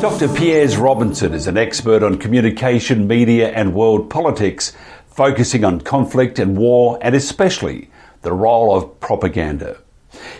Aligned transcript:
Dr. 0.00 0.26
Piers 0.34 0.76
Robinson 0.76 1.32
is 1.32 1.46
an 1.46 1.56
expert 1.56 2.02
on 2.02 2.18
communication, 2.18 3.06
media, 3.06 3.50
and 3.50 3.74
world 3.74 4.10
politics, 4.10 4.72
focusing 5.06 5.64
on 5.64 5.80
conflict 5.80 6.40
and 6.40 6.58
war, 6.58 6.98
and 7.00 7.14
especially 7.14 7.90
the 8.22 8.32
role 8.32 8.74
of 8.74 8.98
propaganda. 8.98 9.78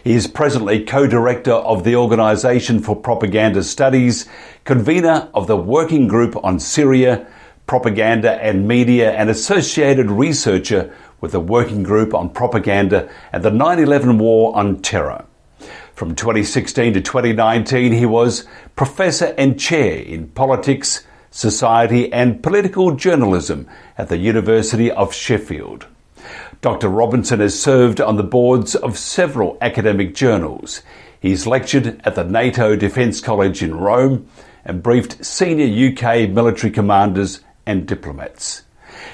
He 0.02 0.14
is 0.14 0.26
presently 0.26 0.84
co-director 0.84 1.52
of 1.52 1.84
the 1.84 1.94
Organisation 1.94 2.80
for 2.80 2.96
Propaganda 2.96 3.62
Studies, 3.62 4.28
convener 4.64 5.28
of 5.34 5.46
the 5.46 5.56
Working 5.56 6.08
Group 6.08 6.34
on 6.42 6.58
Syria, 6.58 7.28
Propaganda 7.68 8.42
and 8.42 8.66
Media, 8.66 9.12
and 9.12 9.30
associated 9.30 10.10
researcher 10.10 10.92
with 11.20 11.30
the 11.30 11.38
Working 11.38 11.84
Group 11.84 12.12
on 12.12 12.30
Propaganda 12.30 13.08
and 13.32 13.44
the 13.44 13.50
9-11 13.50 14.18
War 14.18 14.56
on 14.56 14.82
Terror. 14.82 15.24
From 15.98 16.14
2016 16.14 16.94
to 16.94 17.00
2019, 17.00 17.90
he 17.90 18.06
was 18.06 18.46
professor 18.76 19.34
and 19.36 19.58
chair 19.58 19.98
in 19.98 20.28
politics, 20.28 21.04
society 21.32 22.12
and 22.12 22.40
political 22.40 22.92
journalism 22.92 23.66
at 23.96 24.08
the 24.08 24.16
University 24.16 24.92
of 24.92 25.12
Sheffield. 25.12 25.88
Dr. 26.60 26.88
Robinson 26.88 27.40
has 27.40 27.60
served 27.60 28.00
on 28.00 28.16
the 28.16 28.22
boards 28.22 28.76
of 28.76 28.96
several 28.96 29.58
academic 29.60 30.14
journals. 30.14 30.82
He's 31.18 31.48
lectured 31.48 32.00
at 32.04 32.14
the 32.14 32.22
NATO 32.22 32.76
Defence 32.76 33.20
College 33.20 33.60
in 33.60 33.74
Rome 33.74 34.28
and 34.64 34.84
briefed 34.84 35.24
senior 35.24 35.88
UK 35.88 36.30
military 36.30 36.70
commanders 36.70 37.40
and 37.66 37.88
diplomats. 37.88 38.62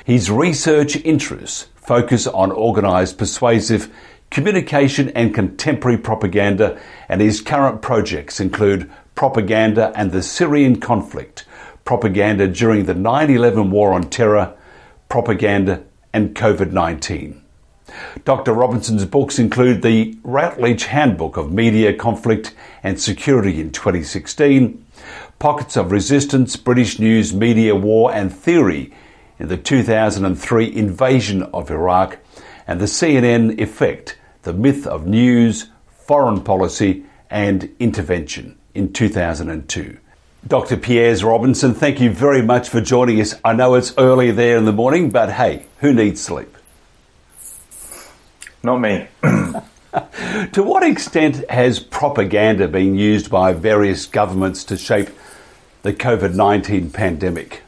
His 0.04 0.30
research 0.30 0.96
interests 0.96 1.68
focus 1.76 2.26
on 2.26 2.52
organised 2.52 3.16
persuasive 3.16 3.90
communication 4.34 5.10
and 5.10 5.32
contemporary 5.32 5.96
propaganda, 5.96 6.76
and 7.08 7.20
his 7.20 7.40
current 7.40 7.80
projects 7.80 8.40
include 8.40 8.90
propaganda 9.14 9.92
and 9.94 10.10
the 10.10 10.24
Syrian 10.24 10.80
conflict, 10.80 11.44
propaganda 11.84 12.48
during 12.48 12.84
the 12.86 12.94
9 12.94 13.30
11 13.30 13.70
war 13.70 13.92
on 13.92 14.10
terror, 14.10 14.52
propaganda, 15.08 15.84
and 16.12 16.34
COVID 16.34 16.72
19. 16.72 17.40
Dr. 18.24 18.52
Robinson's 18.52 19.04
books 19.04 19.38
include 19.38 19.82
the 19.82 20.18
Routledge 20.24 20.86
Handbook 20.86 21.36
of 21.36 21.52
Media 21.52 21.94
Conflict 21.94 22.54
and 22.82 23.00
Security 23.00 23.60
in 23.60 23.70
2016, 23.70 24.84
Pockets 25.38 25.76
of 25.76 25.92
Resistance, 25.92 26.56
British 26.56 26.98
News, 26.98 27.32
Media 27.32 27.76
War 27.76 28.12
and 28.12 28.34
Theory 28.34 28.92
in 29.38 29.46
the 29.46 29.56
2003 29.56 30.74
invasion 30.74 31.44
of 31.44 31.70
Iraq, 31.70 32.18
and 32.66 32.80
the 32.80 32.86
CNN 32.86 33.60
Effect 33.60 34.16
the 34.44 34.52
Myth 34.52 34.86
of 34.86 35.06
News, 35.06 35.68
Foreign 36.06 36.42
Policy 36.42 37.04
and 37.30 37.74
Intervention 37.80 38.56
in 38.74 38.92
2002. 38.92 39.98
Dr. 40.46 40.76
Piers 40.76 41.24
Robinson, 41.24 41.72
thank 41.72 41.98
you 41.98 42.10
very 42.10 42.42
much 42.42 42.68
for 42.68 42.82
joining 42.82 43.20
us. 43.20 43.34
I 43.42 43.54
know 43.54 43.74
it's 43.74 43.96
early 43.96 44.30
there 44.30 44.58
in 44.58 44.66
the 44.66 44.72
morning, 44.72 45.10
but 45.10 45.32
hey, 45.32 45.64
who 45.78 45.94
needs 45.94 46.20
sleep? 46.20 46.54
Not 48.62 48.80
me. 48.80 49.08
to 49.22 50.62
what 50.62 50.82
extent 50.82 51.48
has 51.50 51.80
propaganda 51.80 52.68
been 52.68 52.94
used 52.94 53.30
by 53.30 53.54
various 53.54 54.04
governments 54.04 54.64
to 54.64 54.76
shape 54.76 55.08
the 55.82 55.94
COVID 55.94 56.34
19 56.34 56.90
pandemic? 56.90 57.62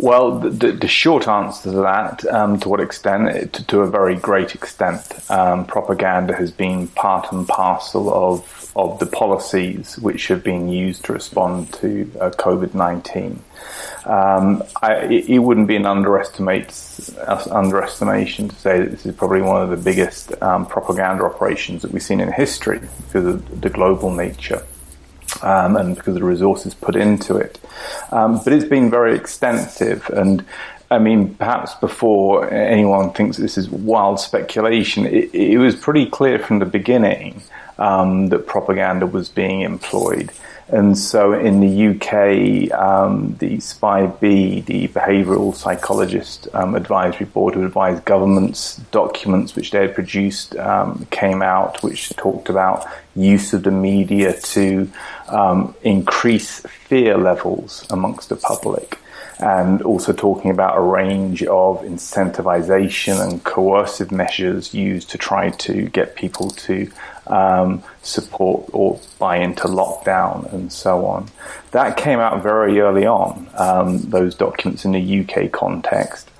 Well, 0.00 0.38
the, 0.38 0.70
the, 0.70 0.86
short 0.86 1.26
answer 1.26 1.72
to 1.72 1.76
that, 1.78 2.24
um, 2.26 2.60
to 2.60 2.68
what 2.68 2.78
extent, 2.78 3.52
to, 3.52 3.66
to, 3.66 3.80
a 3.80 3.90
very 3.90 4.14
great 4.14 4.54
extent, 4.54 5.02
um, 5.28 5.66
propaganda 5.66 6.36
has 6.36 6.52
been 6.52 6.86
part 6.88 7.32
and 7.32 7.46
parcel 7.48 8.12
of 8.14 8.54
of 8.76 9.00
the 9.00 9.06
policies 9.06 9.98
which 9.98 10.28
have 10.28 10.44
been 10.44 10.68
used 10.68 11.04
to 11.06 11.12
respond 11.12 11.72
to 11.72 12.08
uh, 12.20 12.30
COVID 12.30 12.74
nineteen. 12.74 13.42
Um, 14.04 14.62
it, 14.84 15.28
it, 15.28 15.38
wouldn't 15.40 15.66
be 15.66 15.74
an 15.74 15.84
underestimate 15.84 16.72
underestimation 17.50 18.48
to 18.50 18.54
say 18.54 18.78
that 18.78 18.92
this 18.92 19.04
is 19.04 19.16
probably 19.16 19.42
one 19.42 19.60
of 19.62 19.70
the 19.70 19.76
biggest 19.76 20.40
um, 20.40 20.64
propaganda 20.64 21.24
operations 21.24 21.82
that 21.82 21.90
we've 21.90 22.02
seen 22.02 22.20
in 22.20 22.30
history 22.30 22.78
because 22.78 23.26
of 23.26 23.60
the 23.60 23.68
global 23.68 24.12
nature 24.12 24.64
um, 25.42 25.76
and 25.76 25.94
because 25.94 26.08
of 26.08 26.14
the 26.14 26.24
resources 26.24 26.74
put 26.74 26.96
into 26.96 27.36
it. 27.36 27.58
Um, 28.10 28.40
but 28.42 28.52
it's 28.52 28.64
been 28.64 28.90
very 28.90 29.16
extensive 29.16 30.08
and 30.10 30.44
I 30.90 30.98
mean, 30.98 31.34
perhaps 31.34 31.74
before 31.74 32.50
anyone 32.50 33.12
thinks 33.12 33.36
this 33.36 33.58
is 33.58 33.68
wild 33.68 34.20
speculation, 34.20 35.04
it, 35.04 35.34
it 35.34 35.58
was 35.58 35.76
pretty 35.76 36.06
clear 36.06 36.38
from 36.38 36.60
the 36.60 36.64
beginning 36.64 37.42
um, 37.78 38.28
that 38.30 38.46
propaganda 38.46 39.06
was 39.06 39.28
being 39.28 39.60
employed. 39.60 40.32
And 40.70 40.98
so 40.98 41.32
in 41.32 41.60
the 41.60 41.88
UK, 41.88 42.78
um, 42.78 43.36
the 43.38 43.58
SPI-B, 43.58 44.60
the 44.62 44.88
Behavioural 44.88 45.54
Psychologist 45.54 46.46
um, 46.52 46.74
Advisory 46.74 47.26
Board, 47.26 47.54
who 47.54 47.64
advised 47.64 48.04
governments, 48.04 48.76
documents 48.90 49.56
which 49.56 49.70
they 49.70 49.80
had 49.80 49.94
produced 49.94 50.56
um, 50.56 51.06
came 51.10 51.40
out, 51.40 51.82
which 51.82 52.10
talked 52.16 52.50
about 52.50 52.86
use 53.16 53.54
of 53.54 53.62
the 53.62 53.70
media 53.70 54.38
to 54.40 54.90
um, 55.28 55.74
increase 55.82 56.60
fear 56.60 57.16
levels 57.16 57.86
amongst 57.90 58.28
the 58.28 58.36
public 58.36 58.98
and 59.40 59.82
also 59.82 60.12
talking 60.12 60.50
about 60.50 60.76
a 60.76 60.80
range 60.80 61.42
of 61.44 61.82
incentivization 61.82 63.20
and 63.20 63.44
coercive 63.44 64.10
measures 64.10 64.74
used 64.74 65.10
to 65.10 65.18
try 65.18 65.50
to 65.50 65.88
get 65.90 66.16
people 66.16 66.50
to 66.50 66.90
um, 67.28 67.82
support 68.02 68.68
or 68.72 69.00
buy 69.18 69.36
into 69.36 69.64
lockdown 69.64 70.52
and 70.52 70.72
so 70.72 71.06
on. 71.06 71.28
That 71.70 71.96
came 71.96 72.18
out 72.18 72.42
very 72.42 72.80
early 72.80 73.06
on, 73.06 73.48
um, 73.54 73.98
those 74.10 74.34
documents 74.34 74.84
in 74.84 74.92
the 74.92 75.20
UK 75.20 75.52
context. 75.52 76.30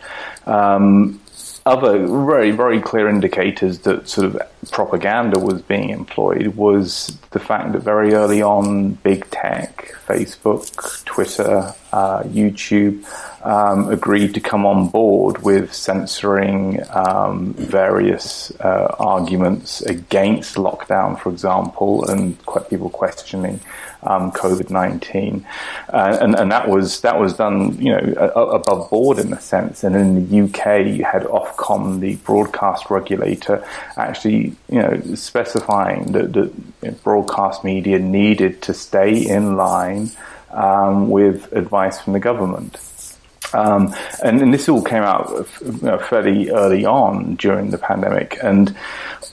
Um, 0.47 1.21
other 1.67 2.07
very, 2.07 2.51
very 2.51 2.81
clear 2.81 3.09
indicators 3.09 3.81
that 3.81 4.09
sort 4.09 4.27
of 4.27 4.43
propaganda 4.71 5.39
was 5.39 5.63
being 5.63 5.91
employed 5.91 6.49
was 6.57 7.17
the 7.31 7.39
fact 7.39 7.73
that 7.73 7.83
very 7.83 8.15
early 8.15 8.43
on, 8.43 8.93
big 8.93 9.29
tech, 9.31 9.93
Facebook, 10.07 11.05
Twitter, 11.05 11.75
uh, 11.93 12.23
YouTube, 12.25 13.05
um, 13.45 13.89
agreed 13.89 14.35
to 14.35 14.41
come 14.41 14.67
on 14.67 14.89
board 14.89 15.43
with 15.43 15.73
censoring 15.73 16.81
um, 16.91 17.55
various 17.55 18.51
uh, 18.61 18.95
arguments 18.99 19.81
against 19.83 20.57
lockdown, 20.57 21.19
for 21.19 21.31
example, 21.31 22.09
and 22.11 22.45
quite 22.47 22.69
people 22.69 22.91
questioning 22.91 23.61
um, 24.03 24.31
COVID 24.33 24.71
nineteen, 24.71 25.47
uh, 25.93 26.19
and 26.21 26.35
and 26.35 26.53
that 26.53 26.69
was 26.69 27.01
that 27.01 27.19
was 27.19 27.35
done 27.35 27.81
you 27.81 27.91
know 27.91 28.15
above 28.35 28.91
board 28.91 29.19
in 29.19 29.33
a 29.33 29.41
sense. 29.41 29.83
And 29.83 29.97
in 29.97 30.29
the 30.29 30.41
UK, 30.45 30.87
you 30.87 31.05
had 31.05 31.23
Ofcom, 31.23 32.01
the 32.01 32.17
broadcast 32.17 32.91
regulator, 32.91 33.65
actually 33.97 34.48
you 34.69 34.83
know 34.83 35.01
specifying 35.15 36.13
that 36.13 36.33
the 36.33 36.93
broadcast 37.03 37.65
media 37.65 37.99
needed 37.99 38.63
to 38.63 38.75
stay 38.75 39.27
in 39.27 39.57
line 39.57 40.11
um, 40.51 41.11
with 41.11 41.53
advice 41.53 42.01
from 42.01 42.13
the 42.13 42.21
government. 42.21 42.79
Um, 43.55 43.95
and, 44.23 44.43
and, 44.43 44.53
this 44.53 44.69
all 44.69 44.83
came 44.83 45.03
out 45.03 45.31
you 45.65 45.79
know, 45.81 45.99
fairly 45.99 46.51
early 46.51 46.85
on 46.85 47.37
during 47.37 47.71
the 47.71 47.79
pandemic. 47.79 48.39
And 48.43 48.77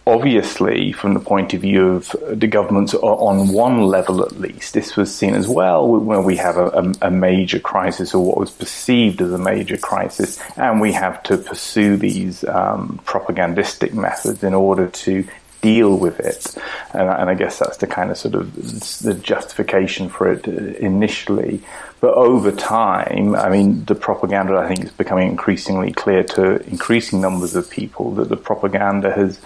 obviously, 0.08 0.94
from 0.94 1.14
the 1.14 1.20
point 1.20 1.54
of 1.54 1.62
view 1.62 1.90
of 1.90 2.16
the 2.30 2.48
governments 2.48 2.94
on 2.94 3.50
one 3.50 3.82
level 3.82 4.24
at 4.24 4.40
least, 4.40 4.74
this 4.74 4.96
was 4.96 5.14
seen 5.14 5.34
as 5.34 5.48
well 5.48 5.88
when 5.88 6.24
we 6.24 6.38
have 6.38 6.58
a, 6.58 6.68
a, 6.68 6.94
a, 7.08 7.12
major 7.12 7.60
crisis 7.60 8.14
or 8.14 8.26
what 8.26 8.38
was 8.38 8.52
perceived 8.52 9.22
as 9.22 9.34
a 9.34 9.38
major 9.38 9.78
crisis, 9.78 10.40
and 10.56 10.80
we 10.80 10.94
have 10.94 11.22
to 11.24 11.38
pursue 11.38 11.98
these 11.98 12.46
um, 12.46 13.00
propagandistic 13.06 13.94
methods 13.94 14.44
in 14.44 14.54
order 14.54 14.88
to 14.88 15.28
deal 15.62 15.98
with 15.98 16.20
it. 16.20 16.56
And, 16.94 17.10
and, 17.10 17.30
I 17.30 17.34
guess 17.34 17.60
that's 17.60 17.78
the 17.78 17.88
kind 17.88 18.12
of 18.12 18.18
sort 18.18 18.36
of 18.36 18.54
the 19.02 19.14
justification 19.16 20.10
for 20.10 20.32
it 20.32 20.48
initially. 20.48 21.62
But 22.02 22.14
over 22.14 22.52
time, 22.52 23.36
I 23.36 23.50
mean, 23.50 23.84
the 23.86 23.96
propaganda 23.96 24.58
I 24.58 24.68
think 24.68 24.86
is 24.86 24.92
becoming 24.92 25.28
increasingly 25.28 25.92
clear 25.92 26.24
to 26.24 26.62
increasing 26.68 27.20
numbers 27.20 27.56
of 27.56 27.68
people 27.70 28.12
that 28.16 28.30
the 28.30 28.38
propaganda 28.38 29.12
has, 29.12 29.40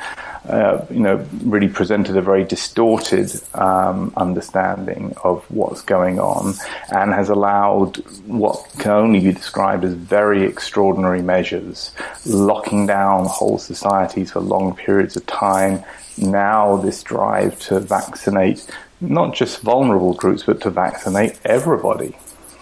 uh, 0.48 0.86
you 0.90 1.00
know, 1.00 1.26
really 1.44 1.70
presented 1.70 2.18
a 2.18 2.22
very 2.22 2.44
distorted 2.44 3.32
um, 3.54 4.12
understanding 4.18 5.14
of 5.24 5.46
what's 5.50 5.82
going 5.84 6.20
on 6.20 6.54
and 6.92 7.14
has 7.14 7.30
allowed 7.30 7.96
what 8.26 8.68
can 8.78 8.92
only 8.92 9.22
be 9.22 9.32
described 9.32 9.86
as 9.86 9.94
very 9.94 10.44
extraordinary 10.44 11.22
measures, 11.22 11.92
locking 12.26 12.86
down 12.86 13.26
whole 13.26 13.58
societies 13.58 14.32
for 14.32 14.42
long 14.42 14.76
periods 14.76 15.16
of 15.16 15.26
time, 15.28 15.82
now 16.22 16.78
this 16.78 17.04
drive 17.04 17.60
to 17.62 17.80
vaccinate 17.80 18.66
not 19.02 19.34
just 19.34 19.62
vulnerable 19.62 20.14
groups, 20.14 20.44
but 20.44 20.62
to 20.62 20.70
vaccinate 20.70 21.40
everybody. 21.46 22.16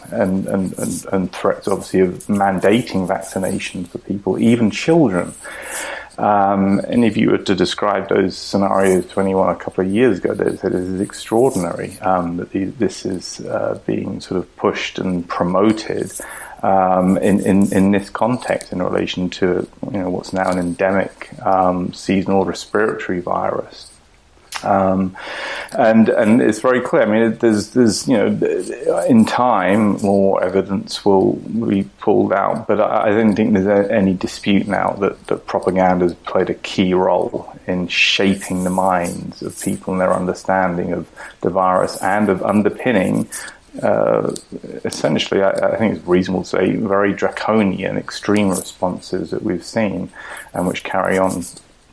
And, 0.09 0.47
and, 0.47 0.77
and, 0.79 1.05
and 1.11 1.33
threats, 1.33 1.67
obviously, 1.67 1.99
of 1.99 2.13
mandating 2.27 3.05
vaccination 3.07 3.83
for 3.83 3.97
people, 3.97 4.39
even 4.39 4.71
children. 4.71 5.33
Um, 6.17 6.79
and 6.87 7.03
if 7.03 7.17
you 7.17 7.31
were 7.31 7.37
to 7.39 7.53
describe 7.53 8.07
those 8.09 8.37
scenarios 8.37 9.05
to 9.07 9.19
anyone 9.19 9.49
a 9.49 9.55
couple 9.55 9.85
of 9.85 9.91
years 9.91 10.19
ago, 10.19 10.33
they'd 10.33 10.59
say 10.59 10.69
this 10.69 10.81
is 10.81 11.01
extraordinary 11.01 11.99
um, 11.99 12.37
that 12.37 12.51
this 12.79 13.05
is 13.05 13.41
uh, 13.41 13.79
being 13.85 14.21
sort 14.21 14.39
of 14.39 14.55
pushed 14.55 14.97
and 14.97 15.27
promoted 15.27 16.11
um, 16.63 17.17
in, 17.17 17.39
in, 17.41 17.71
in 17.73 17.91
this 17.91 18.09
context 18.09 18.71
in 18.71 18.81
relation 18.81 19.29
to 19.29 19.67
you 19.91 19.99
know 19.99 20.09
what's 20.09 20.33
now 20.33 20.49
an 20.49 20.59
endemic 20.59 21.29
um, 21.45 21.93
seasonal 21.93 22.45
respiratory 22.45 23.19
virus. 23.19 23.91
Um, 24.63 25.15
and 25.77 26.09
and 26.09 26.41
it's 26.41 26.59
very 26.59 26.81
clear. 26.81 27.03
I 27.03 27.05
mean, 27.05 27.37
there's 27.37 27.71
there's 27.71 28.07
you 28.07 28.17
know 28.17 29.03
in 29.07 29.25
time 29.25 29.97
more 30.01 30.43
evidence 30.43 31.05
will 31.05 31.33
be 31.33 31.83
pulled 31.99 32.33
out, 32.33 32.67
but 32.67 32.79
I, 32.79 33.07
I 33.07 33.09
don't 33.09 33.35
think 33.35 33.53
there's 33.53 33.89
any 33.91 34.13
dispute 34.13 34.67
now 34.67 34.91
that 34.99 35.27
that 35.27 35.45
propaganda 35.45 36.05
has 36.05 36.15
played 36.15 36.49
a 36.49 36.55
key 36.55 36.93
role 36.93 37.53
in 37.67 37.87
shaping 37.87 38.63
the 38.63 38.69
minds 38.69 39.41
of 39.41 39.59
people 39.61 39.93
and 39.93 40.01
their 40.01 40.13
understanding 40.13 40.93
of 40.93 41.07
the 41.41 41.49
virus 41.49 42.01
and 42.01 42.29
of 42.29 42.41
underpinning. 42.41 43.29
Uh, 43.81 44.35
essentially, 44.85 45.41
I, 45.41 45.51
I, 45.51 45.77
think 45.77 45.97
it's 45.97 46.07
reasonable 46.07 46.43
to 46.43 46.49
say 46.49 46.75
very 46.75 47.13
draconian, 47.13 47.97
extreme 47.97 48.49
responses 48.49 49.31
that 49.31 49.43
we've 49.43 49.63
seen, 49.63 50.09
and 50.53 50.67
which 50.67 50.83
carry 50.83 51.17
on 51.17 51.43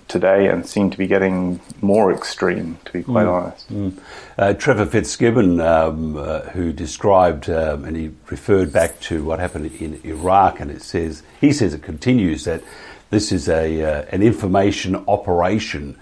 today 0.09 0.49
and 0.49 0.67
seem 0.67 0.91
to 0.91 0.99
be 0.99 1.07
getting 1.07 1.61
more 1.81 2.13
extreme, 2.13 2.79
to 2.85 2.93
be 2.93 3.03
quite 3.03 3.27
mm. 3.27 3.33
honest. 3.33 3.73
Mm. 3.73 3.99
Uh, 4.39 4.55
Trevor 4.55 4.87
Fitzgibbon, 4.87 5.61
um, 5.61 6.17
uh, 6.17 6.41
who 6.41 6.73
described 6.73 7.49
um, 7.51 7.85
and 7.85 7.97
he 7.97 8.11
referred 8.31 8.73
back 8.73 9.01
to 9.01 9.25
what 9.25 9.39
happened 9.39 9.73
in 9.81 10.01
Iraq, 10.05 10.61
and 10.61 10.71
it 10.71 10.83
says 10.83 11.23
he 11.41 11.53
says 11.53 11.75
it 11.75 11.83
continues 11.83 12.45
that 12.45 12.63
this 13.11 13.33
is 13.33 13.49
a 13.49 13.83
uh, 13.83 14.05
an 14.11 14.23
information 14.23 15.05
operation. 15.09 15.97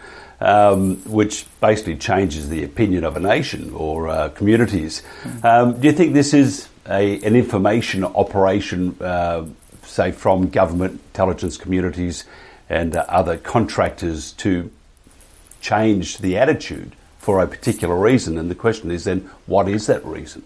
Um, 0.44 0.96
which 1.04 1.46
basically 1.60 1.94
changes 1.94 2.48
the 2.48 2.64
opinion 2.64 3.04
of 3.04 3.16
a 3.16 3.20
nation 3.20 3.72
or 3.74 4.08
uh, 4.08 4.28
communities. 4.30 5.02
Mm. 5.22 5.44
Um, 5.44 5.80
do 5.80 5.86
you 5.86 5.92
think 5.92 6.14
this 6.14 6.34
is 6.34 6.68
a, 6.88 7.22
an 7.22 7.36
information 7.36 8.02
operation, 8.02 8.96
uh, 9.00 9.46
say, 9.84 10.10
from 10.10 10.48
government 10.48 11.00
intelligence 11.10 11.56
communities 11.56 12.24
and 12.68 12.96
uh, 12.96 13.04
other 13.08 13.36
contractors 13.36 14.32
to 14.32 14.68
change 15.60 16.18
the 16.18 16.36
attitude 16.38 16.96
for 17.18 17.40
a 17.40 17.46
particular 17.46 17.96
reason. 17.96 18.36
And 18.36 18.50
the 18.50 18.56
question 18.56 18.90
is 18.90 19.04
then, 19.04 19.30
what 19.46 19.68
is 19.68 19.86
that 19.86 20.04
reason? 20.04 20.42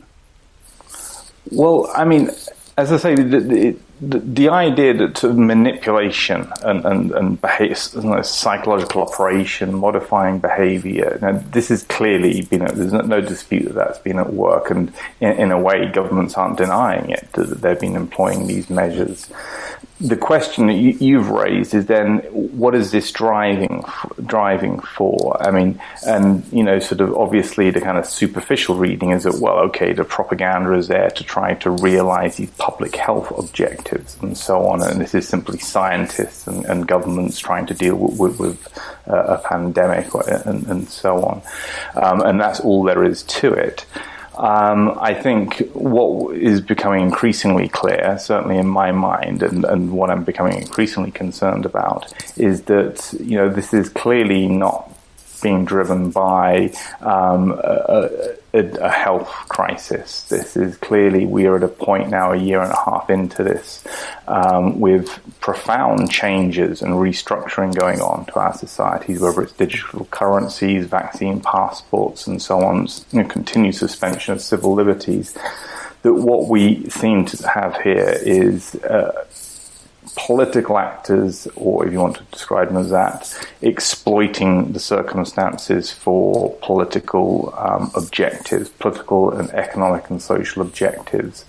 Well, 1.50 1.90
I 1.94 2.04
mean, 2.04 2.30
as 2.76 2.92
I 2.92 2.98
say, 2.98 3.14
the, 3.14 3.76
the, 4.00 4.18
the, 4.18 4.48
idea 4.50 4.92
that 4.94 5.22
manipulation 5.22 6.52
and, 6.62 6.84
and, 6.84 7.10
and 7.12 7.40
behavior, 7.40 7.74
psychological 8.22 9.02
operation, 9.02 9.74
modifying 9.74 10.38
behavior, 10.38 11.18
now, 11.22 11.32
this 11.50 11.68
has 11.68 11.82
clearly 11.84 12.42
been, 12.42 12.60
there's 12.60 12.92
no 12.92 13.20
dispute 13.20 13.64
that 13.64 13.74
that's 13.74 13.98
been 13.98 14.18
at 14.18 14.32
work. 14.32 14.70
And 14.70 14.92
in, 15.20 15.32
in 15.32 15.50
a 15.50 15.58
way, 15.58 15.90
governments 15.90 16.34
aren't 16.34 16.58
denying 16.58 17.10
it, 17.10 17.32
that 17.32 17.62
they've 17.62 17.80
been 17.80 17.96
employing 17.96 18.46
these 18.46 18.68
measures 18.68 19.30
the 20.00 20.16
question 20.16 20.66
that 20.66 20.74
you, 20.74 21.18
have 21.18 21.30
raised 21.30 21.72
is 21.72 21.86
then 21.86 22.18
what 22.30 22.74
is 22.74 22.90
this 22.90 23.10
driving 23.12 23.82
driving 24.26 24.78
for? 24.80 25.42
I 25.42 25.50
mean, 25.50 25.80
and 26.06 26.44
you 26.52 26.62
know, 26.62 26.78
sort 26.80 27.00
of 27.00 27.16
obviously 27.16 27.70
the 27.70 27.80
kind 27.80 27.96
of 27.96 28.04
superficial 28.04 28.74
reading 28.76 29.10
is 29.12 29.22
that 29.22 29.38
well, 29.40 29.58
okay, 29.60 29.94
the 29.94 30.04
propaganda 30.04 30.74
is 30.74 30.88
there 30.88 31.08
to 31.08 31.24
try 31.24 31.54
to 31.54 31.70
realize 31.70 32.36
these 32.36 32.50
public 32.52 32.94
health 32.94 33.32
objectives 33.38 33.85
and 33.92 34.36
so 34.36 34.66
on, 34.66 34.82
and 34.82 35.00
this 35.00 35.14
is 35.14 35.28
simply 35.28 35.58
scientists 35.58 36.46
and, 36.46 36.64
and 36.66 36.86
governments 36.86 37.38
trying 37.38 37.66
to 37.66 37.74
deal 37.74 37.96
with, 37.96 38.18
with, 38.18 38.38
with 38.38 38.78
uh, 39.08 39.38
a 39.38 39.38
pandemic 39.38 40.08
and, 40.46 40.66
and 40.66 40.88
so 40.88 41.24
on, 41.24 41.42
um, 41.94 42.20
and 42.22 42.40
that's 42.40 42.60
all 42.60 42.82
there 42.82 43.04
is 43.04 43.22
to 43.24 43.52
it. 43.52 43.86
Um, 44.36 44.98
I 45.00 45.14
think 45.14 45.66
what 45.72 46.36
is 46.36 46.60
becoming 46.60 47.02
increasingly 47.02 47.68
clear, 47.68 48.18
certainly 48.18 48.58
in 48.58 48.66
my 48.66 48.92
mind, 48.92 49.42
and, 49.42 49.64
and, 49.64 49.92
what 49.92 50.10
I'm 50.10 50.24
becoming 50.24 50.60
increasingly 50.60 51.10
concerned 51.10 51.64
about, 51.64 52.12
is 52.36 52.62
that 52.64 53.14
you 53.18 53.38
know 53.38 53.48
this 53.48 53.72
is 53.72 53.88
clearly 53.88 54.46
not 54.46 54.92
being 55.42 55.64
driven 55.64 56.10
by 56.10 56.72
um, 57.00 57.52
a, 57.52 57.54
a, 57.88 58.34
a, 58.56 58.90
health 58.90 59.28
crisis. 59.48 60.22
This 60.24 60.56
is 60.56 60.76
clearly, 60.78 61.26
we 61.26 61.46
are 61.46 61.56
at 61.56 61.62
a 61.62 61.68
point 61.68 62.10
now, 62.10 62.32
a 62.32 62.36
year 62.36 62.60
and 62.60 62.72
a 62.72 62.76
half 62.76 63.10
into 63.10 63.42
this, 63.42 63.84
um, 64.26 64.80
with 64.80 65.20
profound 65.40 66.10
changes 66.10 66.82
and 66.82 66.92
restructuring 66.94 67.74
going 67.74 68.00
on 68.00 68.26
to 68.26 68.38
our 68.38 68.54
societies, 68.54 69.20
whether 69.20 69.42
it's 69.42 69.52
digital 69.52 70.06
currencies, 70.06 70.86
vaccine 70.86 71.40
passports, 71.40 72.26
and 72.26 72.40
so 72.40 72.60
on, 72.60 72.88
you 73.12 73.22
know, 73.22 73.28
continued 73.28 73.74
suspension 73.74 74.32
of 74.34 74.40
civil 74.40 74.74
liberties. 74.74 75.36
That 76.02 76.14
what 76.14 76.48
we 76.48 76.88
seem 76.88 77.24
to 77.26 77.48
have 77.48 77.80
here 77.80 78.18
is 78.22 78.74
uh, 78.76 79.24
political 80.16 80.78
actors, 80.78 81.46
or 81.54 81.86
if 81.86 81.92
you 81.92 82.00
want 82.00 82.16
to 82.16 82.24
describe 82.24 82.68
them 82.68 82.78
as 82.78 82.90
that, 82.90 83.46
exploiting 83.62 84.72
the 84.72 84.80
circumstances 84.80 85.92
for 85.92 86.56
political 86.62 87.54
um, 87.56 87.90
objectives, 87.94 88.68
political 88.70 89.30
and 89.30 89.50
economic 89.50 90.08
and 90.10 90.20
social 90.20 90.62
objectives. 90.62 91.44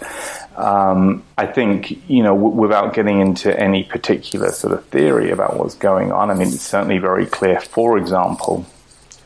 Um, 0.58 1.24
I 1.38 1.46
think, 1.46 1.92
you 2.10 2.24
know, 2.24 2.36
w- 2.36 2.56
without 2.56 2.94
getting 2.94 3.20
into 3.20 3.58
any 3.60 3.84
particular 3.84 4.52
sort 4.52 4.74
of 4.74 4.86
theory 4.88 5.32
about 5.32 5.58
what's 5.58 5.76
going 5.76 6.12
on, 6.12 6.30
I 6.30 6.34
mean, 6.34 6.48
it's 6.48 6.62
certainly 6.62 6.98
very 6.98 7.26
clear, 7.26 7.60
for 7.60 7.98
example, 7.98 8.66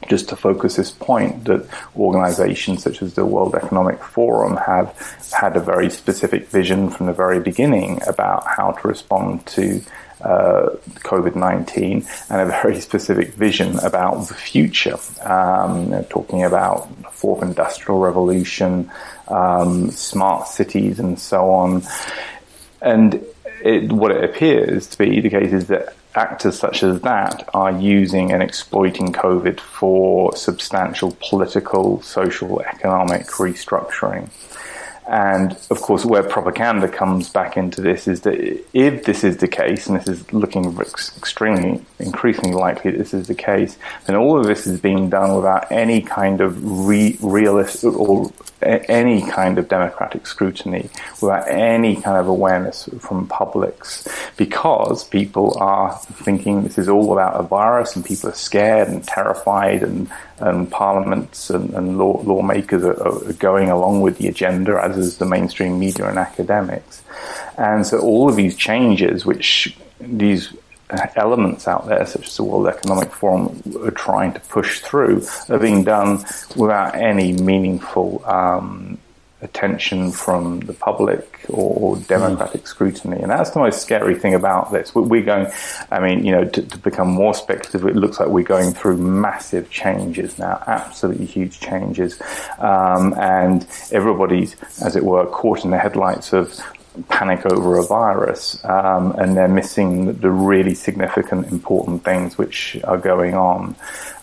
just 0.07 0.29
to 0.29 0.35
focus 0.35 0.75
this 0.75 0.91
point 0.91 1.45
that 1.45 1.67
organizations 1.95 2.83
such 2.83 3.01
as 3.01 3.13
the 3.13 3.25
World 3.25 3.55
Economic 3.55 4.03
Forum 4.03 4.57
have 4.57 4.97
had 5.37 5.55
a 5.55 5.59
very 5.59 5.89
specific 5.89 6.47
vision 6.47 6.89
from 6.89 7.05
the 7.05 7.13
very 7.13 7.39
beginning 7.39 8.01
about 8.07 8.45
how 8.45 8.71
to 8.71 8.87
respond 8.87 9.45
to 9.47 9.81
uh, 10.21 10.69
COVID 10.99 11.35
19 11.35 12.05
and 12.29 12.41
a 12.41 12.45
very 12.45 12.79
specific 12.89 13.33
vision 13.33 13.79
about 13.79 14.27
the 14.27 14.33
future. 14.33 14.97
Um, 15.23 16.03
talking 16.05 16.43
about 16.43 16.95
the 17.01 17.09
fourth 17.09 17.41
industrial 17.41 17.99
revolution, 17.99 18.91
um, 19.27 19.91
smart 19.91 20.47
cities, 20.47 20.99
and 20.99 21.19
so 21.19 21.51
on. 21.51 21.83
And 22.81 23.23
it, 23.63 23.91
what 23.91 24.11
it 24.11 24.23
appears 24.23 24.87
to 24.87 24.97
be 24.97 25.21
the 25.21 25.29
case 25.29 25.53
is 25.53 25.67
that 25.67 25.95
actors 26.15 26.59
such 26.59 26.83
as 26.83 27.01
that 27.01 27.47
are 27.53 27.71
using 27.71 28.31
and 28.31 28.43
exploiting 28.43 29.13
COVID 29.13 29.59
for 29.59 30.35
substantial 30.35 31.15
political, 31.21 32.01
social, 32.01 32.61
economic 32.61 33.27
restructuring. 33.27 34.29
And 35.07 35.57
of 35.69 35.81
course, 35.81 36.05
where 36.05 36.23
propaganda 36.23 36.87
comes 36.87 37.27
back 37.27 37.57
into 37.57 37.81
this 37.81 38.07
is 38.07 38.21
that 38.21 38.35
if 38.73 39.03
this 39.03 39.23
is 39.23 39.37
the 39.37 39.47
case, 39.47 39.87
and 39.87 39.99
this 39.99 40.07
is 40.07 40.31
looking 40.31 40.77
extremely, 40.79 41.83
increasingly 41.99 42.53
likely 42.53 42.91
this 42.91 43.13
is 43.13 43.27
the 43.27 43.35
case, 43.35 43.77
then 44.05 44.15
all 44.15 44.39
of 44.39 44.45
this 44.45 44.67
is 44.67 44.79
being 44.79 45.09
done 45.09 45.35
without 45.35 45.69
any 45.71 46.01
kind 46.01 46.39
of 46.39 46.87
re- 46.87 47.17
realist 47.21 47.83
or 47.83 48.31
any 48.63 49.21
kind 49.21 49.57
of 49.57 49.67
democratic 49.67 50.27
scrutiny, 50.27 50.89
without 51.21 51.47
any 51.47 51.95
kind 51.95 52.17
of 52.17 52.27
awareness 52.27 52.89
from 52.99 53.27
publics, 53.27 54.07
because 54.37 55.03
people 55.07 55.57
are 55.59 55.97
thinking 56.23 56.63
this 56.63 56.77
is 56.77 56.89
all 56.89 57.13
about 57.13 57.39
a 57.39 57.43
virus 57.43 57.95
and 57.95 58.05
people 58.05 58.29
are 58.29 58.33
scared 58.35 58.87
and 58.87 59.03
terrified 59.03 59.83
and, 59.83 60.09
and 60.39 60.69
parliaments 60.71 61.49
and, 61.49 61.71
and 61.73 61.97
law, 61.97 62.21
lawmakers 62.23 62.83
are, 62.83 63.01
are, 63.01 63.33
going 63.33 63.69
along 63.69 64.01
with 64.01 64.17
the 64.17 64.27
agenda, 64.27 64.79
as 64.83 64.97
is 64.97 65.17
the 65.17 65.25
mainstream 65.25 65.79
media 65.79 66.07
and 66.07 66.17
academics. 66.17 67.03
And 67.57 67.85
so 67.85 67.99
all 67.99 68.29
of 68.29 68.35
these 68.35 68.55
changes, 68.55 69.25
which 69.25 69.77
these 69.99 70.53
elements 71.15 71.67
out 71.67 71.87
there, 71.87 72.05
such 72.05 72.27
as 72.27 72.37
the 72.37 72.43
World 72.43 72.67
Economic 72.67 73.11
Forum, 73.11 73.61
are 73.83 73.91
trying 73.91 74.33
to 74.33 74.39
push 74.41 74.79
through, 74.79 75.25
are 75.49 75.59
being 75.59 75.83
done 75.83 76.23
without 76.55 76.95
any 76.95 77.33
meaningful 77.33 78.23
um, 78.25 78.97
attention 79.41 80.11
from 80.11 80.59
the 80.61 80.73
public 80.73 81.45
or, 81.49 81.95
or 81.95 81.97
democratic 81.97 82.63
mm. 82.63 82.67
scrutiny. 82.67 83.21
And 83.21 83.31
that's 83.31 83.51
the 83.51 83.59
most 83.59 83.81
scary 83.81 84.15
thing 84.15 84.33
about 84.33 84.71
this. 84.71 84.93
We're 84.93 85.23
going, 85.23 85.47
I 85.89 85.99
mean, 85.99 86.23
you 86.23 86.31
know, 86.31 86.45
to, 86.45 86.61
to, 86.61 86.77
become 86.77 87.09
more 87.09 87.33
speculative, 87.33 87.85
it 87.87 87.95
looks 87.95 88.19
like 88.19 88.29
we're 88.29 88.43
going 88.43 88.73
through 88.73 88.97
massive 88.97 89.69
changes 89.69 90.37
now, 90.37 90.63
absolutely 90.67 91.25
huge 91.25 91.59
changes. 91.59 92.21
Um, 92.59 93.13
and 93.19 93.67
everybody's, 93.91 94.55
as 94.81 94.95
it 94.95 95.03
were, 95.03 95.25
caught 95.25 95.65
in 95.65 95.71
the 95.71 95.79
headlights 95.79 96.33
of 96.33 96.59
panic 97.09 97.45
over 97.45 97.77
a 97.77 97.83
virus, 97.83 98.63
um, 98.65 99.11
and 99.13 99.37
they're 99.37 99.47
missing 99.47 100.13
the 100.19 100.29
really 100.29 100.73
significant, 100.73 101.47
important 101.47 102.03
things 102.03 102.37
which 102.37 102.77
are 102.83 102.97
going 102.97 103.33
on. 103.33 103.75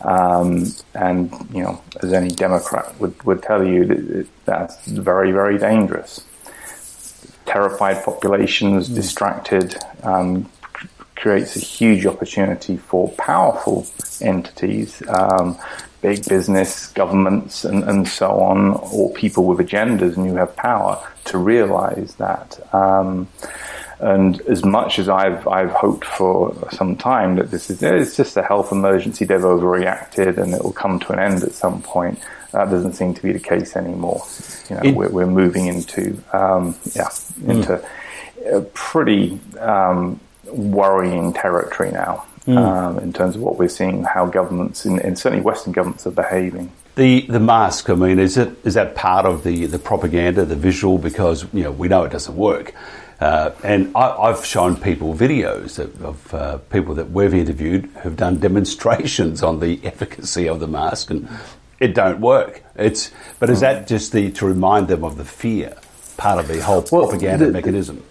Um, 0.02 0.66
and 0.94 1.32
you 1.52 1.62
know, 1.62 1.82
as 2.02 2.12
any 2.12 2.28
Democrat 2.28 2.98
would, 3.00 3.22
would 3.25 3.42
tell 3.42 3.64
you, 3.64 4.26
that's 4.44 4.84
very, 4.87 5.32
very 5.32 5.58
dangerous. 5.58 6.25
Terrified 7.46 8.04
populations, 8.04 8.88
mm. 8.88 8.94
distracted, 8.94 9.76
um, 10.02 10.50
creates 11.16 11.56
a 11.56 11.60
huge 11.60 12.06
opportunity 12.06 12.76
for 12.76 13.08
powerful 13.12 13.87
entities, 14.20 15.02
um, 15.08 15.58
big 16.00 16.28
business, 16.28 16.88
governments, 16.92 17.64
and, 17.64 17.84
and 17.84 18.06
so 18.06 18.40
on, 18.40 18.72
or 18.92 19.12
people 19.14 19.44
with 19.44 19.58
agendas 19.58 20.16
and 20.16 20.28
who 20.28 20.36
have 20.36 20.54
power 20.56 21.04
to 21.26 21.38
realize 21.38 22.14
that. 22.16 22.74
Um, 22.74 23.28
and 24.00 24.40
as 24.42 24.64
much 24.64 24.98
as 24.98 25.08
I've 25.08 25.46
I've 25.48 25.72
hoped 25.72 26.04
for 26.04 26.54
some 26.70 26.96
time 26.96 27.34
that 27.36 27.50
this 27.50 27.68
is 27.68 27.82
it's 27.82 28.16
just 28.16 28.36
a 28.36 28.42
health 28.42 28.70
emergency, 28.70 29.24
they've 29.24 29.40
overreacted 29.40 30.38
and 30.38 30.54
it 30.54 30.62
will 30.62 30.72
come 30.72 31.00
to 31.00 31.12
an 31.12 31.18
end 31.18 31.42
at 31.42 31.52
some 31.52 31.82
point. 31.82 32.20
That 32.52 32.70
doesn't 32.70 32.92
seem 32.92 33.12
to 33.14 33.22
be 33.22 33.32
the 33.32 33.40
case 33.40 33.76
anymore. 33.76 34.24
You 34.70 34.76
know, 34.76 34.92
we're, 34.92 35.08
we're 35.10 35.26
moving 35.26 35.66
into 35.66 36.22
um, 36.32 36.76
yeah 36.94 37.08
into 37.44 37.82
mm. 38.40 38.72
pretty 38.72 39.40
um, 39.58 40.20
worrying 40.46 41.32
territory 41.32 41.90
now. 41.90 42.24
Mm. 42.48 42.56
Um, 42.56 42.98
in 43.00 43.12
terms 43.12 43.36
of 43.36 43.42
what 43.42 43.58
we're 43.58 43.68
seeing, 43.68 44.04
how 44.04 44.24
governments, 44.24 44.86
in, 44.86 44.98
in 45.00 45.16
certainly 45.16 45.44
Western 45.44 45.74
governments, 45.74 46.06
are 46.06 46.10
behaving. 46.10 46.72
The 46.94 47.26
the 47.26 47.40
mask. 47.40 47.90
I 47.90 47.94
mean, 47.94 48.18
is 48.18 48.38
it 48.38 48.56
is 48.64 48.72
that 48.72 48.94
part 48.94 49.26
of 49.26 49.44
the 49.44 49.66
the 49.66 49.78
propaganda, 49.78 50.46
the 50.46 50.56
visual? 50.56 50.96
Because 50.96 51.44
you 51.52 51.62
know 51.62 51.70
we 51.70 51.88
know 51.88 52.04
it 52.04 52.12
doesn't 52.12 52.34
work. 52.34 52.74
Uh, 53.20 53.50
and 53.62 53.94
I, 53.94 54.28
have 54.28 54.46
shown 54.46 54.76
people 54.76 55.12
videos 55.12 55.78
of, 55.78 56.02
of 56.02 56.34
uh, 56.34 56.58
people 56.70 56.94
that 56.94 57.10
we've 57.10 57.34
interviewed 57.34 57.86
who've 58.02 58.16
done 58.16 58.38
demonstrations 58.38 59.42
on 59.42 59.60
the 59.60 59.80
efficacy 59.84 60.48
of 60.48 60.60
the 60.60 60.68
mask, 60.68 61.10
and 61.10 61.28
it 61.80 61.94
don't 61.94 62.20
work. 62.20 62.62
It's 62.76 63.10
but 63.40 63.50
is 63.50 63.60
that 63.60 63.88
just 63.88 64.12
the 64.12 64.30
to 64.32 64.46
remind 64.46 64.88
them 64.88 65.04
of 65.04 65.18
the 65.18 65.24
fear 65.24 65.76
part 66.16 66.38
of 66.38 66.48
the 66.48 66.62
whole 66.62 66.84
well, 66.90 67.08
propaganda 67.08 67.46
the, 67.46 67.52
mechanism? 67.52 68.02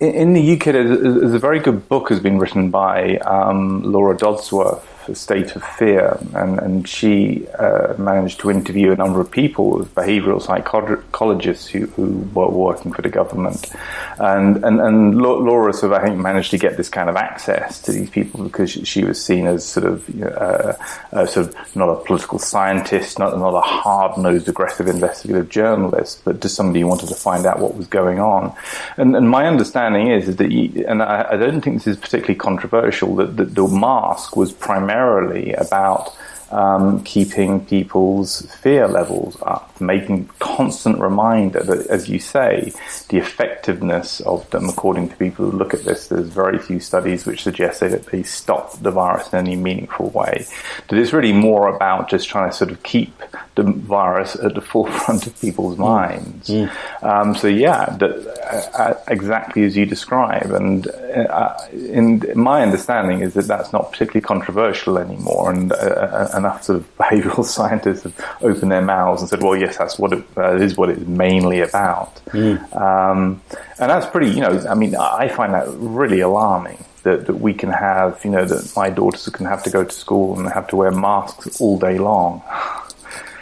In 0.00 0.32
the 0.32 0.52
UK, 0.54 0.64
there's 0.66 1.34
a 1.34 1.38
very 1.40 1.58
good 1.58 1.88
book 1.88 2.08
has 2.10 2.20
been 2.20 2.38
written 2.38 2.70
by 2.70 3.16
um, 3.18 3.82
Laura 3.82 4.16
Dodsworth 4.16 4.80
a 5.08 5.14
state 5.14 5.56
of 5.56 5.62
fear, 5.64 6.18
and, 6.34 6.58
and 6.58 6.88
she 6.88 7.46
uh, 7.58 7.94
managed 7.98 8.40
to 8.40 8.50
interview 8.50 8.92
a 8.92 8.96
number 8.96 9.20
of 9.20 9.30
people, 9.30 9.80
behavioural 9.94 10.42
psychologists 10.42 11.66
who, 11.66 11.86
who 11.86 12.18
were 12.34 12.48
working 12.48 12.92
for 12.92 13.02
the 13.02 13.08
government, 13.08 13.70
and 14.18 14.64
and 14.64 14.80
and 14.80 15.20
Laura 15.20 15.72
sort 15.72 15.92
of 15.92 16.00
I 16.00 16.04
think 16.04 16.18
managed 16.18 16.50
to 16.52 16.58
get 16.58 16.76
this 16.76 16.88
kind 16.88 17.08
of 17.08 17.16
access 17.16 17.80
to 17.82 17.92
these 17.92 18.10
people 18.10 18.44
because 18.44 18.70
she 18.70 19.04
was 19.04 19.22
seen 19.22 19.46
as 19.46 19.64
sort 19.64 19.86
of 19.86 20.08
you 20.08 20.20
know, 20.20 20.28
uh, 20.28 20.76
uh, 21.12 21.26
sort 21.26 21.48
of 21.48 21.76
not 21.76 21.88
a 21.88 21.96
political 22.04 22.38
scientist, 22.38 23.18
not 23.18 23.38
not 23.38 23.54
a 23.54 23.60
hard 23.60 24.18
nosed 24.18 24.48
aggressive 24.48 24.86
investigative 24.86 25.48
journalist, 25.48 26.22
but 26.24 26.40
just 26.40 26.54
somebody 26.54 26.80
who 26.80 26.86
wanted 26.86 27.08
to 27.08 27.14
find 27.14 27.46
out 27.46 27.58
what 27.58 27.76
was 27.76 27.86
going 27.86 28.18
on, 28.18 28.54
and 28.96 29.16
and 29.16 29.28
my 29.28 29.46
understanding 29.46 30.08
is, 30.08 30.28
is 30.28 30.36
that 30.36 30.50
you, 30.50 30.84
and 30.86 31.02
I, 31.02 31.26
I, 31.30 31.36
don't 31.36 31.60
think 31.60 31.76
this 31.76 31.86
is 31.86 31.96
particularly 31.96 32.34
controversial 32.34 33.16
that, 33.16 33.36
that 33.36 33.54
the 33.54 33.66
mask 33.66 34.36
was 34.36 34.52
primarily 34.52 34.97
primarily 34.98 35.52
about 35.54 36.16
um, 36.50 37.02
keeping 37.04 37.64
people's 37.66 38.42
fear 38.56 38.88
levels 38.88 39.36
up, 39.42 39.80
making 39.80 40.28
constant 40.38 40.98
reminder 40.98 41.62
that, 41.62 41.86
as 41.88 42.08
you 42.08 42.18
say, 42.18 42.72
the 43.08 43.18
effectiveness 43.18 44.20
of 44.20 44.48
them, 44.50 44.68
according 44.68 45.08
to 45.10 45.16
people 45.16 45.50
who 45.50 45.56
look 45.56 45.74
at 45.74 45.84
this, 45.84 46.08
there's 46.08 46.28
very 46.28 46.58
few 46.58 46.80
studies 46.80 47.26
which 47.26 47.42
suggest 47.42 47.80
that 47.80 48.06
they 48.06 48.22
stop 48.22 48.78
the 48.80 48.90
virus 48.90 49.32
in 49.32 49.38
any 49.38 49.56
meaningful 49.56 50.10
way. 50.10 50.46
That 50.88 50.98
it's 50.98 51.12
really 51.12 51.32
more 51.32 51.68
about 51.68 52.08
just 52.08 52.28
trying 52.28 52.50
to 52.50 52.56
sort 52.56 52.70
of 52.70 52.82
keep 52.82 53.12
the 53.54 53.64
virus 53.64 54.36
at 54.36 54.54
the 54.54 54.60
forefront 54.72 55.26
of 55.26 55.38
people's 55.40 55.76
mm. 55.76 55.80
minds. 55.80 56.48
Mm. 56.48 57.02
Um, 57.02 57.34
so 57.34 57.46
yeah, 57.48 57.96
that, 57.96 58.70
uh, 58.78 58.94
exactly 59.08 59.64
as 59.64 59.76
you 59.76 59.84
describe, 59.84 60.50
and 60.50 60.86
uh, 60.88 61.56
in 61.72 62.22
my 62.34 62.62
understanding 62.62 63.20
is 63.20 63.34
that 63.34 63.46
that's 63.46 63.72
not 63.72 63.92
particularly 63.92 64.22
controversial 64.22 64.98
anymore, 64.98 65.50
and 65.50 65.72
uh, 65.72 65.76
uh 65.76 66.37
enough 66.38 66.62
sort 66.62 66.78
of 66.78 66.96
behavioural 66.96 67.44
scientists 67.56 68.04
have 68.04 68.38
opened 68.40 68.72
their 68.72 68.82
mouths 68.82 69.22
and 69.22 69.28
said, 69.28 69.42
"Well, 69.42 69.56
yes, 69.56 69.76
that's 69.76 69.98
what 69.98 70.12
it 70.12 70.24
uh, 70.36 70.56
is. 70.56 70.76
What 70.76 70.90
it's 70.90 71.06
mainly 71.06 71.60
about," 71.60 72.14
mm. 72.26 72.76
um, 72.76 73.42
and 73.78 73.90
that's 73.90 74.06
pretty. 74.06 74.30
You 74.30 74.40
know, 74.40 74.66
I 74.68 74.74
mean, 74.74 74.96
I 74.96 75.28
find 75.28 75.54
that 75.54 75.68
really 75.68 76.20
alarming. 76.20 76.84
That, 77.04 77.26
that 77.26 77.36
we 77.36 77.54
can 77.54 77.70
have, 77.70 78.22
you 78.24 78.30
know, 78.30 78.44
that 78.44 78.72
my 78.76 78.90
daughters 78.90 79.26
can 79.30 79.46
have 79.46 79.62
to 79.62 79.70
go 79.70 79.84
to 79.84 79.90
school 79.90 80.38
and 80.38 80.48
have 80.50 80.66
to 80.66 80.76
wear 80.76 80.90
masks 80.90 81.58
all 81.58 81.78
day 81.78 81.96
long 81.96 82.42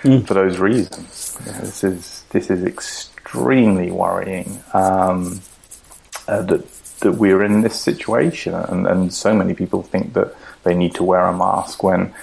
mm. 0.03 0.26
for 0.26 0.35
those 0.35 0.59
reasons. 0.59 1.37
You 1.45 1.53
know, 1.53 1.59
this 1.61 1.83
is 1.83 2.25
this 2.31 2.50
is 2.50 2.65
extremely 2.65 3.91
worrying 3.91 4.62
um, 4.73 5.41
uh, 6.29 6.43
that 6.43 6.67
that 7.00 7.12
we're 7.12 7.43
in 7.43 7.61
this 7.61 7.79
situation, 7.79 8.55
and, 8.55 8.87
and 8.87 9.12
so 9.12 9.35
many 9.35 9.55
people 9.55 9.83
think 9.83 10.15
that 10.15 10.35
they 10.65 10.75
need 10.75 10.95
to 10.95 11.05
wear 11.05 11.26
a 11.26 11.37
mask 11.37 11.83
when 11.83 12.15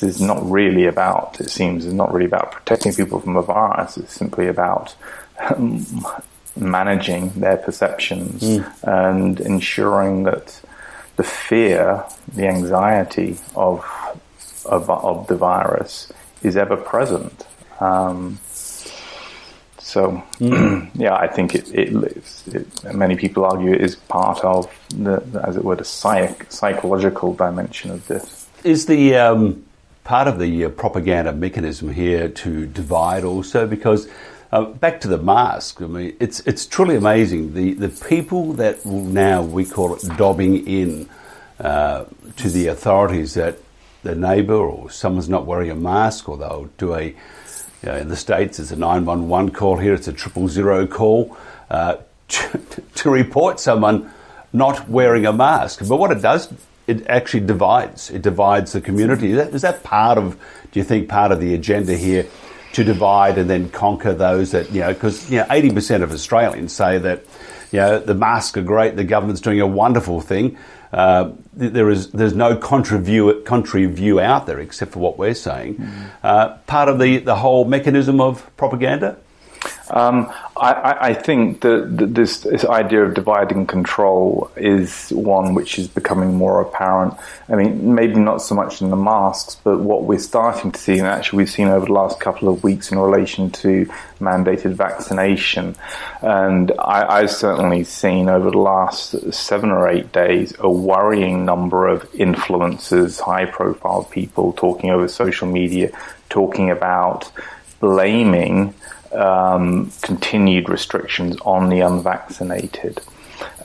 this 0.00 0.16
is 0.16 0.20
not 0.20 0.38
really 0.50 0.86
about, 0.86 1.40
it 1.40 1.50
seems, 1.50 1.84
it's 1.84 1.94
not 1.94 2.12
really 2.12 2.26
about 2.26 2.52
protecting 2.52 2.94
people 2.94 3.20
from 3.20 3.36
a 3.36 3.42
virus. 3.42 3.98
It's 3.98 4.14
simply 4.14 4.48
about 4.48 4.94
um, 5.38 5.84
managing 6.56 7.30
their 7.30 7.58
perceptions 7.58 8.42
mm. 8.42 9.14
and 9.14 9.40
ensuring 9.40 10.22
that 10.24 10.60
the 11.16 11.24
fear, 11.24 12.04
the 12.34 12.48
anxiety 12.48 13.38
of, 13.54 13.84
of, 14.64 14.88
of 14.88 15.26
the 15.26 15.36
virus 15.36 16.10
is 16.42 16.56
ever 16.56 16.76
present. 16.76 17.46
Um, 17.78 18.38
so, 19.78 20.22
mm. 20.38 20.90
yeah, 20.94 21.14
I 21.14 21.26
think 21.26 21.54
it, 21.54 21.72
it 21.74 21.92
lives. 21.92 22.48
It, 22.48 22.94
many 22.94 23.16
people 23.16 23.44
argue 23.44 23.74
it 23.74 23.82
is 23.82 23.96
part 23.96 24.42
of 24.42 24.72
the, 24.96 25.22
as 25.46 25.56
it 25.56 25.64
were, 25.64 25.76
the 25.76 25.84
psych, 25.84 26.50
psychological 26.50 27.34
dimension 27.34 27.90
of 27.90 28.06
this. 28.06 28.48
Is 28.64 28.86
the 28.86 29.16
um, 29.16 29.64
part 30.04 30.28
of 30.28 30.38
the 30.38 30.64
uh, 30.64 30.68
propaganda 30.68 31.32
mechanism 31.32 31.92
here 31.92 32.28
to 32.28 32.66
divide 32.66 33.24
also 33.24 33.66
because 33.66 34.08
uh, 34.52 34.64
back 34.64 35.00
to 35.00 35.08
the 35.08 35.18
mask. 35.18 35.80
I 35.80 35.86
mean, 35.86 36.16
it's 36.20 36.40
it's 36.40 36.66
truly 36.66 36.96
amazing 36.96 37.54
the 37.54 37.72
the 37.74 37.88
people 37.88 38.52
that 38.54 38.84
will 38.84 39.04
now 39.04 39.42
we 39.42 39.64
call 39.64 39.94
it 39.94 40.02
dobbing 40.16 40.66
in 40.66 41.08
uh, 41.58 42.04
to 42.36 42.50
the 42.50 42.66
authorities 42.66 43.34
that 43.34 43.58
the 44.02 44.14
neighbour 44.14 44.54
or 44.54 44.90
someone's 44.90 45.28
not 45.28 45.46
wearing 45.46 45.70
a 45.70 45.76
mask 45.76 46.28
or 46.28 46.36
they'll 46.36 46.68
do 46.76 46.94
a 46.94 47.04
you 47.04 47.14
know, 47.84 47.96
in 47.96 48.08
the 48.08 48.16
states 48.16 48.58
it's 48.58 48.72
a 48.72 48.76
nine 48.76 49.04
one 49.04 49.28
one 49.28 49.50
call 49.50 49.76
here 49.76 49.94
it's 49.94 50.08
a 50.08 50.12
triple 50.12 50.48
zero 50.48 50.86
call 50.86 51.36
uh, 51.70 51.96
to, 52.28 52.60
to 52.94 53.10
report 53.10 53.60
someone 53.60 54.10
not 54.52 54.88
wearing 54.88 55.24
a 55.24 55.32
mask. 55.32 55.80
But 55.88 55.96
what 55.96 56.10
it 56.12 56.20
does 56.20 56.52
it 56.92 57.06
actually 57.06 57.40
divides. 57.40 58.10
It 58.10 58.22
divides 58.22 58.72
the 58.72 58.80
community. 58.80 59.30
Is 59.30 59.36
that, 59.36 59.54
is 59.54 59.62
that 59.62 59.82
part 59.82 60.18
of, 60.18 60.36
do 60.70 60.80
you 60.80 60.84
think, 60.84 61.08
part 61.08 61.32
of 61.32 61.40
the 61.40 61.54
agenda 61.54 61.96
here 61.96 62.26
to 62.72 62.84
divide 62.84 63.38
and 63.38 63.48
then 63.48 63.68
conquer 63.70 64.14
those 64.14 64.52
that, 64.52 64.70
you 64.72 64.80
know, 64.80 64.92
because, 64.92 65.30
you 65.30 65.38
know, 65.38 65.44
80% 65.44 66.02
of 66.02 66.12
Australians 66.12 66.72
say 66.72 66.98
that, 66.98 67.24
you 67.70 67.78
know, 67.80 67.98
the 67.98 68.14
masks 68.14 68.56
are 68.56 68.62
great, 68.62 68.96
the 68.96 69.04
government's 69.04 69.40
doing 69.40 69.60
a 69.60 69.66
wonderful 69.66 70.20
thing. 70.20 70.58
Uh, 70.92 71.32
there 71.54 71.88
is 71.88 72.10
there's 72.10 72.34
no 72.34 72.54
contrary 72.54 73.02
view, 73.02 73.42
contrary 73.46 73.86
view 73.86 74.20
out 74.20 74.46
there 74.46 74.60
except 74.60 74.92
for 74.92 74.98
what 74.98 75.16
we're 75.16 75.34
saying. 75.34 75.76
Mm. 75.76 76.10
Uh, 76.22 76.56
part 76.66 76.90
of 76.90 76.98
the, 76.98 77.16
the 77.18 77.36
whole 77.36 77.64
mechanism 77.64 78.20
of 78.20 78.54
propaganda? 78.58 79.16
Um, 79.92 80.32
I, 80.56 80.96
I, 81.00 81.14
think 81.14 81.60
that, 81.60 81.86
this, 82.14 82.40
this, 82.40 82.64
idea 82.64 83.04
of 83.04 83.12
divide 83.12 83.52
and 83.52 83.68
control 83.68 84.50
is 84.56 85.10
one 85.10 85.54
which 85.54 85.78
is 85.78 85.86
becoming 85.86 86.34
more 86.34 86.62
apparent. 86.62 87.12
I 87.50 87.56
mean, 87.56 87.94
maybe 87.94 88.14
not 88.14 88.40
so 88.40 88.54
much 88.54 88.80
in 88.80 88.88
the 88.88 88.96
masks, 88.96 89.56
but 89.62 89.80
what 89.80 90.04
we're 90.04 90.18
starting 90.18 90.72
to 90.72 90.80
see, 90.80 90.98
and 90.98 91.06
actually 91.06 91.38
we've 91.38 91.50
seen 91.50 91.68
over 91.68 91.84
the 91.84 91.92
last 91.92 92.20
couple 92.20 92.48
of 92.48 92.64
weeks 92.64 92.90
in 92.90 92.98
relation 92.98 93.50
to 93.50 93.84
mandated 94.18 94.72
vaccination. 94.72 95.76
And 96.22 96.72
I, 96.78 97.18
I've 97.18 97.30
certainly 97.30 97.84
seen 97.84 98.30
over 98.30 98.50
the 98.50 98.58
last 98.58 99.34
seven 99.34 99.70
or 99.70 99.90
eight 99.90 100.10
days 100.10 100.54
a 100.58 100.70
worrying 100.70 101.44
number 101.44 101.86
of 101.86 102.10
influencers, 102.12 103.20
high 103.20 103.44
profile 103.44 104.04
people 104.04 104.54
talking 104.54 104.90
over 104.90 105.06
social 105.06 105.48
media, 105.48 105.90
talking 106.30 106.70
about 106.70 107.30
blaming 107.78 108.72
um, 109.14 109.90
continued 110.02 110.68
restrictions 110.68 111.36
on 111.44 111.68
the 111.68 111.80
unvaccinated. 111.80 113.00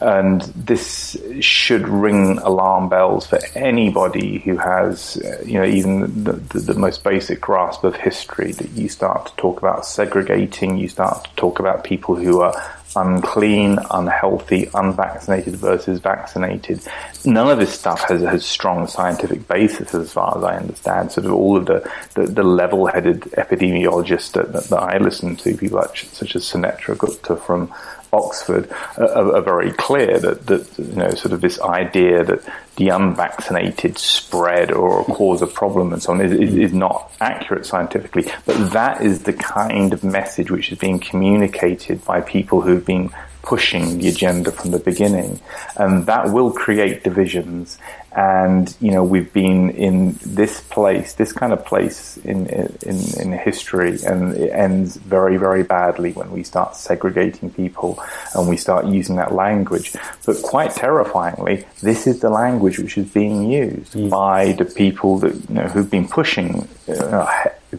And 0.01 0.41
this 0.41 1.17
should 1.39 1.87
ring 1.87 2.37
alarm 2.39 2.89
bells 2.89 3.25
for 3.27 3.39
anybody 3.55 4.39
who 4.39 4.57
has, 4.57 5.17
uh, 5.17 5.43
you 5.43 5.53
know, 5.53 5.65
even 5.65 6.23
the, 6.23 6.33
the, 6.33 6.59
the, 6.59 6.73
most 6.75 7.03
basic 7.03 7.41
grasp 7.41 7.83
of 7.83 7.95
history. 7.95 8.51
That 8.51 8.69
you 8.71 8.89
start 8.89 9.27
to 9.27 9.35
talk 9.37 9.59
about 9.59 9.85
segregating, 9.85 10.77
you 10.77 10.87
start 10.87 11.25
to 11.25 11.29
talk 11.35 11.59
about 11.59 11.83
people 11.83 12.15
who 12.15 12.41
are 12.41 12.53
unclean, 12.97 13.77
unhealthy, 13.91 14.69
unvaccinated 14.73 15.55
versus 15.55 15.99
vaccinated. 15.99 16.81
None 17.23 17.49
of 17.49 17.59
this 17.59 17.77
stuff 17.77 18.01
has 18.09 18.23
a 18.23 18.39
strong 18.39 18.87
scientific 18.87 19.47
basis 19.47 19.93
as 19.93 20.11
far 20.11 20.37
as 20.37 20.43
I 20.43 20.57
understand. 20.57 21.11
Sort 21.11 21.25
of 21.25 21.33
all 21.33 21.57
of 21.57 21.65
the, 21.65 21.89
the, 22.15 22.23
the 22.27 22.43
level-headed 22.43 23.21
epidemiologists 23.37 24.31
that, 24.33 24.51
that, 24.53 24.63
that, 24.65 24.79
I 24.79 24.97
listen 24.97 25.35
to, 25.37 25.55
people 25.55 25.81
such 25.93 26.35
as 26.35 26.43
Sunetra 26.43 26.97
Gupta 26.97 27.35
from 27.35 27.73
Oxford 28.17 28.69
are, 28.97 29.35
are, 29.35 29.41
very 29.41 29.71
clear 29.71 30.19
that, 30.19 30.45
that, 30.47 30.67
you 30.77 30.95
know, 30.95 31.09
sort 31.11 31.33
of 31.33 31.41
this 31.41 31.59
idea 31.61 32.23
that 32.23 32.43
the 32.75 32.89
unvaccinated 32.89 33.97
spread 33.97 34.71
or 34.71 35.03
cause 35.05 35.41
a 35.41 35.47
problem 35.47 35.93
and 35.93 36.01
so 36.01 36.13
on 36.13 36.21
is, 36.21 36.31
is, 36.31 36.55
is 36.55 36.73
not 36.73 37.11
accurate 37.21 37.65
scientifically. 37.65 38.31
But 38.45 38.71
that 38.71 39.01
is 39.01 39.23
the 39.23 39.33
kind 39.33 39.93
of 39.93 40.03
message 40.03 40.51
which 40.51 40.71
is 40.71 40.77
being 40.77 40.99
communicated 40.99 42.03
by 42.05 42.21
people 42.21 42.61
who've 42.61 42.85
been 42.85 43.11
pushing 43.47 43.99
the 43.99 44.09
agenda 44.09 44.51
from 44.51 44.71
the 44.71 44.79
beginning. 44.79 45.39
And 45.77 46.05
that 46.07 46.33
will 46.33 46.51
create 46.51 47.03
divisions 47.03 47.77
and 48.17 48.75
you 48.81 48.89
know 48.89 49.03
we've 49.03 49.31
been 49.31 49.69
in 49.69 50.17
this 50.25 50.59
place, 50.61 51.13
this 51.13 51.31
kind 51.31 51.53
of 51.53 51.63
place 51.63 52.17
in 52.17 52.47
in 52.47 52.97
in 53.19 53.31
history, 53.31 53.99
and 54.03 54.35
it 54.35 54.51
ends 54.51 54.97
very 54.97 55.37
very 55.37 55.61
badly 55.61 56.13
when 56.13 56.31
we 56.31 56.43
start 56.43 56.75
segregating 56.75 57.51
people 57.51 58.03
and 58.33 58.49
we 58.49 58.57
start 58.57 58.87
using 58.87 59.17
that 59.17 59.33
language. 59.33 59.93
But 60.25 60.41
quite 60.41 60.71
terrifyingly, 60.71 61.67
this 61.81 62.07
is 62.07 62.19
the 62.19 62.31
language 62.31 62.79
which 62.79 62.97
is 62.97 63.07
being 63.07 63.51
used 63.51 63.93
mm. 63.93 64.09
by 64.09 64.53
the 64.53 64.65
people 64.65 65.19
that 65.19 65.35
you 65.47 65.55
know 65.55 65.67
who've 65.67 65.89
been 65.89 66.07
pushing. 66.07 66.67
Uh, 66.87 67.27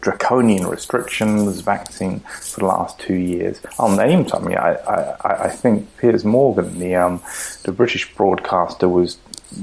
draconian 0.01 0.67
restrictions, 0.67 1.61
vaccine 1.61 2.21
for 2.21 2.61
the 2.61 2.67
last 2.67 2.99
two 2.99 3.15
years. 3.15 3.59
I'll 3.79 3.97
name 3.97 4.29
some. 4.29 4.47
I, 4.49 4.75
I, 4.77 5.45
I 5.45 5.49
think 5.49 5.97
Piers 5.97 6.27
Morgan, 6.27 6.79
the 6.79 6.95
um, 6.95 7.23
the 7.63 7.73
British 7.73 8.15
broadcaster, 8.15 8.87
was 8.87 9.17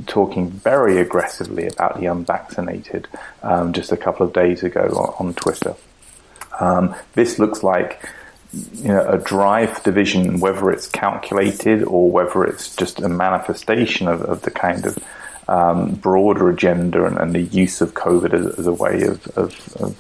talking 0.08 0.50
very 0.50 1.00
aggressively 1.00 1.68
about 1.68 2.00
the 2.00 2.08
unvaccinated 2.08 3.08
um, 3.44 3.74
just 3.74 3.92
a 3.92 3.98
couple 3.98 4.26
of 4.26 4.34
days 4.34 4.64
ago 4.64 4.82
on, 4.82 5.28
on 5.28 5.34
Twitter. 5.34 5.76
Um, 6.60 6.96
this 7.14 7.40
looks 7.40 7.64
like 7.64 8.08
you 8.54 8.88
know, 8.88 9.06
a 9.08 9.18
drive 9.18 9.84
division, 9.84 10.40
whether 10.40 10.72
it's 10.72 10.88
calculated 10.88 11.84
or 11.84 12.10
whether 12.10 12.44
it's 12.44 12.76
just 12.76 13.02
a 13.02 13.10
manifestation 13.10 14.08
of, 14.08 14.22
of 14.22 14.42
the 14.44 14.52
kind 14.52 14.86
of 14.86 14.98
um, 15.48 15.94
broader 15.96 16.50
agenda 16.50 17.06
and, 17.06 17.18
and, 17.18 17.34
the 17.34 17.42
use 17.42 17.80
of 17.80 17.94
COVID 17.94 18.34
as, 18.34 18.60
as 18.60 18.66
a 18.66 18.74
way 18.74 19.04
of, 19.04 19.28
of, 19.38 19.76
of, 19.78 19.96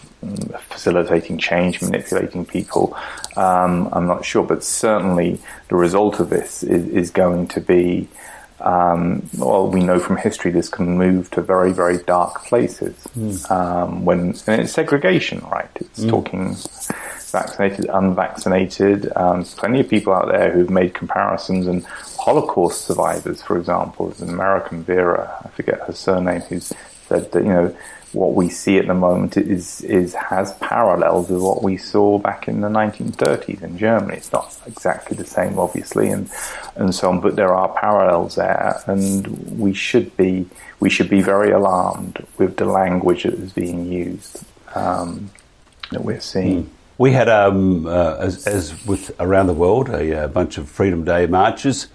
facilitating 0.70 1.38
change, 1.38 1.84
manipulating 1.84 2.46
people. 2.46 2.98
Um, 3.38 3.89
I'm 3.92 4.08
not 4.08 4.25
sure, 4.25 4.44
but 4.44 4.63
certainly 4.63 5.39
the 5.70 5.75
result 5.75 6.20
of 6.20 6.32
this 6.32 6.63
is, 6.63 6.88
is 6.88 7.12
going 7.12 7.48
to 7.50 7.62
be 7.62 8.08
um, 8.59 9.27
well, 9.38 9.67
we 9.67 9.83
know 9.83 10.00
from 10.00 10.17
history 10.17 10.51
this 10.51 10.69
can 10.69 10.97
move 10.97 11.29
to 11.31 11.41
very, 11.41 11.74
very 11.74 11.97
dark 11.97 12.45
places. 12.45 12.95
Mm. 13.17 13.51
Um, 13.51 14.05
when 14.05 14.19
and 14.47 14.62
it's 14.62 14.74
segregation, 14.74 15.39
right? 15.51 15.69
It's 15.75 16.00
mm. 16.01 16.09
talking 16.09 16.55
vaccinated, 17.31 17.85
unvaccinated. 17.88 19.12
Um, 19.15 19.43
plenty 19.43 19.81
of 19.81 19.89
people 19.89 20.13
out 20.13 20.29
there 20.31 20.51
who've 20.51 20.69
made 20.69 20.93
comparisons, 20.93 21.67
and 21.67 21.83
Holocaust 22.17 22.85
survivors, 22.85 23.41
for 23.41 23.57
example, 23.57 24.07
there's 24.07 24.21
an 24.21 24.29
American 24.29 24.83
Vera, 24.83 25.41
I 25.43 25.50
forget 25.50 25.81
her 25.81 25.93
surname, 25.93 26.41
who's 26.41 26.71
said 27.07 27.31
that 27.33 27.43
you 27.43 27.50
know 27.50 27.75
what 28.15 28.34
we 28.34 28.50
see 28.50 28.77
at 28.77 28.88
the 28.88 28.93
moment 28.93 29.38
is 29.38 29.81
is 29.81 30.13
has 30.13 30.53
parallels 30.55 31.29
with 31.29 31.41
what 31.41 31.62
we 31.62 31.77
saw 31.77 32.17
back 32.17 32.48
in 32.48 32.62
the 32.62 32.69
1930s 32.69 33.62
in 33.62 33.77
Germany. 33.77 34.17
It's 34.17 34.31
not 34.31 34.57
exactly 34.65 35.17
the 35.17 35.25
same, 35.25 35.60
obviously, 35.60 36.10
and 36.10 36.29
and 36.75 36.95
so 36.95 37.10
on, 37.10 37.19
but 37.19 37.36
there 37.36 37.53
are 37.53 37.69
parallels 37.77 38.36
there, 38.36 38.81
and 38.88 39.27
we 39.60 39.74
should 39.74 40.15
be 40.17 40.48
we 40.79 40.89
should 40.89 41.10
be 41.10 41.22
very 41.22 41.51
alarmed 41.51 42.25
with 42.38 42.57
the 42.57 42.65
language 42.65 43.24
that 43.24 43.34
is 43.34 43.53
being 43.53 43.91
used 43.91 44.43
um, 44.74 45.29
that 45.91 46.03
we're 46.03 46.19
seeing. 46.19 46.63
Mm. 46.65 46.69
We 46.98 47.12
had, 47.12 47.27
um, 47.27 47.88
uh, 47.88 48.15
as, 48.19 48.48
as, 48.48 48.86
with 48.86 49.12
around 49.19 49.48
the 49.48 49.53
world, 49.53 49.89
a, 49.89 50.24
a 50.24 50.27
bunch 50.29 50.57
of 50.57 50.69
Freedom 50.69 51.03
Day 51.03 51.27
marches 51.27 51.88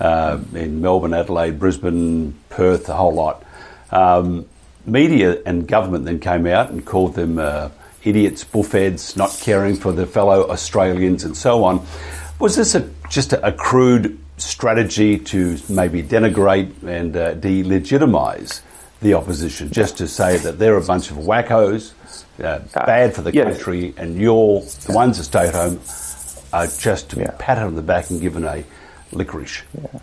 uh, 0.00 0.40
in 0.52 0.80
Melbourne, 0.80 1.14
Adelaide, 1.14 1.60
Brisbane, 1.60 2.34
Perth, 2.48 2.88
a 2.88 2.94
whole 2.94 3.14
lot. 3.14 3.44
Um, 3.92 4.46
media 4.86 5.40
and 5.46 5.66
government 5.66 6.04
then 6.04 6.18
came 6.18 6.46
out 6.46 6.70
and 6.70 6.84
called 6.84 7.14
them 7.14 7.38
uh, 7.38 7.70
idiots, 8.04 8.44
buffheads, 8.44 9.16
not 9.16 9.36
caring 9.40 9.76
for 9.76 9.92
their 9.92 10.06
fellow 10.06 10.48
Australians, 10.50 11.24
and 11.24 11.36
so 11.36 11.64
on. 11.64 11.86
Was 12.38 12.56
this 12.56 12.74
a, 12.74 12.88
just 13.08 13.32
a, 13.32 13.46
a 13.46 13.52
crude 13.52 14.18
strategy 14.38 15.18
to 15.18 15.58
maybe 15.68 16.02
denigrate 16.02 16.82
and 16.82 17.16
uh, 17.16 17.34
delegitimise 17.34 18.60
the 19.00 19.14
opposition, 19.14 19.70
just 19.70 19.98
to 19.98 20.08
say 20.08 20.36
that 20.38 20.58
they're 20.58 20.76
a 20.76 20.84
bunch 20.84 21.10
of 21.10 21.16
wackos, 21.16 21.92
uh, 22.42 22.60
bad 22.74 23.14
for 23.14 23.22
the 23.22 23.32
country, 23.32 23.94
and 23.96 24.16
you're 24.16 24.60
the 24.60 24.92
ones 24.92 25.18
that 25.18 25.24
stay 25.24 25.48
at 25.48 25.54
home 25.54 25.80
are 26.52 26.66
just 26.66 27.10
to 27.10 27.16
be 27.16 27.22
yeah. 27.22 27.34
patted 27.38 27.62
on 27.62 27.74
the 27.74 27.82
back 27.82 28.10
and 28.10 28.20
given 28.20 28.44
a 28.44 28.64
licorice. 29.10 29.62
Yeah. 29.80 30.00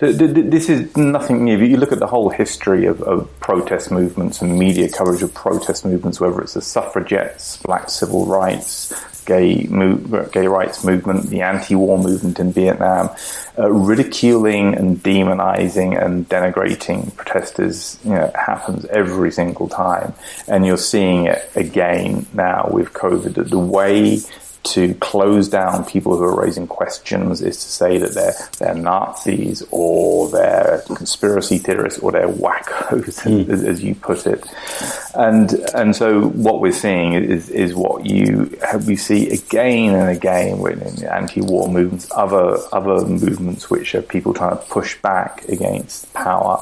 This 0.00 0.68
is 0.68 0.96
nothing 0.96 1.44
new. 1.44 1.58
You 1.58 1.76
look 1.76 1.92
at 1.92 1.98
the 1.98 2.06
whole 2.06 2.30
history 2.30 2.86
of, 2.86 3.02
of, 3.02 3.28
protest 3.40 3.90
movements 3.90 4.40
and 4.40 4.58
media 4.58 4.88
coverage 4.88 5.22
of 5.22 5.32
protest 5.34 5.84
movements, 5.84 6.20
whether 6.20 6.40
it's 6.40 6.54
the 6.54 6.62
suffragettes, 6.62 7.58
black 7.58 7.90
civil 7.90 8.26
rights, 8.26 8.92
gay 9.24 9.66
gay 10.32 10.46
rights 10.46 10.84
movement, 10.84 11.28
the 11.30 11.42
anti-war 11.42 11.98
movement 11.98 12.38
in 12.38 12.52
Vietnam, 12.52 13.10
uh, 13.58 13.70
ridiculing 13.70 14.74
and 14.74 14.98
demonizing 15.02 16.02
and 16.02 16.28
denigrating 16.28 17.14
protesters 17.16 17.98
you 18.04 18.10
know, 18.10 18.30
happens 18.34 18.84
every 18.86 19.30
single 19.30 19.68
time, 19.68 20.12
and 20.48 20.66
you're 20.66 20.76
seeing 20.76 21.26
it 21.26 21.50
again 21.54 22.26
now 22.32 22.68
with 22.70 22.92
COVID. 22.92 23.48
The 23.48 23.58
way 23.58 24.20
to 24.64 24.94
close 24.94 25.48
down 25.48 25.84
people 25.84 26.16
who 26.16 26.24
are 26.24 26.40
raising 26.40 26.66
questions 26.66 27.42
is 27.42 27.56
to 27.58 27.70
say 27.70 27.98
that 27.98 28.14
they're 28.14 28.34
they're 28.58 28.74
Nazis 28.74 29.62
or 29.70 30.28
they're 30.30 30.82
conspiracy 30.86 31.58
theorists 31.58 32.00
or 32.00 32.12
they're 32.12 32.28
wackos, 32.28 33.20
mm. 33.22 33.48
as, 33.48 33.62
as, 33.62 33.84
you 33.84 33.94
put 33.94 34.26
it. 34.26 34.44
And 35.14 35.52
and 35.74 35.94
so 35.94 36.28
what 36.28 36.60
we're 36.60 36.72
seeing 36.72 37.12
is 37.12 37.50
is 37.50 37.74
what 37.74 38.06
you 38.06 38.56
we 38.86 38.96
see 38.96 39.28
again 39.30 39.94
and 39.94 40.16
again 40.16 40.58
in 40.66 41.04
anti-war 41.04 41.68
movements, 41.68 42.10
other 42.14 42.56
other 42.72 43.06
movements 43.06 43.70
which 43.70 43.94
are 43.94 44.02
people 44.02 44.32
trying 44.32 44.56
to 44.56 44.64
push 44.64 45.00
back 45.02 45.44
against 45.48 46.12
power. 46.14 46.60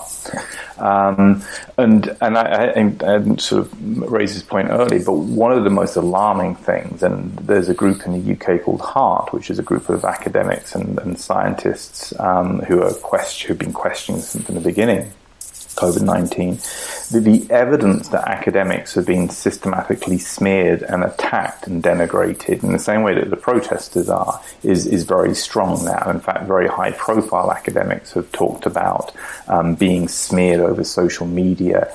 Um, 0.78 1.42
and 1.78 2.16
and 2.20 2.36
I, 2.36 2.72
I, 2.76 3.16
I 3.16 3.36
sort 3.36 3.62
of 3.62 4.10
raised 4.10 4.34
this 4.34 4.42
point 4.42 4.70
early, 4.70 4.98
but 4.98 5.12
one 5.12 5.52
of 5.52 5.64
the 5.64 5.70
most 5.70 5.96
alarming 5.96 6.56
things, 6.56 7.02
and 7.02 7.36
there's 7.38 7.68
a 7.68 7.74
group 7.74 7.91
in 8.06 8.12
the 8.12 8.32
UK 8.32 8.62
called 8.62 8.80
HART, 8.80 9.32
which 9.32 9.50
is 9.50 9.58
a 9.58 9.62
group 9.62 9.88
of 9.88 10.04
academics 10.04 10.74
and, 10.74 10.98
and 10.98 11.18
scientists 11.18 12.18
um, 12.18 12.60
who 12.60 12.82
are 12.82 12.92
question, 12.94 13.48
who've 13.48 13.58
been 13.58 13.72
questioning 13.72 14.22
from 14.22 14.54
the 14.54 14.60
beginning 14.60 15.12
COVID-19, 15.74 17.08
the, 17.10 17.20
the, 17.20 17.50
evidence 17.50 18.08
that 18.08 18.28
academics 18.28 18.94
have 18.94 19.06
been 19.06 19.28
systematically 19.30 20.18
smeared 20.18 20.82
and 20.82 21.02
attacked 21.02 21.66
and 21.66 21.82
denigrated 21.82 22.62
in 22.62 22.72
the 22.72 22.78
same 22.78 23.02
way 23.02 23.14
that 23.14 23.30
the 23.30 23.36
protesters 23.36 24.08
are 24.08 24.40
is, 24.62 24.86
is 24.86 25.04
very 25.04 25.34
strong 25.34 25.84
now. 25.84 26.10
In 26.10 26.20
fact, 26.20 26.46
very 26.46 26.68
high 26.68 26.92
profile 26.92 27.50
academics 27.50 28.12
have 28.12 28.30
talked 28.32 28.66
about 28.66 29.12
um, 29.48 29.74
being 29.74 30.08
smeared 30.08 30.60
over 30.60 30.84
social 30.84 31.26
media 31.26 31.92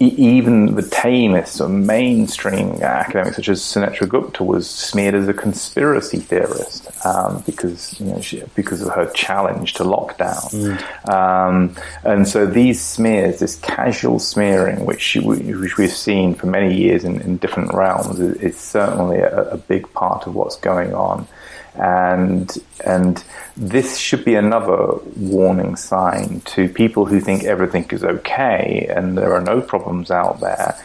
even 0.00 0.74
the 0.74 0.82
tamest 0.82 1.60
or 1.60 1.68
mainstream 1.68 2.82
academics 2.82 3.36
such 3.36 3.48
as 3.48 3.60
Sunetra 3.62 4.08
Gupta 4.08 4.42
was 4.42 4.68
smeared 4.68 5.14
as 5.14 5.28
a 5.28 5.34
conspiracy 5.34 6.18
theorist 6.18 6.88
um, 7.06 7.42
because 7.46 7.98
you 8.00 8.06
know 8.06 8.20
she, 8.20 8.42
because 8.54 8.82
of 8.82 8.92
her 8.92 9.10
challenge 9.12 9.74
to 9.74 9.84
lockdown, 9.84 10.50
mm. 10.52 11.08
um, 11.08 11.76
and 12.02 12.26
so 12.26 12.46
these 12.46 12.80
smears, 12.80 13.38
this 13.38 13.56
casual 13.56 14.18
smearing, 14.18 14.84
which 14.84 15.16
which 15.16 15.76
we've 15.78 15.92
seen 15.92 16.34
for 16.34 16.46
many 16.46 16.76
years 16.76 17.04
in, 17.04 17.20
in 17.20 17.36
different 17.36 17.72
realms, 17.72 18.18
is, 18.18 18.36
is 18.36 18.58
certainly 18.58 19.18
a, 19.18 19.50
a, 19.50 19.56
big 19.56 19.90
part 19.94 20.26
of 20.26 20.34
what's 20.34 20.56
going 20.56 20.92
on 20.94 21.26
and 21.74 22.56
and 22.86 23.24
this 23.56 23.98
should 23.98 24.24
be 24.24 24.34
another 24.34 24.94
warning 25.16 25.76
sign 25.76 26.40
to 26.40 26.68
people 26.68 27.06
who 27.06 27.20
think 27.20 27.44
everything 27.44 27.84
is 27.90 28.04
okay 28.04 28.86
and 28.94 29.16
there 29.16 29.32
are 29.32 29.40
no 29.40 29.60
problems 29.60 30.10
out 30.10 30.40
there. 30.40 30.76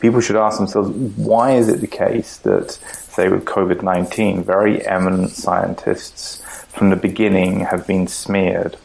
People 0.00 0.20
should 0.20 0.36
ask 0.36 0.58
themselves, 0.58 0.90
why 1.16 1.52
is 1.52 1.68
it 1.68 1.80
the 1.80 1.86
case 1.86 2.36
that, 2.38 2.70
say, 2.70 3.28
with 3.28 3.44
COVID-19, 3.46 4.44
very 4.44 4.86
eminent 4.86 5.30
scientists 5.30 6.42
from 6.68 6.90
the 6.90 6.96
beginning 6.96 7.60
have 7.60 7.84
been 7.86 8.06
smeared 8.06 8.76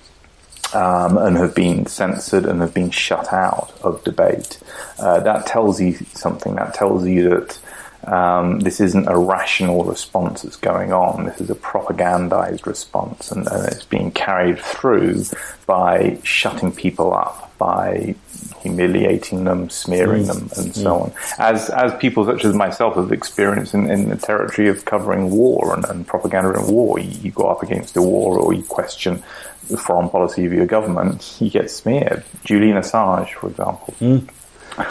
um, 0.73 1.17
and 1.17 1.37
have 1.37 1.53
been 1.53 1.85
censored 1.85 2.45
and 2.45 2.61
have 2.61 2.73
been 2.73 2.89
shut 2.89 3.31
out 3.31 3.71
of 3.83 4.03
debate? 4.03 4.59
Uh, 4.97 5.19
that 5.19 5.45
tells 5.45 5.79
you 5.79 5.93
something. 6.13 6.55
That 6.55 6.73
tells 6.73 7.05
you 7.05 7.29
that 7.29 7.59
Um, 8.05 8.59
this 8.59 8.81
isn't 8.81 9.07
a 9.07 9.17
rational 9.17 9.85
response 9.85 10.41
that's 10.41 10.57
going 10.57 10.91
on. 10.91 11.25
This 11.25 11.39
is 11.39 11.49
a 11.49 11.55
propagandized 11.55 12.65
response, 12.65 13.31
and, 13.31 13.47
and 13.47 13.65
it's 13.67 13.85
being 13.85 14.11
carried 14.11 14.59
through 14.59 15.23
by 15.65 16.19
shutting 16.23 16.73
people 16.73 17.13
up, 17.13 17.57
by 17.57 18.15
humiliating 18.61 19.45
them, 19.45 19.69
smearing 19.69 20.23
mm. 20.23 20.27
them, 20.27 20.49
and 20.57 20.75
so 20.75 20.89
mm. 20.89 21.01
on. 21.01 21.13
As 21.37 21.69
as 21.69 21.93
people 21.99 22.25
such 22.25 22.43
as 22.43 22.53
myself 22.53 22.95
have 22.95 23.11
experienced 23.11 23.73
in, 23.73 23.89
in 23.89 24.09
the 24.09 24.17
territory 24.17 24.67
of 24.67 24.83
covering 24.83 25.31
war 25.31 25.73
and, 25.73 25.85
and 25.85 26.05
propaganda 26.05 26.59
in 26.59 26.67
war, 26.67 26.99
you, 26.99 27.09
you, 27.21 27.31
go 27.31 27.47
up 27.47 27.63
against 27.63 27.95
a 27.95 28.01
war 28.01 28.37
or 28.37 28.53
you 28.53 28.63
question 28.63 29.23
the 29.69 29.77
foreign 29.77 30.09
policy 30.09 30.45
of 30.45 30.51
your 30.51 30.65
government, 30.65 31.37
you 31.39 31.49
get 31.49 31.71
smeared. 31.71 32.21
Julian 32.43 32.75
Assange, 32.75 33.31
for 33.33 33.49
example. 33.49 33.93
Mm. 34.01 34.29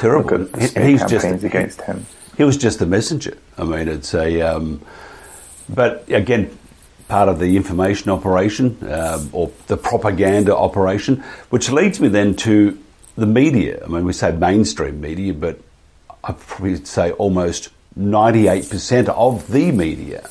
Terrible. 0.00 0.46
He's 0.58 1.04
just 1.04 1.44
against 1.44 1.82
him 1.82 2.06
he 2.42 2.44
was 2.44 2.56
just 2.56 2.80
a 2.80 2.86
messenger. 2.86 3.38
I 3.56 3.62
mean, 3.62 3.86
it's 3.86 4.14
a. 4.14 4.40
Um, 4.40 4.80
but 5.68 6.10
again, 6.10 6.58
part 7.06 7.28
of 7.28 7.38
the 7.38 7.56
information 7.56 8.10
operation 8.10 8.76
uh, 8.82 9.24
or 9.30 9.52
the 9.68 9.76
propaganda 9.76 10.56
operation, 10.56 11.22
which 11.50 11.70
leads 11.70 12.00
me 12.00 12.08
then 12.08 12.34
to 12.34 12.76
the 13.14 13.26
media. 13.26 13.80
I 13.84 13.86
mean, 13.86 14.04
we 14.04 14.12
say 14.12 14.32
mainstream 14.32 15.00
media, 15.00 15.32
but 15.34 15.60
I 16.24 16.32
probably 16.32 16.84
say 16.84 17.12
almost 17.12 17.68
98% 17.96 19.08
of 19.10 19.46
the 19.46 19.70
media 19.70 20.28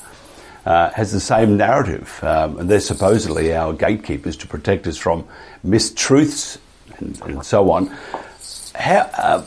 uh, 0.65 0.89
has 0.89 1.13
the 1.13 1.21
same 1.21 1.55
narrative. 1.55 2.19
Um, 2.23 2.59
and 2.59 2.69
they're 2.69 2.81
supposedly 2.81 3.55
our 3.55 3.71
gatekeepers 3.71 4.35
to 4.37 4.47
protect 4.47 4.85
us 4.85 4.97
from 4.97 5.25
mistruths 5.65 6.57
and, 6.97 7.21
and 7.21 7.45
so 7.45 7.71
on. 7.71 7.87
How, 8.75 9.09
uh, 9.17 9.45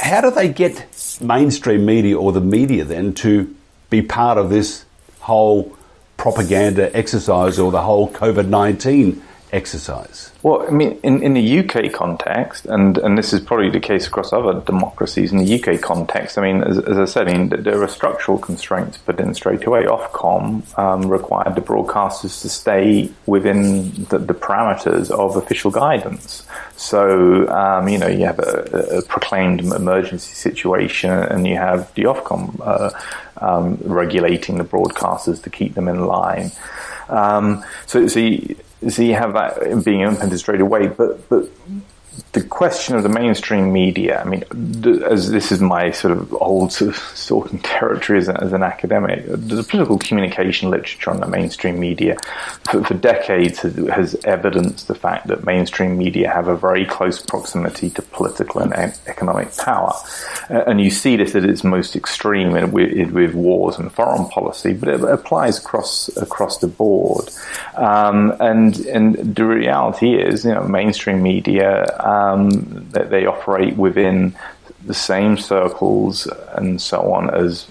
how 0.00 0.20
do 0.20 0.30
they 0.30 0.48
get 0.48 0.86
mainstream 1.20 1.84
media 1.84 2.18
or 2.18 2.32
the 2.32 2.40
media 2.40 2.84
then 2.84 3.12
to 3.12 3.54
be 3.90 4.02
part 4.02 4.38
of 4.38 4.50
this 4.50 4.84
whole 5.20 5.76
propaganda 6.16 6.94
exercise 6.96 7.58
or 7.58 7.70
the 7.70 7.82
whole 7.82 8.10
COVID 8.10 8.48
19 8.48 9.22
exercise? 9.52 10.30
Well, 10.42 10.66
I 10.66 10.70
mean, 10.70 10.98
in, 11.02 11.22
in 11.22 11.34
the 11.34 11.58
UK 11.60 11.92
context, 11.92 12.66
and, 12.66 12.96
and 12.98 13.18
this 13.18 13.32
is 13.32 13.40
probably 13.40 13.70
the 13.70 13.80
case 13.80 14.06
across 14.06 14.32
other 14.32 14.60
democracies, 14.60 15.32
in 15.32 15.38
the 15.38 15.62
UK 15.62 15.80
context, 15.80 16.38
I 16.38 16.42
mean, 16.42 16.62
as, 16.62 16.78
as 16.78 16.98
I 16.98 17.04
said, 17.04 17.28
I 17.28 17.36
mean, 17.36 17.48
there 17.48 17.82
are 17.82 17.88
structural 17.88 18.38
constraints 18.38 18.98
put 18.98 19.20
in 19.20 19.34
straight 19.34 19.64
away. 19.66 19.84
Ofcom 19.84 20.78
um, 20.78 21.08
required 21.08 21.54
the 21.54 21.60
broadcasters 21.60 22.40
to 22.42 22.48
stay 22.48 23.10
within 23.26 24.04
the, 24.04 24.18
the 24.18 24.34
parameters 24.34 25.10
of 25.10 25.36
official 25.36 25.70
guidance. 25.70 26.46
So, 26.76 27.46
um, 27.48 27.88
you 27.88 27.98
know, 27.98 28.08
you 28.08 28.24
have 28.24 28.38
a, 28.38 28.98
a, 28.98 29.02
proclaimed 29.02 29.60
emergency 29.60 30.32
situation 30.34 31.10
and 31.10 31.46
you 31.46 31.56
have 31.56 31.92
the 31.94 32.04
Ofcom 32.04 32.58
uh, 32.60 32.90
um, 33.36 33.76
regulating 33.82 34.56
the 34.58 34.64
broadcasters 34.64 35.42
to 35.42 35.50
keep 35.50 35.74
them 35.74 35.88
in 35.88 36.06
line. 36.06 36.50
Um, 37.10 37.64
so, 37.86 38.06
so 38.06 38.20
you, 38.20 38.56
so 38.88 39.02
you 39.02 39.14
have 39.14 39.34
that 39.34 39.84
being 39.84 40.00
implemented 40.00 40.38
straight 40.38 40.60
away, 40.60 40.88
but 40.88 41.28
but 41.28 41.50
the 42.32 42.42
question 42.42 42.96
of 42.96 43.02
the 43.02 43.08
mainstream 43.08 43.72
media, 43.72 44.20
I 44.20 44.24
mean, 44.24 44.44
as 45.04 45.30
this 45.30 45.50
is 45.50 45.60
my 45.60 45.90
sort 45.90 46.12
of 46.12 46.32
old 46.34 46.72
sort 46.72 46.90
of 46.90 46.96
sorting 46.96 47.58
territory 47.60 48.18
as, 48.18 48.28
as, 48.28 48.52
an 48.52 48.62
academic, 48.62 49.24
the 49.26 49.64
political 49.64 49.98
communication 49.98 50.70
literature 50.70 51.10
on 51.10 51.20
the 51.20 51.26
mainstream 51.26 51.80
media 51.80 52.16
for, 52.70 52.84
for 52.84 52.94
decades 52.94 53.60
has, 53.60 53.74
has, 53.88 54.14
evidenced 54.24 54.86
the 54.86 54.94
fact 54.94 55.26
that 55.28 55.44
mainstream 55.44 55.96
media 55.96 56.30
have 56.30 56.46
a 56.46 56.56
very 56.56 56.84
close 56.84 57.20
proximity 57.20 57.90
to 57.90 58.02
political 58.02 58.60
and 58.60 58.72
economic 59.06 59.56
power. 59.56 59.92
Uh, 60.50 60.62
and 60.66 60.80
you 60.80 60.90
see 60.90 61.16
this 61.16 61.34
at 61.34 61.44
its 61.44 61.64
most 61.64 61.96
extreme 61.96 62.54
in, 62.54 62.70
with, 62.70 63.10
with, 63.12 63.34
wars 63.34 63.78
and 63.78 63.92
foreign 63.92 64.28
policy, 64.28 64.72
but 64.72 64.88
it 64.88 65.02
applies 65.02 65.58
across 65.58 66.08
across 66.16 66.58
the 66.58 66.68
board. 66.68 67.28
Um, 67.74 68.34
and 68.40 68.76
and 68.86 69.34
the 69.34 69.44
reality 69.44 70.14
is, 70.14 70.44
you 70.44 70.52
know, 70.52 70.62
mainstream 70.62 71.22
media. 71.22 71.86
Um, 72.02 72.88
that 72.90 73.10
they 73.10 73.26
operate 73.26 73.76
within 73.76 74.34
the 74.86 74.94
same 74.94 75.36
circles 75.36 76.26
and 76.54 76.80
so 76.80 77.12
on 77.12 77.28
as 77.34 77.66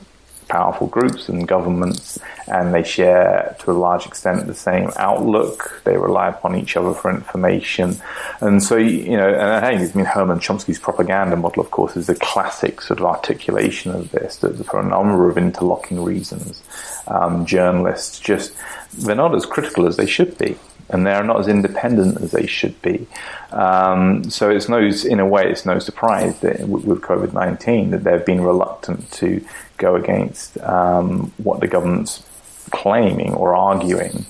powerful 0.50 0.88
groups 0.88 1.30
and 1.30 1.48
governments, 1.48 2.20
and 2.48 2.74
they 2.74 2.84
share 2.84 3.56
to 3.60 3.72
a 3.72 3.74
large 3.74 4.06
extent 4.06 4.48
the 4.48 4.56
same 4.56 4.90
outlook. 4.98 5.82
They 5.86 5.96
rely 5.96 6.28
upon 6.28 6.56
each 6.56 6.76
other 6.76 6.94
for 6.94 7.10
information, 7.10 7.96
and 8.42 8.62
so 8.62 8.76
you 8.76 9.16
know. 9.16 9.30
And 9.30 9.66
I 9.66 9.78
think 9.78 9.96
I 9.96 9.98
mean 9.98 10.06
Herman 10.06 10.40
Chomsky's 10.40 10.80
propaganda 10.80 11.38
model, 11.38 11.64
of 11.64 11.72
course, 11.72 11.96
is 11.96 12.10
a 12.10 12.16
classic 12.16 12.82
sort 12.82 13.00
of 13.00 13.06
articulation 13.06 13.92
of 13.92 14.12
this. 14.12 14.38
That 14.38 14.58
for 14.66 14.80
a 14.82 14.86
number 14.86 15.30
of 15.30 15.38
interlocking 15.38 16.04
reasons, 16.04 16.62
um, 17.08 17.46
journalists 17.46 18.20
just 18.20 18.54
they're 18.98 19.16
not 19.16 19.36
as 19.36 19.46
critical 19.46 19.88
as 19.88 19.96
they 19.96 20.08
should 20.08 20.38
be 20.38 20.58
and 20.90 21.06
they're 21.06 21.24
not 21.24 21.40
as 21.40 21.48
independent 21.48 22.22
as 22.22 22.32
they 22.32 22.48
should 22.48 22.82
be. 22.82 23.08
Um, 23.52 24.30
so 24.30 24.50
it's 24.50 24.70
no, 24.70 24.80
in 24.80 25.20
a 25.20 25.26
way, 25.26 25.50
it's 25.50 25.66
no 25.66 25.80
surprise 25.80 26.40
that 26.42 26.68
with 26.68 27.02
COVID 27.02 27.34
nineteen 27.34 27.92
that 27.92 28.04
they've 28.04 28.26
been 28.26 28.42
reluctant 28.42 29.12
to 29.14 29.44
go 29.78 29.96
against 29.96 30.58
um, 30.60 31.32
what 31.38 31.60
the 31.60 31.68
government's 31.68 32.24
claiming 32.72 33.34
or 33.34 33.56
arguing, 33.56 34.26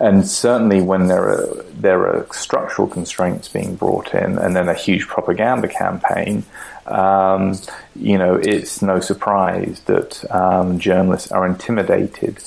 and 0.00 0.26
certainly 0.26 0.80
when 0.80 1.06
there 1.06 1.28
are 1.28 1.62
there 1.72 2.06
are 2.06 2.26
structural 2.32 2.88
constraints 2.88 3.48
being 3.48 3.76
brought 3.76 4.14
in, 4.14 4.38
and 4.38 4.56
then 4.56 4.68
a 4.68 4.74
huge 4.74 5.06
propaganda 5.06 5.68
campaign. 5.68 6.44
Um, 6.86 7.58
you 7.96 8.18
know, 8.18 8.34
it's 8.34 8.82
no 8.82 9.00
surprise 9.00 9.80
that 9.86 10.30
um, 10.30 10.78
journalists 10.78 11.32
are 11.32 11.46
intimidated 11.46 12.42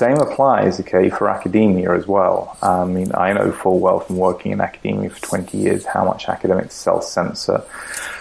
same 0.00 0.16
applies, 0.16 0.80
okay, 0.80 1.10
for 1.10 1.28
academia 1.28 1.94
as 1.94 2.06
well. 2.06 2.56
I 2.62 2.86
mean, 2.86 3.12
I 3.14 3.34
know 3.34 3.52
full 3.52 3.80
well 3.80 4.00
from 4.00 4.16
working 4.16 4.50
in 4.50 4.60
academia 4.62 5.10
for 5.10 5.20
20 5.20 5.58
years 5.58 5.84
how 5.84 6.06
much 6.06 6.26
academics 6.26 6.74
self-censor. 6.74 7.62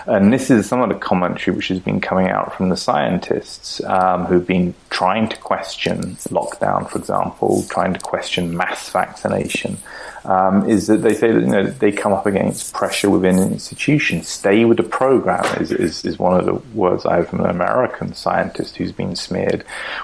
And 0.06 0.34
this 0.34 0.52
is 0.52 0.68
some 0.68 0.82
of 0.82 0.90
the 0.90 0.96
commentary 0.96 1.56
which 1.56 1.70
has 1.70 1.80
been 1.80 2.02
coming 2.02 2.28
out 2.28 2.54
from 2.54 2.68
the 2.68 2.76
scientists 2.76 3.82
um, 3.86 4.26
who've 4.26 4.46
been 4.46 4.76
trying 4.90 5.30
to 5.30 5.38
question 5.38 6.18
lockdown, 6.38 6.90
for 6.90 6.98
example, 6.98 7.64
trying 7.70 7.94
to 7.94 8.00
question 8.00 8.58
mass 8.58 8.90
vaccination 8.90 9.78
um, 10.26 10.70
is 10.70 10.88
that 10.88 10.98
they 10.98 11.14
say 11.14 11.32
that 11.32 11.42
you 11.42 11.48
know 11.48 11.64
they 11.64 11.92
come 11.92 12.14
up 12.14 12.26
against 12.26 12.74
pressure 12.74 13.10
within 13.10 13.40
an 13.40 13.52
institution. 13.52 14.22
Stay 14.24 14.66
with 14.66 14.78
the 14.78 14.84
program 14.84 15.44
is, 15.62 15.72
is, 15.72 16.04
is 16.06 16.20
one 16.20 16.40
of 16.40 16.46
the 16.46 16.56
words 16.78 17.06
I 17.06 17.18
have 17.18 17.30
from 17.30 17.42
an 17.42 17.50
American 17.50 18.14
scientist 18.14 18.78
who's 18.78 18.92
been 18.92 19.16
smeared. 19.16 19.64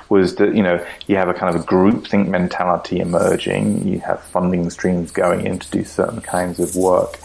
Was 0.10 0.36
that 0.36 0.56
you 0.56 0.64
know 0.64 0.86
you 1.08 1.18
have 1.18 1.30
a 1.30 1.34
kind 1.34 1.54
of 1.54 1.62
a 1.62 1.65
groupthink 1.66 2.28
mentality 2.28 3.00
emerging. 3.00 3.88
You 3.88 4.00
have 4.00 4.22
funding 4.24 4.70
streams 4.70 5.12
going 5.12 5.46
in 5.46 5.60
to 5.60 5.72
do 5.72 5.84
certain 5.84 6.22
kinds 6.22 6.60
of 6.60 6.76
work, 6.76 7.20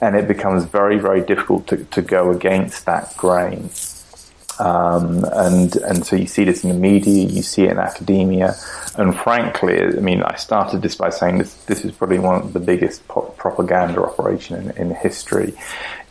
and 0.00 0.16
it 0.16 0.28
becomes 0.28 0.64
very 0.64 0.98
very 0.98 1.20
difficult 1.20 1.66
to, 1.68 1.84
to 1.84 2.02
go 2.02 2.30
against 2.30 2.86
that 2.86 3.16
grain. 3.16 3.70
Um, 4.58 5.24
and 5.32 5.74
and 5.76 6.06
so 6.06 6.14
you 6.14 6.26
see 6.26 6.44
this 6.44 6.62
in 6.62 6.70
the 6.70 6.76
media, 6.76 7.26
you 7.26 7.42
see 7.42 7.64
it 7.64 7.72
in 7.72 7.78
academia, 7.78 8.54
and 8.96 9.16
frankly, 9.16 9.82
I 9.82 10.00
mean, 10.00 10.22
I 10.22 10.36
started 10.36 10.82
this 10.82 10.94
by 10.94 11.10
saying 11.10 11.38
this 11.38 11.54
this 11.64 11.84
is 11.84 11.92
probably 11.92 12.20
one 12.20 12.36
of 12.36 12.52
the 12.52 12.60
biggest 12.60 13.06
propaganda 13.08 14.02
operation 14.02 14.70
in, 14.70 14.70
in 14.76 14.94
history. 14.94 15.54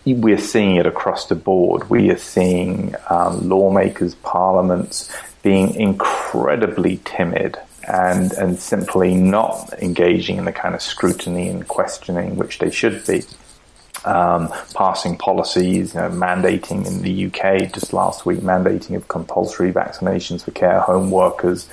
We 0.06 0.34
are 0.34 0.38
seeing 0.38 0.76
it 0.76 0.86
across 0.86 1.28
the 1.28 1.36
board. 1.36 1.90
We 1.90 2.10
are 2.12 2.18
seeing 2.18 2.94
um, 3.10 3.48
lawmakers, 3.48 4.16
parliaments 4.16 5.10
being 5.44 5.76
incredibly 5.76 7.00
timid 7.06 7.58
and 7.88 8.32
and 8.34 8.60
simply 8.60 9.14
not 9.14 9.74
engaging 9.82 10.38
in 10.38 10.46
the 10.46 10.52
kind 10.52 10.76
of 10.76 10.82
scrutiny 10.82 11.50
and 11.50 11.68
questioning 11.68 12.38
which 12.38 12.60
they 12.60 12.72
should 12.72 13.06
be 13.06 13.24
um, 14.06 14.54
passing 14.74 15.18
policies, 15.18 15.94
you 15.94 16.00
know, 16.02 16.10
mandating 16.10 16.86
in 16.86 17.02
the 17.02 17.26
UK 17.26 17.72
just 17.72 17.94
last 17.94 18.26
week, 18.26 18.40
mandating 18.40 18.96
of 18.96 19.08
compulsory 19.08 19.72
vaccinations 19.72 20.44
for 20.44 20.52
care 20.52 20.82
home 20.82 21.10
workers. 21.10 21.70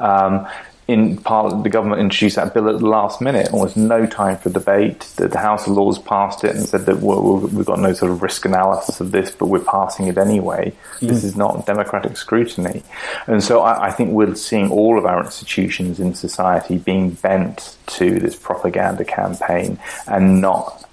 Um, 0.00 0.48
in 0.88 1.18
Parliament, 1.18 1.64
the 1.64 1.70
government 1.70 2.00
introduced 2.00 2.36
that 2.36 2.54
bill 2.54 2.70
at 2.70 2.78
the 2.78 2.86
last 2.86 3.20
minute, 3.20 3.52
almost 3.52 3.76
no 3.76 4.06
time 4.06 4.38
for 4.38 4.48
debate. 4.48 5.00
The, 5.16 5.28
the 5.28 5.38
House 5.38 5.66
of 5.66 5.74
Lords 5.74 5.98
passed 5.98 6.44
it 6.44 6.56
and 6.56 6.66
said 6.66 6.86
that 6.86 7.00
we've 7.00 7.66
got 7.66 7.78
no 7.78 7.92
sort 7.92 8.10
of 8.10 8.22
risk 8.22 8.46
analysis 8.46 8.98
of 8.98 9.12
this, 9.12 9.30
but 9.30 9.46
we're 9.46 9.60
passing 9.60 10.08
it 10.08 10.16
anyway. 10.16 10.72
Mm. 11.00 11.08
This 11.08 11.24
is 11.24 11.36
not 11.36 11.66
democratic 11.66 12.16
scrutiny. 12.16 12.82
And 13.26 13.44
so 13.44 13.60
I, 13.60 13.88
I, 13.88 13.90
think 13.90 14.12
we're 14.12 14.34
seeing 14.34 14.70
all 14.70 14.98
of 14.98 15.04
our 15.04 15.22
institutions 15.22 16.00
in 16.00 16.14
society 16.14 16.78
being 16.78 17.10
bent 17.10 17.76
to 17.88 18.18
this 18.18 18.34
propaganda 18.34 19.04
campaign 19.04 19.78
and 20.06 20.40
not 20.40 20.88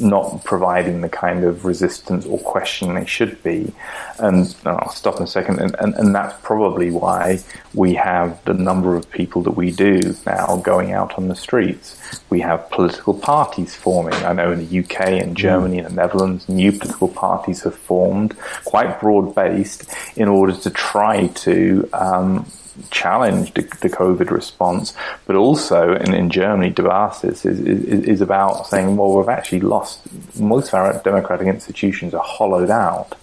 not 0.00 0.42
providing 0.44 1.00
the 1.00 1.08
kind 1.08 1.44
of 1.44 1.64
resistance 1.64 2.24
or 2.26 2.38
questioning 2.38 2.94
they 2.94 3.04
should 3.04 3.42
be. 3.42 3.72
And 4.18 4.54
I'll 4.64 4.90
stop 4.90 5.16
in 5.16 5.24
a 5.24 5.26
second. 5.26 5.58
And, 5.58 5.76
and, 5.78 5.94
and 5.94 6.14
that's 6.14 6.34
probably 6.42 6.90
why 6.90 7.40
we 7.74 7.94
have 7.94 8.42
the 8.44 8.54
number 8.54 8.96
of 8.96 9.10
people 9.10 9.39
that 9.42 9.52
we 9.52 9.70
do 9.70 10.00
now 10.26 10.56
going 10.56 10.92
out 10.92 11.18
on 11.18 11.28
the 11.28 11.36
streets. 11.36 11.96
We 12.30 12.40
have 12.40 12.70
political 12.70 13.14
parties 13.14 13.74
forming. 13.74 14.14
I 14.14 14.32
know 14.32 14.52
in 14.52 14.66
the 14.66 14.78
UK 14.80 15.22
and 15.22 15.36
Germany 15.36 15.78
and 15.78 15.88
the 15.88 15.94
Netherlands, 15.94 16.48
new 16.48 16.72
political 16.72 17.08
parties 17.08 17.62
have 17.62 17.74
formed, 17.74 18.36
quite 18.64 19.00
broad 19.00 19.34
based, 19.34 19.92
in 20.16 20.28
order 20.28 20.52
to 20.52 20.70
try 20.70 21.28
to 21.28 21.88
um, 21.92 22.46
challenge 22.90 23.54
the, 23.54 23.62
the, 23.62 23.90
COVID 23.90 24.30
response, 24.30 24.94
but 25.26 25.36
also 25.36 25.94
in, 25.94 26.14
in 26.14 26.30
Germany, 26.30 26.72
dieBasis 26.72 27.46
is, 27.46 27.60
is, 27.60 28.04
is, 28.04 28.20
about 28.20 28.66
saying, 28.66 28.96
well, 28.96 29.16
we've 29.16 29.28
actually 29.28 29.60
lost, 29.60 30.00
most 30.38 30.68
of 30.68 30.74
our 30.74 31.00
democratic 31.02 31.46
institutions 31.46 32.14
are 32.14 32.24
hollowed 32.24 32.70
out, 32.70 33.14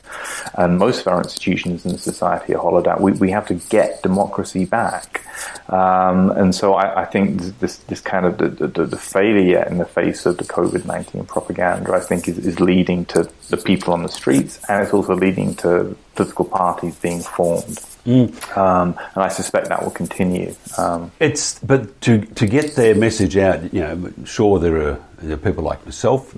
and 0.56 0.78
most 0.78 1.02
of 1.02 1.08
our 1.08 1.22
institutions 1.22 1.86
in 1.86 1.98
society 1.98 2.56
are 2.56 2.62
hollowed 2.62 2.88
out. 2.88 3.02
We, 3.02 3.12
we 3.14 3.32
have 3.32 3.48
to 3.48 3.56
get 3.56 4.04
democracy 4.04 4.66
back. 4.66 5.24
Um, 5.70 6.32
and 6.32 6.56
so 6.56 6.76
I, 6.76 7.02
I, 7.02 7.06
think 7.06 7.60
this, 7.60 7.78
this 7.78 8.02
kind 8.02 8.26
of 8.26 8.38
the, 8.38 8.50
the, 8.68 8.86
the, 8.86 8.98
failure 8.98 9.64
in 9.70 9.78
the 9.78 9.86
face 9.86 10.26
of 10.26 10.38
the 10.38 10.46
COVID-19 10.46 11.28
propaganda, 11.28 11.94
I 11.94 12.00
think 12.00 12.28
is, 12.28 12.38
is 12.40 12.60
leading 12.60 13.06
to 13.06 13.30
the 13.50 13.58
people 13.58 13.94
on 13.94 14.04
the 14.04 14.10
streets, 14.10 14.60
and 14.70 14.82
it's 14.82 14.94
also 14.94 15.16
leading 15.16 15.56
to 15.56 15.96
political 16.16 16.46
parties 16.46 16.96
being 16.96 17.22
formed. 17.22 17.80
Mm. 18.08 18.58
Um, 18.58 18.98
and 19.16 19.24
I 19.24 19.28
suspect 19.28 19.68
that 19.68 19.84
will 19.84 19.92
continue. 19.92 20.56
Um, 20.78 21.12
it's 21.20 21.60
but 21.60 22.00
to 22.02 22.22
to 22.22 22.48
get 22.48 22.76
their 22.76 22.96
message 22.96 23.36
out, 23.36 23.74
you 23.74 23.82
know, 23.82 24.14
sure 24.24 24.60
there 24.60 24.78
are, 24.78 25.00
there 25.22 25.34
are 25.34 25.38
people 25.38 25.66
like 25.66 25.84
myself. 25.84 26.34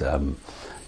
Um, 0.00 0.38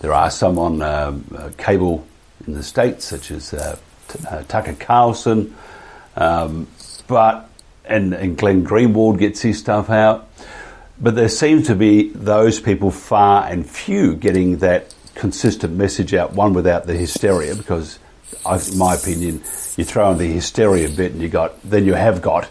there 0.00 0.14
are 0.14 0.30
some 0.30 0.58
on 0.58 0.80
um, 0.80 1.24
uh, 1.36 1.50
cable 1.58 2.06
in 2.46 2.54
the 2.54 2.62
states, 2.62 3.04
such 3.04 3.30
as 3.30 3.52
uh, 3.52 3.78
T- 4.08 4.24
uh, 4.26 4.42
Tucker 4.48 4.72
Carlson, 4.72 5.54
um, 6.16 6.66
but 7.06 7.50
and 7.84 8.14
and 8.14 8.38
Glenn 8.38 8.64
Greenwald 8.64 9.18
gets 9.18 9.42
his 9.42 9.58
stuff 9.58 9.90
out. 9.90 10.30
But 10.98 11.14
there 11.14 11.28
seems 11.28 11.66
to 11.66 11.74
be 11.74 12.08
those 12.08 12.58
people 12.58 12.90
far 12.90 13.46
and 13.46 13.68
few 13.68 14.14
getting 14.14 14.58
that 14.58 14.94
consistent 15.14 15.76
message 15.76 16.14
out. 16.14 16.32
One 16.32 16.54
without 16.54 16.86
the 16.86 16.94
hysteria, 16.94 17.54
because 17.54 17.98
in 18.46 18.78
my 18.78 18.94
opinion, 18.94 19.42
you 19.76 19.84
throw 19.84 20.12
in 20.12 20.18
the 20.18 20.26
hysteria 20.26 20.88
bit, 20.88 21.12
and 21.12 21.22
you 21.22 21.28
got 21.28 21.60
then 21.62 21.84
you 21.84 21.94
have 21.94 22.22
got 22.22 22.50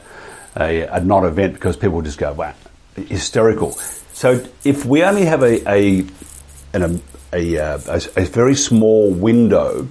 a, 0.57 0.81
a 0.81 1.03
non-event 1.03 1.53
because 1.53 1.77
people 1.77 2.01
just 2.01 2.17
go 2.17 2.33
wow, 2.33 2.53
hysterical. 2.95 3.71
So 4.13 4.45
if 4.63 4.85
we 4.85 5.03
only 5.03 5.25
have 5.25 5.43
a 5.43 5.67
a 5.69 6.05
an, 6.73 7.01
a, 7.33 7.55
a, 7.55 8.01
a 8.15 8.25
very 8.25 8.55
small 8.55 9.11
window 9.11 9.87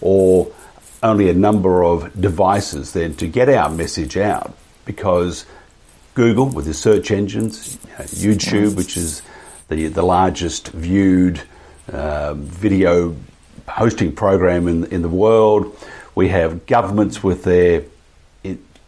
or 0.00 0.52
only 1.02 1.28
a 1.28 1.34
number 1.34 1.84
of 1.84 2.18
devices 2.20 2.92
then 2.92 3.14
to 3.16 3.26
get 3.26 3.48
our 3.48 3.70
message 3.70 4.16
out 4.16 4.56
because 4.84 5.46
Google 6.14 6.48
with 6.48 6.64
the 6.66 6.74
search 6.74 7.10
engines, 7.10 7.76
YouTube, 7.98 8.76
which 8.76 8.96
is 8.96 9.22
the 9.68 9.88
the 9.88 10.02
largest 10.02 10.68
viewed 10.68 11.42
uh, 11.92 12.34
video 12.34 13.14
hosting 13.68 14.14
program 14.14 14.68
in, 14.68 14.84
in 14.86 15.02
the 15.02 15.08
world. 15.08 15.76
We 16.14 16.28
have 16.28 16.66
governments 16.66 17.22
with 17.22 17.44
their 17.44 17.84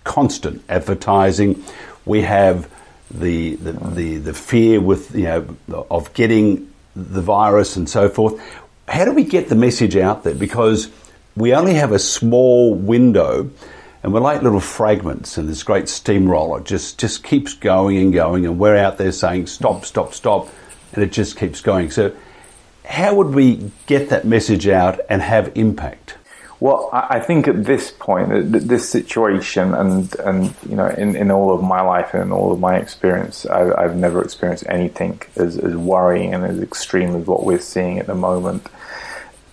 constant 0.05 0.63
advertising. 0.69 1.63
We 2.05 2.23
have 2.23 2.71
the, 3.11 3.57
the, 3.57 3.73
the, 3.73 4.17
the 4.19 4.35
fear 4.35 4.81
with, 4.81 5.15
you 5.15 5.25
know, 5.69 5.87
of 5.91 6.15
getting 6.15 6.73
the 6.95 7.21
virus 7.21 7.77
and 7.77 7.89
so 7.89 8.09
forth. 8.09 8.41
How 8.89 9.05
do 9.05 9.13
we 9.13 9.25
get 9.25 9.49
the 9.49 9.57
message 9.57 9.97
out 9.97 10.25
there? 10.25 10.35
Because 10.35 10.91
we 11.37 11.55
only 11.55 11.75
have 11.75 11.93
a 11.93 11.99
small 11.99 12.75
window 12.75 13.51
and 14.03 14.15
we're 14.15 14.21
like 14.21 14.43
little 14.43 14.61
fragments 14.61 15.37
and 15.37 15.49
this 15.49 15.65
great 15.65 15.89
steamroller 15.89 16.61
just, 16.61 16.99
just 16.99 17.25
keeps 17.25 17.55
going 17.55 17.99
and 17.99 18.13
going 18.13 18.47
and 18.47 18.59
we're 18.59 18.77
out 18.77 18.99
there 18.99 19.13
saying 19.13 19.49
stop, 19.49 19.85
stop, 19.85 20.15
stop 20.15 20.49
and 20.93 21.03
it 21.03 21.13
just 21.13 21.37
keeps 21.37 21.61
going. 21.61 21.91
So 21.91 22.15
how 22.85 23.15
would 23.17 23.35
we 23.35 23.71
get 23.87 24.11
that 24.11 24.25
message 24.25 24.69
out 24.69 25.01
and 25.11 25.21
have 25.21 25.53
impact? 25.57 26.16
Well, 26.59 26.89
I 26.91 27.21
think 27.21 27.49
at 27.49 27.65
this 27.65 27.91
point, 27.91 28.51
this 28.51 28.89
situation, 28.89 29.75
and 29.75 30.15
and 30.21 30.55
you 30.67 30.75
know, 30.75 30.87
in, 30.87 31.15
in 31.15 31.31
all 31.31 31.53
of 31.53 31.63
my 31.63 31.83
life 31.83 32.15
and 32.15 32.23
in 32.23 32.33
all 32.33 32.51
of 32.51 32.59
my 32.59 32.77
experience, 32.79 33.45
I, 33.45 33.83
have 33.83 33.97
never 33.97 34.23
experienced 34.23 34.65
anything 34.67 35.21
as, 35.37 35.59
as 35.59 35.77
worrying 35.77 36.33
and 36.33 36.45
as 36.45 36.59
extreme 36.63 37.15
as 37.15 37.27
what 37.27 37.45
we're 37.45 37.61
seeing 37.61 37.99
at 37.99 38.07
the 38.07 38.15
moment. 38.15 38.67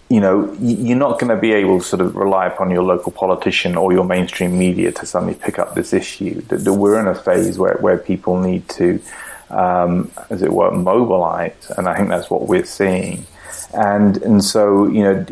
You 0.08 0.22
know, 0.22 0.54
you're 0.62 0.98
not 0.98 1.20
going 1.20 1.36
to 1.36 1.42
be 1.42 1.52
able 1.52 1.80
to 1.80 1.86
sort 1.86 2.02
of 2.02 2.16
rely 2.16 2.48
upon 2.48 2.72
your 2.72 2.84
local 2.84 3.12
politician 3.12 3.76
or 3.76 3.92
your 3.92 4.06
mainstream 4.06 4.58
media 4.58 4.94
to 4.94 5.06
suddenly 5.06 5.36
pick 5.36 5.60
up 5.60 5.76
this 5.76 5.92
issue. 5.92 6.40
That 6.44 6.72
we're 6.72 7.02
in 7.02 7.08
a 7.08 7.16
phase 7.16 7.60
where 7.60 7.76
where 7.82 7.98
people 7.98 8.40
need 8.40 8.70
to 8.70 9.02
um, 9.50 10.10
as 10.30 10.42
it 10.42 10.54
were, 10.54 10.72
mobilize, 10.72 11.70
and 11.78 11.88
I 11.88 11.98
think 11.98 12.10
that's 12.10 12.30
what 12.30 12.48
we're 12.48 12.66
seeing. 12.66 13.26
And 13.74 14.18
and 14.18 14.44
so 14.44 14.88
you 14.88 15.04
know, 15.04 15.26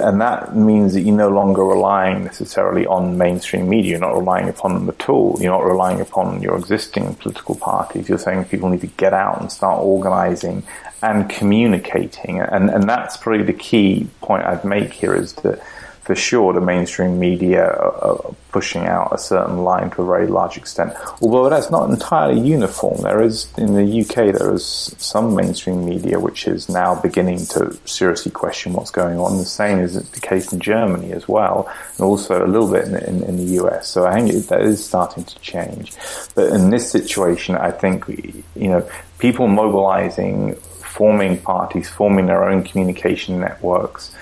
and 0.00 0.20
that 0.20 0.56
means 0.56 0.94
that 0.94 1.02
you're 1.02 1.16
no 1.16 1.28
longer 1.28 1.62
relying 1.62 2.24
necessarily 2.24 2.86
on 2.86 3.16
mainstream 3.16 3.68
media. 3.68 3.92
You're 3.92 4.00
not 4.00 4.16
relying 4.16 4.48
upon 4.48 4.74
them 4.74 4.88
at 4.88 5.08
all. 5.08 5.38
You're 5.40 5.52
not 5.52 5.64
relying 5.64 6.00
upon 6.00 6.42
your 6.42 6.56
existing 6.56 7.14
political 7.16 7.54
parties. 7.54 8.08
You're 8.08 8.18
saying 8.18 8.46
people 8.46 8.68
need 8.68 8.80
to 8.80 8.88
get 8.88 9.12
out 9.12 9.40
and 9.40 9.52
start 9.52 9.82
organizing 9.82 10.64
and 11.02 11.28
communicating. 11.28 12.40
And 12.40 12.70
and 12.70 12.88
that's 12.88 13.16
probably 13.16 13.44
the 13.44 13.52
key 13.52 14.08
point 14.20 14.44
I'd 14.44 14.64
make 14.64 14.92
here 14.92 15.14
is 15.14 15.34
that 15.34 15.60
for 16.06 16.14
sure 16.14 16.52
the 16.52 16.60
mainstream 16.60 17.18
media 17.18 17.66
are, 17.66 18.34
pushing 18.52 18.86
out 18.86 19.12
a 19.12 19.18
certain 19.18 19.58
line 19.64 19.90
to 19.90 20.00
a 20.00 20.06
very 20.06 20.26
large 20.26 20.56
extent. 20.56 20.90
Although 21.20 21.50
that's 21.50 21.70
not 21.70 21.90
entirely 21.90 22.40
uniform. 22.40 23.02
There 23.02 23.20
is, 23.20 23.52
in 23.58 23.74
the 23.74 24.00
UK, 24.00 24.34
there 24.34 24.54
is 24.54 24.94
some 24.96 25.34
mainstream 25.34 25.84
media 25.84 26.18
which 26.18 26.48
is 26.48 26.66
now 26.70 26.98
beginning 26.98 27.44
to 27.48 27.78
seriously 27.84 28.32
question 28.32 28.72
what's 28.72 28.90
going 28.90 29.18
on. 29.18 29.36
The 29.36 29.44
same 29.44 29.80
is 29.80 29.92
the 30.10 30.20
case 30.20 30.54
in 30.54 30.60
Germany 30.60 31.12
as 31.12 31.28
well, 31.28 31.70
and 31.98 32.06
also 32.06 32.42
a 32.42 32.48
little 32.48 32.72
bit 32.72 32.86
in, 32.86 32.96
in, 32.96 33.22
in 33.24 33.36
the 33.36 33.62
US. 33.62 33.88
So 33.88 34.06
I 34.06 34.14
think 34.14 34.46
that 34.46 34.62
is 34.62 34.82
starting 34.82 35.24
to 35.24 35.38
change. 35.40 35.92
But 36.34 36.50
in 36.50 36.70
this 36.70 36.90
situation, 36.90 37.56
I 37.56 37.72
think, 37.72 38.08
you 38.08 38.68
know, 38.68 38.88
people 39.18 39.48
mobilizing, 39.48 40.54
forming 40.54 41.36
parties, 41.42 41.90
forming 41.90 42.24
their 42.24 42.48
own 42.48 42.62
communication 42.62 43.38
networks, 43.38 44.14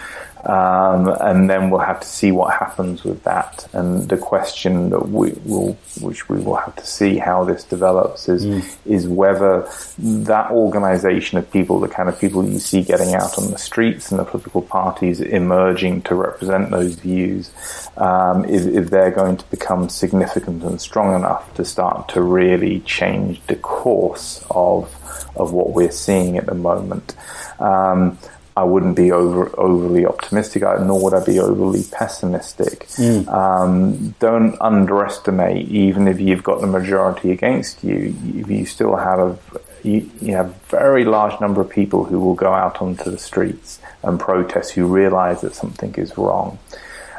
um, 0.46 1.08
and 1.20 1.48
then 1.48 1.70
we'll 1.70 1.80
have 1.80 2.00
to 2.00 2.06
see 2.06 2.30
what 2.30 2.52
happens 2.52 3.02
with 3.04 3.22
that. 3.24 3.66
And 3.72 4.08
the 4.08 4.18
question 4.18 4.90
that 4.90 5.08
we 5.08 5.32
will, 5.44 5.72
which 6.00 6.28
we 6.28 6.38
will 6.40 6.56
have 6.56 6.76
to 6.76 6.86
see 6.86 7.16
how 7.16 7.44
this 7.44 7.64
develops, 7.64 8.28
is 8.28 8.44
mm. 8.44 8.76
is 8.84 9.08
whether 9.08 9.68
that 9.98 10.50
organisation 10.50 11.38
of 11.38 11.50
people, 11.50 11.80
the 11.80 11.88
kind 11.88 12.08
of 12.08 12.18
people 12.18 12.46
you 12.46 12.58
see 12.58 12.82
getting 12.82 13.14
out 13.14 13.38
on 13.38 13.50
the 13.50 13.58
streets 13.58 14.10
and 14.10 14.20
the 14.20 14.24
political 14.24 14.62
parties 14.62 15.20
emerging 15.20 16.02
to 16.02 16.14
represent 16.14 16.70
those 16.70 16.94
views, 16.94 17.50
um, 17.96 18.44
if, 18.44 18.66
if 18.66 18.90
they're 18.90 19.10
going 19.10 19.36
to 19.36 19.44
become 19.50 19.88
significant 19.88 20.62
and 20.62 20.80
strong 20.80 21.14
enough 21.14 21.52
to 21.54 21.64
start 21.64 22.08
to 22.08 22.20
really 22.20 22.80
change 22.80 23.40
the 23.46 23.56
course 23.56 24.44
of 24.50 24.94
of 25.36 25.52
what 25.52 25.70
we're 25.70 25.90
seeing 25.90 26.36
at 26.36 26.46
the 26.46 26.54
moment. 26.54 27.14
Um, 27.58 28.18
I 28.56 28.62
wouldn't 28.62 28.94
be 28.94 29.10
over, 29.10 29.50
overly 29.58 30.06
optimistic, 30.06 30.62
nor 30.62 31.02
would 31.02 31.14
I 31.14 31.24
be 31.24 31.40
overly 31.40 31.82
pessimistic. 31.90 32.86
Mm. 32.90 33.28
Um, 33.28 34.14
don't 34.20 34.56
underestimate, 34.60 35.68
even 35.68 36.06
if 36.06 36.20
you've 36.20 36.44
got 36.44 36.60
the 36.60 36.68
majority 36.68 37.32
against 37.32 37.82
you, 37.82 38.16
you 38.24 38.64
still 38.64 38.94
have 38.96 39.18
a 39.18 39.38
you, 39.82 40.10
you 40.20 40.34
have 40.34 40.50
a 40.50 40.54
very 40.68 41.04
large 41.04 41.38
number 41.40 41.60
of 41.60 41.68
people 41.68 42.04
who 42.04 42.18
will 42.18 42.34
go 42.34 42.54
out 42.54 42.80
onto 42.80 43.10
the 43.10 43.18
streets 43.18 43.80
and 44.02 44.18
protest 44.18 44.72
who 44.72 44.86
realize 44.86 45.42
that 45.42 45.54
something 45.54 45.94
is 45.96 46.16
wrong. 46.16 46.58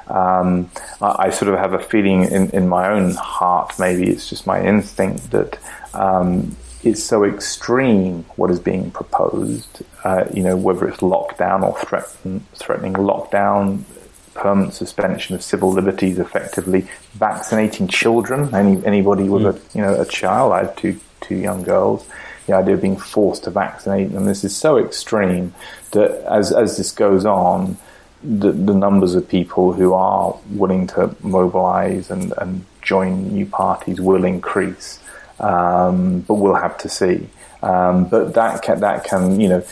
Um, 0.08 0.71
I, 1.02 1.15
I, 1.26 1.30
sort 1.30 1.54
of 1.54 1.60
have 1.60 1.74
a 1.74 1.80
feeling 1.80 2.24
in, 2.24 2.50
in 2.52 2.67
my 2.67 2.89
own 2.89 3.12
heart, 3.12 3.74
maybe 3.80 4.10
it's 4.10 4.30
just 4.30 4.45
my 4.45 4.63
instinct, 4.63 5.32
that 5.32 5.58
um, 5.93 6.56
it's 6.86 7.04
so 7.04 7.24
extreme 7.24 8.24
what 8.36 8.52
is 8.52 8.60
being 8.60 8.91
proposed. 8.91 9.82
Uh, 10.04 10.26
you 10.32 10.43
know, 10.43 10.56
whether 10.56 10.88
it's 10.88 11.00
lockdown 11.00 11.63
or 11.63 11.78
threaten, 11.80 12.45
threatening 12.54 12.93
lockdown, 12.93 13.84
permanent 14.36 14.74
suspension 14.76 15.34
of 15.34 15.41
civil 15.41 15.71
liberties, 15.71 16.19
effectively 16.19 16.88
vaccinating 17.13 17.88
children. 17.88 18.54
Any 18.54 18.86
anybody 18.86 19.28
with 19.28 19.43
mm. 19.43 19.56
a 19.56 19.78
you 19.78 19.84
know 19.84 20.00
a 20.00 20.06
child, 20.06 20.54
I 20.54 20.60
have 20.60 20.76
two 20.76 21.00
two 21.21 21.36
young 21.36 21.63
girls. 21.63 22.08
The 22.45 22.54
idea 22.54 22.76
of 22.76 22.82
being 22.82 22.98
forced 22.98 23.45
to 23.45 23.50
vaccinate 23.50 24.12
them. 24.12 24.26
This 24.26 24.43
is 24.43 24.56
so 24.56 24.78
extreme 24.78 25.56
that 25.91 26.12
as 26.32 26.52
as 26.52 26.78
this 26.78 26.91
goes 26.91 27.26
on, 27.26 27.78
the, 28.24 28.52
the 28.52 28.76
numbers 28.76 29.15
of 29.15 29.28
people 29.28 29.74
who 29.74 29.93
are 29.93 30.38
willing 30.52 30.86
to 30.88 31.15
mobilize 31.21 32.12
and, 32.12 32.32
and 32.38 32.63
join 32.84 33.34
new 33.34 33.48
parties 33.48 34.00
will 34.00 34.24
increase 34.24 35.00
um, 35.39 36.21
but 36.21 36.36
we'll 36.36 36.56
have 36.56 36.78
to 36.80 36.89
see. 36.89 37.28
Um, 37.62 38.06
but 38.06 38.34
that 38.36 38.62
can, 38.62 38.80
that 38.82 39.04
can, 39.04 39.39
you 39.39 39.50
know, 39.50 39.63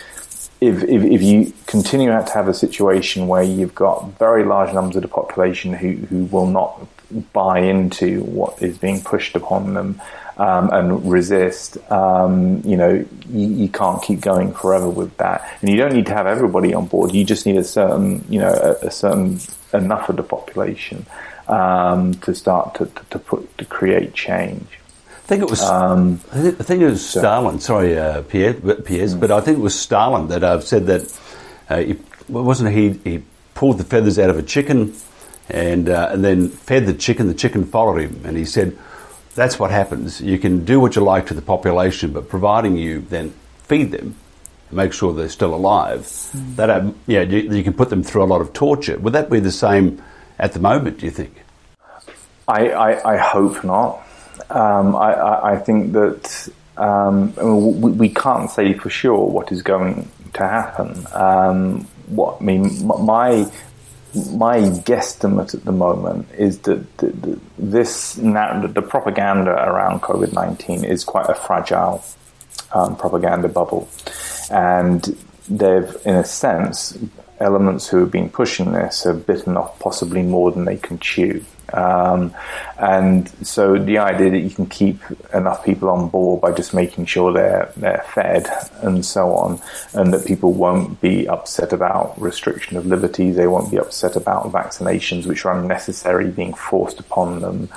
if, 0.62 0.84
if, 0.84 1.04
if 1.04 1.22
you 1.22 1.54
continue 1.68 2.10
to 2.10 2.32
have 2.34 2.48
a 2.48 2.54
situation 2.54 3.28
where 3.28 3.44
you've 3.44 3.76
got 3.76 4.18
very 4.18 4.46
large 4.46 4.74
numbers 4.74 4.96
of 4.96 5.02
the 5.02 5.08
population 5.08 5.74
who, 5.74 5.94
who 5.94 6.26
will 6.26 6.48
not 6.48 6.88
buy 7.34 7.60
into 7.60 8.24
what 8.24 8.62
is 8.62 8.78
being 8.78 9.02
pushed 9.02 9.36
upon 9.36 9.74
them 9.74 10.02
um, 10.38 10.70
and 10.72 11.12
resist, 11.12 11.78
um, 11.92 12.62
you 12.66 12.76
know, 12.76 13.06
you, 13.30 13.48
you, 13.48 13.70
can't 13.70 14.02
keep 14.02 14.22
going 14.22 14.54
forever 14.54 14.90
with 14.90 15.16
that. 15.18 15.58
And 15.62 15.70
you 15.70 15.78
don't 15.78 15.94
need 15.94 16.08
to 16.08 16.14
have 16.14 16.26
everybody 16.26 16.74
on 16.74 16.88
board. 16.88 17.14
You 17.14 17.24
just 17.24 17.46
need 17.46 17.58
a 17.58 17.64
certain, 17.64 18.26
you 18.30 18.40
know, 18.40 18.50
a, 18.50 18.88
a 18.88 18.92
certain 18.92 19.40
enough 19.74 20.10
of 20.10 20.16
the 20.16 20.24
population 20.24 21.06
um, 21.48 22.14
to 22.16 22.34
start 22.34 22.76
to, 22.76 22.86
to, 22.86 23.06
to, 23.12 23.20
put 23.20 23.58
to 23.58 23.66
create 23.66 24.14
change. 24.14 24.80
I 25.24 25.26
think 25.26 25.42
it 25.42 25.50
was. 25.50 25.62
Um, 25.64 26.20
I 26.34 26.52
think 26.52 26.82
it 26.82 26.86
was 26.86 27.08
Stalin. 27.08 27.60
Sorry, 27.60 27.98
uh, 27.98 28.24
Pierre, 28.24 28.54
Piers, 28.54 29.16
mm. 29.16 29.22
but 29.22 29.32
I 29.32 29.40
think 29.40 29.58
it 29.58 29.62
was 29.62 29.80
Stalin 29.80 30.28
that 30.28 30.44
uh, 30.44 30.60
said 30.60 30.88
that. 30.88 31.20
Uh, 31.70 31.78
he, 31.78 32.00
wasn't 32.28 32.74
he? 32.74 32.90
He 32.90 33.24
pulled 33.54 33.78
the 33.78 33.86
feathers 33.86 34.20
out 34.20 34.30
of 34.30 34.38
a 34.38 34.44
chicken, 34.44 34.94
and 35.48 35.88
uh, 35.88 36.10
and 36.12 36.26
then 36.26 36.50
fed 36.50 36.88
the 36.88 36.94
chicken. 36.94 37.28
The 37.28 37.34
chicken 37.34 37.64
followed 37.64 38.02
him, 38.02 38.22
and 38.26 38.36
he 38.36 38.44
said, 38.44 38.78
"That's 39.34 39.58
what 39.58 39.72
happens. 39.72 40.20
You 40.20 40.38
can 40.38 40.66
do 40.66 40.82
what 40.82 40.98
you 40.98 41.02
like 41.02 41.28
to 41.28 41.34
the 41.34 41.42
population, 41.42 42.12
but 42.12 42.28
providing 42.28 42.76
you 42.76 43.00
then 43.00 43.34
feed 43.64 43.92
them." 43.92 44.16
And 44.68 44.78
Make 44.78 44.92
sure 44.92 45.14
they're 45.14 45.30
still 45.30 45.56
alive. 45.56 46.02
Mm. 46.02 46.56
That 46.58 46.70
um, 46.70 47.00
yeah, 47.08 47.22
you, 47.22 47.50
you 47.50 47.64
can 47.64 47.74
put 47.74 47.90
them 47.90 48.04
through 48.04 48.24
a 48.24 48.26
lot 48.26 48.42
of 48.42 48.52
torture. 48.52 49.00
Would 49.00 49.14
that 49.14 49.30
be 49.30 49.40
the 49.40 49.54
same 49.54 50.04
at 50.38 50.52
the 50.52 50.60
moment? 50.60 51.00
Do 51.00 51.06
you 51.06 51.14
think? 51.14 51.44
I, 52.46 52.72
I, 52.72 53.14
I 53.14 53.18
hope 53.18 53.64
not. 53.64 54.03
Um, 54.50 54.96
I, 54.96 55.54
I, 55.54 55.58
think 55.58 55.94
that 55.94 56.50
um, 56.78 57.34
we, 57.82 57.92
we, 57.92 58.10
can't 58.10 58.50
say 58.50 58.74
for 58.74 58.90
sure 58.90 59.26
what 59.26 59.52
is 59.52 59.62
going 59.62 60.10
to 60.34 60.48
happen. 60.48 61.06
Um, 61.14 61.88
what 62.08 62.42
I 62.42 62.44
mean, 62.44 62.86
my 62.86 63.52
my 64.16 64.60
guesstimate 64.60 65.56
at 65.56 65.66
the 65.66 65.72
moment 65.72 66.28
is 66.38 66.60
that 66.60 66.98
the, 66.98 67.08
the, 67.08 67.40
this 67.58 68.14
the 68.14 68.86
propaganda 68.88 69.52
around 69.52 70.02
COVID 70.02 70.34
nineteen 70.34 70.84
is 70.84 71.04
quite 71.04 71.30
a 71.30 71.36
fragile 71.36 72.04
um, 72.74 72.96
propaganda 72.96 73.48
bubble, 73.48 73.90
and 74.52 75.18
they've, 75.50 75.96
in 76.06 76.16
a 76.16 76.26
sense, 76.26 76.98
elements 77.40 77.88
who 77.88 78.00
have 78.00 78.12
been 78.12 78.30
pushing 78.30 78.72
this 78.72 79.04
have 79.04 79.26
bitten 79.26 79.58
off 79.58 79.78
possibly 79.80 80.22
more 80.22 80.52
than 80.52 80.66
they 80.66 80.78
can 80.78 81.00
chew. 81.00 81.44
Um, 81.72 82.34
and 82.78 83.30
so 83.46 83.78
the 83.78 84.00
idea 84.00 84.32
that 84.32 84.40
you 84.40 84.50
can 84.50 84.66
keep 84.66 85.00
enough 85.34 85.64
people 85.64 85.90
on 85.90 86.10
board 86.10 86.42
by 86.42 86.52
just 86.52 86.74
making 86.74 87.06
sure 87.06 87.32
they're 87.32 87.72
they're 87.78 88.04
fed 88.14 88.48
and 88.82 89.06
so 89.06 89.34
on, 89.36 89.62
and 89.94 90.14
that 90.14 90.26
people 90.26 90.54
won't 90.54 91.00
be 91.00 91.28
upset 91.28 91.72
about 91.72 92.20
restriction 92.20 92.78
of 92.78 92.86
liberties, 92.86 93.36
they 93.36 93.48
won't 93.48 93.72
be 93.72 93.80
upset 93.80 94.16
about 94.16 94.52
vaccinations 94.52 95.26
which 95.26 95.46
are 95.46 95.58
unnecessary 95.58 96.30
being 96.30 96.54
forced 96.54 97.00
upon 97.00 97.40
them, 97.40 97.70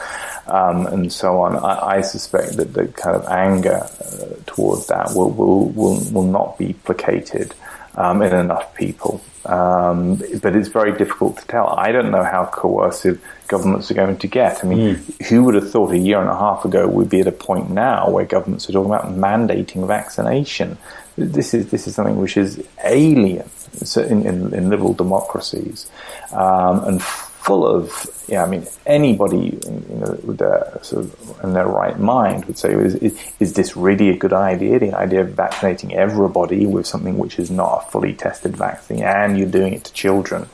um, 0.49 0.87
and 0.87 1.13
so 1.13 1.41
on. 1.43 1.57
I, 1.57 1.99
I, 1.99 2.01
suspect 2.01 2.57
that 2.57 2.73
the 2.75 2.89
kind 2.89 3.17
of 3.17 3.27
anger 3.29 3.83
uh, 3.85 4.35
towards 4.47 4.87
that 4.89 5.13
will 5.15 5.31
will 5.31 5.69
will 5.71 6.01
will 6.13 6.27
not 6.27 6.59
be 6.59 6.73
placated 6.73 7.55
um, 7.97 8.23
in 8.23 8.35
enough 8.35 8.75
people. 8.75 9.23
Um, 9.45 10.17
but 10.43 10.57
it's 10.57 10.69
very 10.69 10.97
difficult 10.97 11.39
to 11.39 11.47
tell. 11.47 11.69
I 11.69 11.93
don't 11.93 12.11
know 12.11 12.25
how 12.25 12.47
coercive 12.47 13.23
governments 13.47 13.91
are 13.91 13.95
going 13.95 14.19
to 14.19 14.27
get. 14.27 14.65
I 14.65 14.69
mean, 14.69 14.97
mm. 14.97 15.27
who 15.27 15.45
would 15.45 15.55
have 15.55 15.71
thought 15.71 15.93
a 15.93 15.99
year 15.99 16.21
and 16.21 16.29
a 16.29 16.37
half 16.37 16.65
ago 16.65 16.89
we'd 16.89 17.09
be 17.09 17.21
at 17.21 17.29
a 17.29 17.33
point 17.33 17.71
now 17.71 18.11
where 18.11 18.25
governments 18.25 18.69
are 18.69 18.73
talking 18.73 18.93
about 18.93 19.07
mandating 19.13 19.87
vaccination? 19.87 20.79
This 21.17 21.55
is 21.55 21.71
this 21.71 21.87
is 21.87 21.95
something 21.95 22.17
which 22.17 22.37
is 22.37 22.63
alien 22.85 23.49
in, 23.97 24.27
in, 24.27 24.55
in 24.55 24.69
liberal 24.69 24.95
democracies 24.95 25.89
um, 26.33 26.85
and 26.85 27.03
full 27.47 27.67
of. 27.67 28.11
Yeah, 28.29 28.43
I 28.43 28.49
mean, 28.49 28.67
anybody 28.87 29.61
you 29.65 29.97
know, 30.01 30.19
with 30.25 30.39
their 30.39 30.79
sort 30.83 31.05
of 31.05 31.45
in 31.45 31.53
their 31.53 31.69
right 31.69 31.97
mind 31.97 32.45
would 32.47 32.59
say, 32.59 32.75
is, 32.75 32.97
is, 32.97 33.19
is 33.39 33.53
this 33.55 33.77
really 33.77 34.11
a 34.11 34.17
good 34.17 34.33
idea? 34.33 34.81
The 34.81 34.95
idea 34.95 35.21
of 35.21 35.29
vaccinating 35.31 35.95
everybody 35.95 36.67
with 36.67 36.87
something 36.87 37.19
which 37.19 37.39
is 37.39 37.51
not 37.51 37.85
a 37.87 37.91
fully 37.93 38.15
tested 38.15 38.57
vaccine, 38.57 39.05
and 39.05 39.39
you're 39.39 39.49
doing 39.49 39.75
it 39.75 39.85
to 39.85 39.93
children 39.93 40.49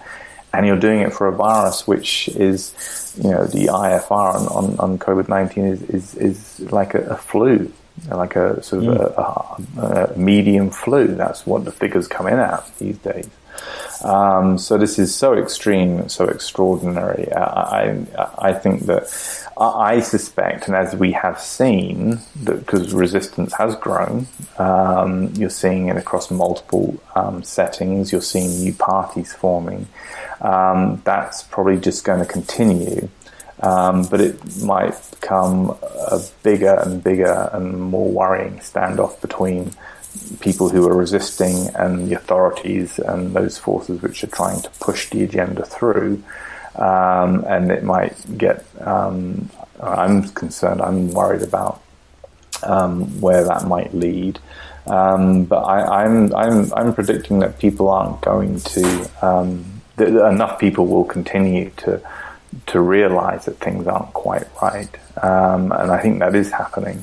and 0.53 0.67
you're 0.67 0.79
doing 0.79 1.01
it 1.01 1.13
for 1.13 1.29
a 1.29 1.33
virus 1.33 1.87
which 1.87 2.29
is, 2.29 2.75
you 3.23 3.31
know, 3.31 3.47
the 3.47 3.67
IFR 3.67 4.35
on, 4.35 4.47
on, 4.49 4.79
on 4.79 4.99
COVID 4.99 5.29
19 5.29 5.65
is, 5.65 5.83
is, 5.85 6.15
is 6.17 6.73
like 6.73 6.95
a, 6.95 7.01
a, 7.05 7.17
flu, 7.17 7.73
like 8.11 8.37
a 8.37 8.63
sort 8.63 8.85
of 8.85 8.99
mm. 8.99 9.79
a, 9.79 10.13
a, 10.13 10.19
medium 10.19 10.71
flu. 10.71 11.15
That's 11.15 11.47
what 11.47 11.65
the 11.65 11.73
figures 11.73 12.07
come 12.07 12.27
in 12.27 12.39
at 12.39 12.71
these 12.79 12.99
days. 12.99 13.29
Um, 14.05 14.59
so 14.59 14.79
this 14.79 14.99
is 14.99 15.15
so 15.15 15.35
extreme, 15.35 16.09
so 16.09 16.27
extraordinary. 16.27 17.33
I, 17.33 17.91
I, 18.19 18.29
I 18.39 18.53
think 18.53 18.87
that 18.87 19.05
I 19.57 20.01
suspect, 20.01 20.67
and 20.67 20.75
as 20.75 20.97
we 20.97 21.13
have 21.13 21.41
seen, 21.41 22.19
that 22.43 22.59
because 22.59 22.93
resistance 22.93 23.53
has 23.55 23.77
grown, 23.77 24.27
um, 24.59 25.33
you're 25.35 25.51
seeing 25.51 25.89
it 25.89 25.97
across 25.97 26.31
multiple 26.31 27.01
um, 27.15 27.43
settings. 27.43 28.11
You're 28.11 28.23
seeing 28.23 28.51
new 28.61 28.73
parties 28.73 29.33
forming 29.33 29.87
um, 30.43 31.01
that's 31.05 31.45
probably 31.45 31.79
just 31.79 32.05
going 32.05 32.19
to 32.19 32.27
continue. 32.27 33.09
Um, 33.61 34.05
but 34.07 34.21
it 34.21 34.57
might 34.61 34.95
become 35.13 35.71
a 35.71 36.21
bigger 36.43 36.75
and 36.75 37.03
bigger 37.03 37.49
and 37.53 37.81
more 37.81 38.11
worrying 38.11 38.59
standoff 38.59 39.21
between 39.21 39.71
people 40.41 40.69
who 40.69 40.87
are 40.89 40.97
resisting 40.97 41.69
and 41.75 42.09
the 42.09 42.15
authorities 42.15 42.99
and 42.99 43.35
those 43.35 43.59
forces 43.59 44.01
which 44.03 44.23
are 44.25 44.29
trying 44.29 44.61
to 44.63 44.71
push 44.81 45.11
the 45.11 45.23
agenda 45.23 45.65
through. 45.65 46.23
Um, 46.77 47.45
and 47.47 47.71
it 47.71 47.83
might 47.83 48.17
get, 48.39 48.65
um, 48.81 49.51
I'm 49.81 50.29
concerned, 50.31 50.81
I'm 50.81 51.13
worried 51.13 51.43
about 51.43 51.83
um, 52.63 53.21
where 53.21 53.45
that 53.45 53.67
might 53.67 53.95
lead. 53.95 54.39
Um, 54.87 55.45
but 55.45 55.61
I, 55.61 56.05
am 56.05 56.35
I'm, 56.35 56.35
I'm, 56.35 56.73
I'm 56.75 56.95
predicting 56.95 57.39
that 57.41 57.59
people 57.59 57.89
aren't 57.89 58.21
going 58.21 58.59
to 58.61 59.11
um, 59.23 59.65
that 59.97 60.09
enough 60.09 60.59
people 60.59 60.87
will 60.87 61.05
continue 61.05 61.71
to 61.79 62.01
to 62.67 62.81
realize 62.81 63.47
that 63.47 63.59
things 63.59 63.87
aren't 63.87 64.13
quite 64.13 64.47
right, 64.61 64.89
um, 65.23 65.73
and 65.73 65.91
I 65.91 66.03
think 66.03 66.19
that 66.19 66.35
is 66.35 66.51
happening. 66.51 67.03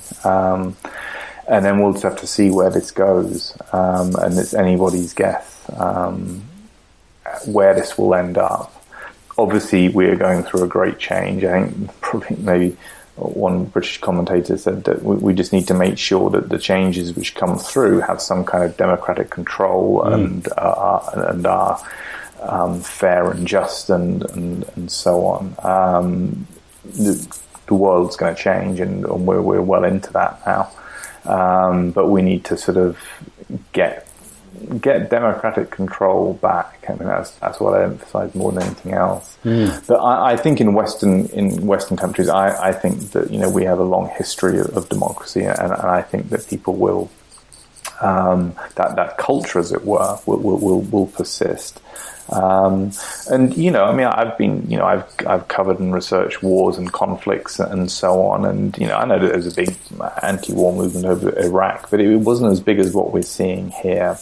And 1.50 1.66
then 1.66 1.80
we'll 1.80 1.94
just 1.94 2.04
have 2.04 2.20
to 2.20 2.28
see 2.28 2.52
where 2.52 2.70
this 2.70 2.92
goes, 2.92 3.58
um, 3.74 4.16
and 4.16 4.38
it's 4.38 4.54
anybody's 4.54 5.14
guess 5.14 5.68
um, 5.76 6.44
where 7.46 7.74
this 7.74 7.98
will 7.98 8.14
end 8.14 8.38
up. 8.38 8.72
Obviously, 9.38 9.90
we 9.90 10.06
are 10.06 10.16
going 10.16 10.44
through 10.44 10.64
a 10.64 10.68
great 10.68 11.00
change. 11.00 11.44
I 11.44 11.64
think 11.64 12.02
probably 12.02 12.36
maybe 12.38 12.78
one 13.16 13.66
British 13.66 14.00
commentator 14.00 14.58
said 14.58 14.84
that 14.86 15.04
we, 15.04 15.16
we, 15.18 15.34
just 15.34 15.52
need 15.52 15.68
to 15.68 15.74
make 15.74 15.98
sure 15.98 16.30
that 16.30 16.50
the 16.50 16.58
changes 16.58 17.16
which 17.16 17.36
come 17.36 17.58
through 17.58 18.02
have 18.02 18.22
some 18.22 18.46
kind 18.46 18.64
of 18.64 18.78
democratic 18.78 19.30
control 19.30 20.02
mm. 20.04 20.14
and 20.14 20.48
uh, 20.58 21.00
and 21.30 21.46
are 21.46 21.82
um, 22.42 22.80
fair 22.80 23.32
and 23.32 23.48
just 23.48 23.90
and, 23.90 24.24
and, 24.32 24.66
and 24.76 24.92
so 24.92 25.26
on. 25.26 25.56
Um, 25.64 26.48
the, 26.86 27.42
the, 27.68 27.74
world's 27.74 28.16
going 28.16 28.36
to 28.36 28.42
change 28.42 28.80
and, 28.80 29.06
and, 29.06 29.28
we're, 29.28 29.42
we're 29.42 29.62
well 29.62 29.84
into 29.84 30.12
that 30.14 30.42
now. 30.46 30.72
Um, 31.26 31.92
but 31.92 32.08
we 32.08 32.22
need 32.22 32.46
to 32.46 32.58
sort 32.58 32.78
of 32.78 32.98
get 33.74 34.10
get 34.82 35.10
democratic 35.10 35.72
control 35.72 36.34
back. 36.36 36.84
I 36.88 36.94
mean, 36.94 37.08
that's 37.08 37.32
that's 37.36 37.60
what 37.60 37.74
I 37.76 37.84
emphasise 37.84 38.34
more 38.36 38.52
than 38.52 38.64
anything 38.64 38.94
else. 38.94 39.38
Mm. 39.44 39.88
But 39.88 39.96
I, 39.96 40.34
I, 40.34 40.36
think 40.38 40.60
in 40.60 40.74
Western 40.74 41.28
in 41.28 41.66
Western 41.66 41.98
countries, 41.98 42.30
I, 42.30 42.70
I, 42.70 42.72
think 42.72 43.12
that 43.12 43.32
you 43.32 43.40
know 43.40 43.50
we 43.50 43.64
have 43.66 43.80
a 43.80 43.84
long 43.84 44.10
history 44.10 44.60
of, 44.60 44.76
of 44.76 44.90
democracy, 44.90 45.44
and, 45.44 45.58
and, 45.60 45.74
I 45.74 46.02
think 46.02 46.30
that 46.30 46.48
people 46.48 46.76
will 46.76 47.10
um, 48.02 48.56
that 48.76 48.96
that 48.96 49.18
culture, 49.18 49.60
as 49.60 49.72
it 49.72 49.86
were, 49.86 50.18
will 50.26 50.40
will, 50.40 50.58
will, 50.58 50.82
will 50.82 51.08
persist. 51.08 51.82
Um, 52.32 52.92
and 53.32 53.56
you 53.58 53.72
know, 53.72 53.86
I 53.86 53.96
mean, 53.96 54.06
I've 54.06 54.38
been, 54.38 54.70
you 54.70 54.78
know, 54.78 54.86
I've 54.86 55.06
I've 55.26 55.48
covered 55.48 55.80
and 55.80 55.94
researched 55.94 56.44
wars 56.44 56.78
and 56.78 56.92
conflicts 56.92 57.60
and 57.60 57.90
so 57.90 58.22
on, 58.22 58.46
and 58.46 58.78
you 58.78 58.88
know, 58.88 58.96
I 58.96 59.06
know 59.06 59.20
that 59.20 59.36
was 59.36 59.48
a 59.48 59.56
big 59.56 59.76
anti-war 60.22 60.74
movement 60.74 61.06
over 61.06 61.38
Iraq, 61.40 61.90
but 61.90 62.00
it 62.00 62.18
wasn't 62.18 62.52
as 62.52 62.60
big 62.60 62.80
as 62.80 62.94
what 62.94 63.14
we're 63.14 63.24
seeing 63.24 63.72
here. 63.72 64.18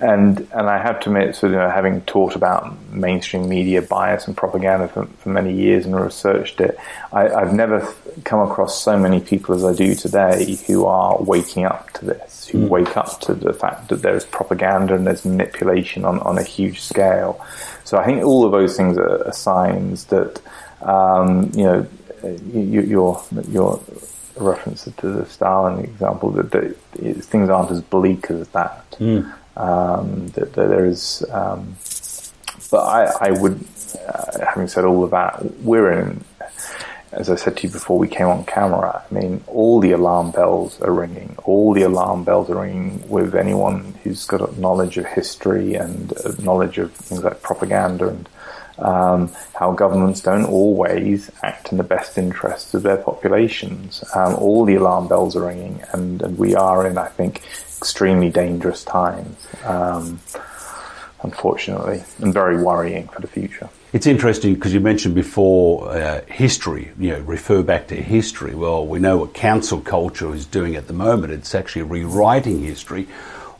And 0.00 0.48
and 0.52 0.68
I 0.68 0.78
have 0.78 1.00
to 1.00 1.10
admit, 1.10 1.36
so 1.36 1.46
you 1.46 1.54
know, 1.54 1.68
having 1.68 2.00
taught 2.02 2.34
about 2.34 2.74
mainstream 2.90 3.48
media 3.48 3.82
bias 3.82 4.26
and 4.26 4.36
propaganda 4.36 4.88
for, 4.88 5.04
for 5.04 5.28
many 5.28 5.54
years 5.54 5.84
and 5.84 5.94
researched 5.94 6.60
it, 6.60 6.78
I, 7.12 7.28
I've 7.28 7.52
never 7.52 7.86
come 8.24 8.40
across 8.40 8.82
so 8.82 8.98
many 8.98 9.20
people 9.20 9.54
as 9.54 9.64
I 9.64 9.74
do 9.74 9.94
today 9.94 10.56
who 10.66 10.86
are 10.86 11.22
waking 11.22 11.64
up 11.66 11.90
to 11.94 12.06
this, 12.06 12.46
who 12.48 12.58
mm. 12.58 12.68
wake 12.68 12.96
up 12.96 13.20
to 13.20 13.34
the 13.34 13.52
fact 13.52 13.88
that 13.88 14.02
there's 14.02 14.24
propaganda 14.24 14.94
and 14.94 15.06
there's 15.06 15.24
manipulation 15.24 16.04
on, 16.04 16.18
on 16.20 16.38
a 16.38 16.42
huge 16.42 16.80
scale. 16.80 17.11
So 17.84 17.98
I 17.98 18.04
think 18.04 18.24
all 18.24 18.44
of 18.44 18.52
those 18.52 18.76
things 18.76 18.96
are, 18.98 19.26
are 19.26 19.32
signs 19.32 20.06
that, 20.06 20.40
um, 20.80 21.50
you 21.54 21.64
know, 21.64 21.86
you, 22.52 22.82
your, 22.82 23.22
your 23.48 23.80
reference 24.36 24.84
to 24.84 25.08
the 25.08 25.26
Stalin 25.26 25.84
example, 25.84 26.30
that, 26.32 26.50
that 26.52 26.76
things 27.24 27.50
aren't 27.50 27.70
as 27.70 27.82
bleak 27.82 28.30
as 28.30 28.48
that. 28.48 28.90
Mm. 28.92 29.32
Um, 29.56 30.28
that, 30.28 30.54
that, 30.54 30.68
there 30.68 30.86
is, 30.86 31.24
um, 31.30 31.76
but 32.70 32.84
I, 32.86 33.28
I 33.28 33.30
would, 33.32 33.62
uh, 34.08 34.46
having 34.46 34.68
said 34.68 34.84
all 34.84 35.04
of 35.04 35.10
that, 35.10 35.44
we're 35.60 35.92
in, 35.92 36.24
as 37.12 37.28
I 37.28 37.36
said 37.36 37.58
to 37.58 37.66
you 37.66 37.72
before 37.72 37.98
we 37.98 38.08
came 38.08 38.26
on 38.26 38.44
camera. 38.44 39.04
I 39.08 39.14
mean, 39.14 39.44
all 39.46 39.80
the 39.80 39.92
alarm 39.92 40.30
bells 40.30 40.80
are 40.80 40.92
ringing. 40.92 41.36
All 41.44 41.74
the 41.74 41.82
alarm 41.82 42.24
bells 42.24 42.48
are 42.48 42.60
ringing 42.60 43.06
with 43.08 43.34
anyone 43.34 43.94
who's 44.02 44.24
got 44.24 44.40
a 44.40 44.60
knowledge 44.60 44.96
of 44.96 45.04
history 45.06 45.74
and 45.74 46.12
knowledge 46.42 46.78
of 46.78 46.92
things 46.92 47.22
like 47.22 47.42
propaganda 47.42 48.08
and 48.08 48.28
um, 48.78 49.30
how 49.54 49.72
governments 49.72 50.22
don't 50.22 50.46
always 50.46 51.30
act 51.42 51.70
in 51.70 51.78
the 51.78 51.84
best 51.84 52.16
interests 52.16 52.72
of 52.72 52.82
their 52.82 52.96
populations. 52.96 54.02
Um, 54.14 54.34
all 54.36 54.64
the 54.64 54.76
alarm 54.76 55.08
bells 55.08 55.36
are 55.36 55.46
ringing, 55.46 55.82
and, 55.92 56.22
and, 56.22 56.38
we 56.38 56.54
are 56.54 56.86
in, 56.86 56.96
I 56.96 57.08
think, 57.08 57.42
extremely 57.78 58.30
dangerous 58.30 58.82
times, 58.82 59.46
um, 59.64 60.20
unfortunately, 61.22 62.02
and 62.18 62.32
very 62.32 62.62
worrying 62.62 63.08
for 63.08 63.20
the 63.20 63.28
future. 63.28 63.68
It's 63.92 64.06
interesting 64.06 64.54
because 64.54 64.72
you 64.72 64.80
mentioned 64.80 65.14
before 65.14 65.90
uh, 65.90 66.22
history, 66.24 66.92
you 66.98 67.10
know, 67.10 67.20
refer 67.20 67.62
back 67.62 67.88
to 67.88 67.94
history. 67.94 68.54
Well, 68.54 68.86
we 68.86 68.98
know 68.98 69.18
what 69.18 69.34
cancel 69.34 69.82
culture 69.82 70.34
is 70.34 70.46
doing 70.46 70.76
at 70.76 70.86
the 70.86 70.94
moment. 70.94 71.30
It's 71.34 71.54
actually 71.54 71.82
rewriting 71.82 72.62
history 72.62 73.06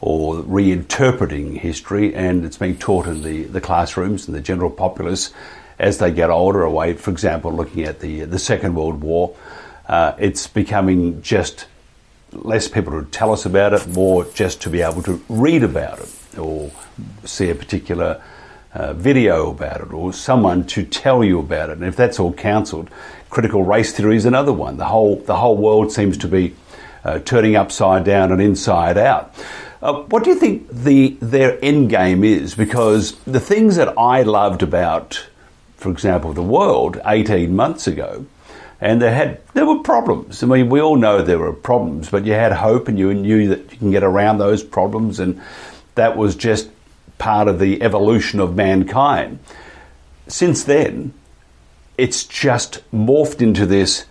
or 0.01 0.37
reinterpreting 0.37 1.59
history, 1.59 2.15
and 2.15 2.47
it's 2.47 2.57
being 2.57 2.79
taught 2.79 3.07
in 3.07 3.23
the, 3.23 3.43
the 3.43 3.61
classrooms 3.61 4.27
and 4.27 4.35
the 4.35 4.41
general 4.41 4.71
populace 4.71 5.35
as 5.79 5.99
they 5.99 6.11
get 6.11 6.31
older 6.31 6.63
away. 6.63 6.95
For 6.95 7.11
example, 7.11 7.53
looking 7.53 7.85
at 7.85 8.01
the, 8.01 8.25
the 8.25 8.39
Second 8.39 8.75
World 8.75 9.03
War, 9.03 9.37
uh, 9.87 10.15
it's 10.19 10.47
becoming 10.47 11.21
just 11.21 11.67
less 12.33 12.69
people 12.69 12.99
to 12.99 13.07
tell 13.11 13.33
us 13.33 13.45
about 13.45 13.75
it, 13.75 13.87
more 13.89 14.25
just 14.25 14.63
to 14.63 14.71
be 14.71 14.81
able 14.81 15.03
to 15.03 15.23
read 15.29 15.63
about 15.63 16.01
it 16.01 16.39
or 16.39 16.73
see 17.25 17.51
a 17.51 17.55
particular 17.55 18.23
uh, 18.75 18.93
video 18.95 19.51
about 19.51 19.81
it 19.81 19.93
or 19.93 20.13
someone 20.13 20.65
to 20.67 20.85
tell 20.85 21.23
you 21.23 21.39
about 21.39 21.71
it. 21.71 21.79
And 21.79 21.85
if 21.85 21.97
that's 21.97 22.19
all 22.19 22.33
cancelled, 22.33 22.89
critical 23.31 23.65
race 23.65 23.93
theory 23.93 24.17
is 24.17 24.25
another 24.25 24.53
one. 24.53 24.77
The 24.77 24.87
whole 24.87 25.17
the 25.17 25.37
whole 25.37 25.57
world 25.57 25.93
seems 25.93 26.17
to 26.19 26.29
be 26.29 26.55
uh, 27.05 27.19
turning 27.21 27.57
upside 27.57 28.05
down 28.05 28.33
and 28.33 28.41
inside 28.41 28.97
out. 28.97 29.35
Uh, 29.83 30.03
what 30.05 30.23
do 30.23 30.31
you 30.31 30.37
think 30.37 30.69
the 30.71 31.17
their 31.21 31.59
end 31.63 31.91
game 31.91 32.23
is? 32.25 32.55
Because 32.55 33.17
the 33.21 33.41
things 33.41 33.77
that 33.77 33.99
I 33.99 34.23
loved 34.23 34.63
about, 34.63 35.27
for 35.77 35.91
example, 35.91 36.33
the 36.33 36.43
world 36.43 37.01
18 37.05 37.55
months 37.55 37.87
ago, 37.87 38.25
and 38.81 39.03
there 39.03 39.15
had 39.15 39.41
there 39.55 39.67
were 39.67 39.81
problems. 39.81 40.43
I 40.43 40.47
mean, 40.47 40.69
we 40.69 40.81
all 40.81 40.97
know 40.97 41.21
there 41.23 41.39
were 41.39 41.53
problems, 41.53 42.11
but 42.11 42.25
you 42.25 42.33
had 42.33 42.53
hope 42.53 42.87
and 42.87 42.99
you 42.99 43.13
knew 43.13 43.49
that 43.49 43.73
you 43.73 43.79
can 43.79 43.91
get 43.91 44.05
around 44.05 44.39
those 44.39 44.63
problems, 44.63 45.19
and 45.19 45.41
that 45.95 46.17
was 46.17 46.37
just 46.37 46.71
part 47.23 47.47
of 47.47 47.61
the 47.61 47.81
evolution 47.83 48.41
of 48.41 48.57
mankind. 48.57 49.39
Since 50.27 50.65
then, 50.65 51.15
it's 51.97 52.25
just 52.25 52.83
morphed 52.93 53.41
into 53.41 53.65
this 53.65 54.07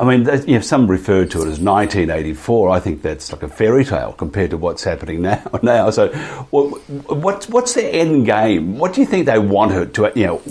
I 0.00 0.04
mean, 0.04 0.24
you 0.48 0.54
know, 0.54 0.60
some 0.62 0.90
refer 0.90 1.26
to 1.26 1.38
it 1.42 1.48
as 1.48 1.60
1984. 1.60 2.70
I 2.70 2.80
think 2.80 3.02
that's 3.02 3.32
like 3.32 3.42
a 3.42 3.48
fairy 3.48 3.84
tale 3.84 4.14
compared 4.14 4.48
to 4.52 4.56
what's 4.56 4.82
happening 4.82 5.20
now. 5.30 5.44
Now, 5.62 5.90
so 5.90 6.08
what, 6.50 7.44
what's 7.50 7.74
their 7.74 7.92
end 7.92 8.24
game? 8.24 8.78
What 8.78 8.94
do 8.94 9.02
you 9.02 9.06
think 9.06 9.26
they 9.26 9.38
want 9.38 9.94
to, 9.94 10.12
you 10.16 10.26
know, 10.26 10.42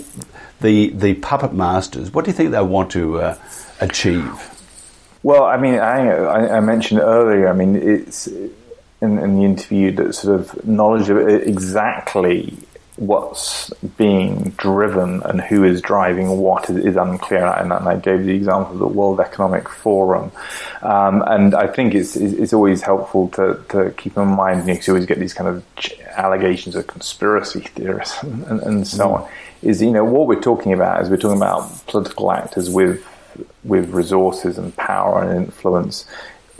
the 0.60 0.90
the 0.90 1.14
puppet 1.14 1.52
masters? 1.52 2.12
What 2.12 2.24
do 2.24 2.30
you 2.30 2.36
think 2.36 2.52
they 2.52 2.62
want 2.62 2.92
to 2.92 3.20
uh, 3.20 3.38
achieve? 3.80 4.30
Well, 5.24 5.44
I 5.44 5.56
mean, 5.56 5.74
I, 5.74 6.58
I 6.58 6.60
mentioned 6.60 7.00
earlier. 7.00 7.48
I 7.48 7.52
mean, 7.52 7.74
it's 7.74 8.28
in, 9.00 9.18
in 9.18 9.36
the 9.36 9.44
interview 9.44 9.92
that 9.92 10.14
sort 10.14 10.40
of 10.40 10.66
knowledge 10.66 11.08
of 11.08 11.18
exactly 11.28 12.56
what's 13.00 13.70
being 13.96 14.50
driven 14.58 15.22
and 15.22 15.40
who 15.40 15.64
is 15.64 15.80
driving 15.80 16.28
what 16.36 16.68
is, 16.68 16.76
is 16.76 16.96
unclear. 16.96 17.46
And, 17.46 17.72
I 17.72 17.96
gave 17.96 18.26
the 18.26 18.34
example 18.34 18.74
of 18.74 18.78
the 18.78 18.86
World 18.86 19.20
Economic 19.20 19.70
Forum. 19.70 20.30
Um, 20.82 21.22
and 21.26 21.54
I 21.54 21.66
think 21.66 21.94
it's, 21.94 22.14
it's 22.14 22.52
always 22.52 22.82
helpful 22.82 23.28
to, 23.30 23.64
to 23.70 23.90
keep 23.96 24.18
in 24.18 24.28
mind, 24.28 24.68
you, 24.68 24.74
you 24.74 24.92
always 24.92 25.06
get 25.06 25.18
these 25.18 25.32
kind 25.32 25.48
of 25.48 25.64
allegations 26.10 26.76
of 26.76 26.86
conspiracy 26.88 27.60
theorists 27.60 28.22
and, 28.22 28.60
and 28.60 28.86
so 28.86 29.06
mm. 29.06 29.22
on. 29.22 29.30
Is, 29.62 29.82
you 29.82 29.90
know, 29.90 30.04
what 30.04 30.26
we're 30.26 30.40
talking 30.40 30.72
about 30.72 31.02
is 31.02 31.10
we're 31.10 31.18
talking 31.18 31.36
about 31.36 31.86
political 31.86 32.32
actors 32.32 32.68
with 32.70 33.06
with 33.62 33.90
resources 33.90 34.58
and 34.58 34.74
power 34.76 35.22
and 35.22 35.46
influence 35.46 36.06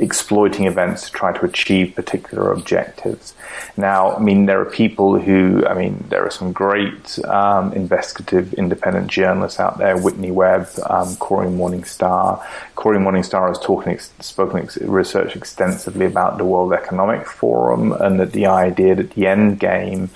exploiting 0.01 0.67
events 0.67 1.07
to 1.07 1.13
try 1.13 1.31
to 1.37 1.45
achieve 1.45 1.95
particular 1.95 2.53
objectives. 2.53 3.35
Now, 3.77 4.17
I 4.17 4.19
mean, 4.21 4.47
there 4.47 4.61
are 4.61 4.65
people 4.65 5.21
who, 5.21 5.65
I 5.67 5.75
mean, 5.75 6.05
there 6.09 6.25
are 6.25 6.31
some 6.31 6.53
great 6.53 7.19
um, 7.27 7.73
investigative 7.75 8.55
independent 8.55 9.09
journalists 9.09 9.61
out 9.61 9.79
there, 9.79 9.99
Whitney 9.99 10.31
Webb, 10.31 10.69
um, 10.89 11.17
Cory 11.17 11.49
Morningstar. 11.49 12.43
Cory 12.75 12.99
Morningstar 12.99 13.49
has 13.49 13.59
talking, 13.59 13.99
spoken, 14.21 14.69
researched 14.81 15.37
extensively 15.37 16.07
about 16.07 16.39
the 16.39 16.45
World 16.45 16.73
Economic 16.73 17.27
Forum 17.27 17.93
and 17.93 18.19
that 18.19 18.33
the 18.33 18.47
idea 18.47 18.95
that 18.95 19.11
the 19.11 19.27
end 19.27 19.61
game 19.61 20.09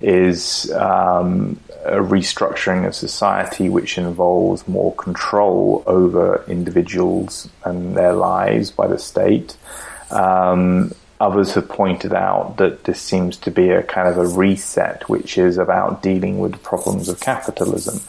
is 0.00 0.70
um, 0.72 1.58
a 1.84 1.96
restructuring 1.96 2.86
of 2.86 2.94
society 2.94 3.68
which 3.68 3.98
involves 3.98 4.66
more 4.68 4.94
control 4.94 5.82
over 5.86 6.44
individuals 6.48 7.48
and 7.64 7.96
their 7.96 8.12
lives 8.12 8.70
by 8.70 8.86
the 8.86 8.98
state. 8.98 9.27
Um, 10.10 10.92
others 11.20 11.54
have 11.54 11.68
pointed 11.68 12.14
out 12.14 12.56
that 12.58 12.84
this 12.84 13.00
seems 13.00 13.36
to 13.36 13.50
be 13.50 13.70
a 13.70 13.82
kind 13.82 14.08
of 14.08 14.18
a 14.18 14.26
reset, 14.26 15.08
which 15.08 15.36
is 15.36 15.58
about 15.58 16.02
dealing 16.02 16.38
with 16.38 16.52
the 16.52 16.58
problems 16.58 17.08
of 17.08 17.20
capitalism. 17.20 18.00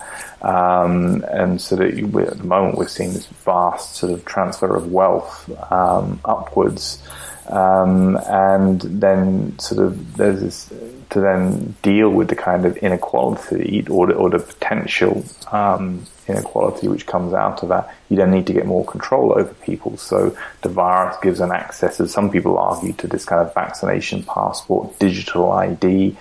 Um, 0.41 1.25
and 1.29 1.59
so 1.59 1.75
that 1.75 1.97
at 1.97 2.37
the 2.37 2.43
moment 2.43 2.77
we're 2.77 2.87
seeing 2.87 3.13
this 3.13 3.25
vast 3.25 3.95
sort 3.95 4.13
of 4.13 4.25
transfer 4.25 4.75
of 4.75 4.91
wealth 4.91 5.49
um, 5.71 6.19
upwards. 6.23 7.01
Um, 7.47 8.15
and 8.27 8.79
then 8.81 9.57
sort 9.57 9.83
of 9.83 10.17
there's 10.17 10.39
this 10.41 10.73
to 11.09 11.19
then 11.19 11.75
deal 11.81 12.09
with 12.11 12.27
the 12.27 12.35
kind 12.35 12.65
of 12.65 12.77
inequality 12.77 13.85
or 13.89 14.05
the, 14.05 14.13
or 14.13 14.29
the 14.29 14.37
potential 14.37 15.25
um, 15.51 16.05
inequality 16.29 16.87
which 16.87 17.05
comes 17.05 17.33
out 17.33 17.63
of 17.63 17.69
that, 17.69 17.93
you 18.09 18.17
then 18.17 18.31
need 18.31 18.47
to 18.47 18.53
get 18.53 18.65
more 18.65 18.85
control 18.85 19.33
over 19.33 19.53
people. 19.55 19.97
So 19.97 20.35
the 20.61 20.69
virus 20.69 21.17
gives 21.21 21.39
an 21.39 21.51
access, 21.51 21.99
as 21.99 22.11
some 22.11 22.29
people 22.29 22.57
argue, 22.57 22.93
to 22.93 23.07
this 23.07 23.25
kind 23.25 23.41
of 23.41 23.53
vaccination 23.53 24.23
passport, 24.23 24.97
digital 24.99 25.51
ID, 25.51 26.15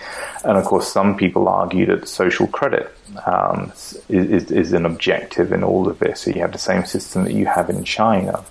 and 0.44 0.56
of 0.56 0.64
course 0.64 0.92
some 0.92 1.16
people 1.16 1.48
argue 1.48 1.86
that 1.86 2.08
social 2.08 2.46
credit 2.46 2.94
um, 3.26 3.72
is, 4.08 4.50
is 4.50 4.72
an 4.72 4.86
objective 4.86 5.52
in 5.52 5.62
all 5.62 5.88
of 5.88 5.98
this. 5.98 6.22
So 6.22 6.30
you 6.30 6.40
have 6.40 6.52
the 6.52 6.58
same 6.58 6.84
system 6.84 7.24
that 7.24 7.34
you 7.34 7.46
have 7.46 7.70
in 7.70 7.84
China. 7.84 8.44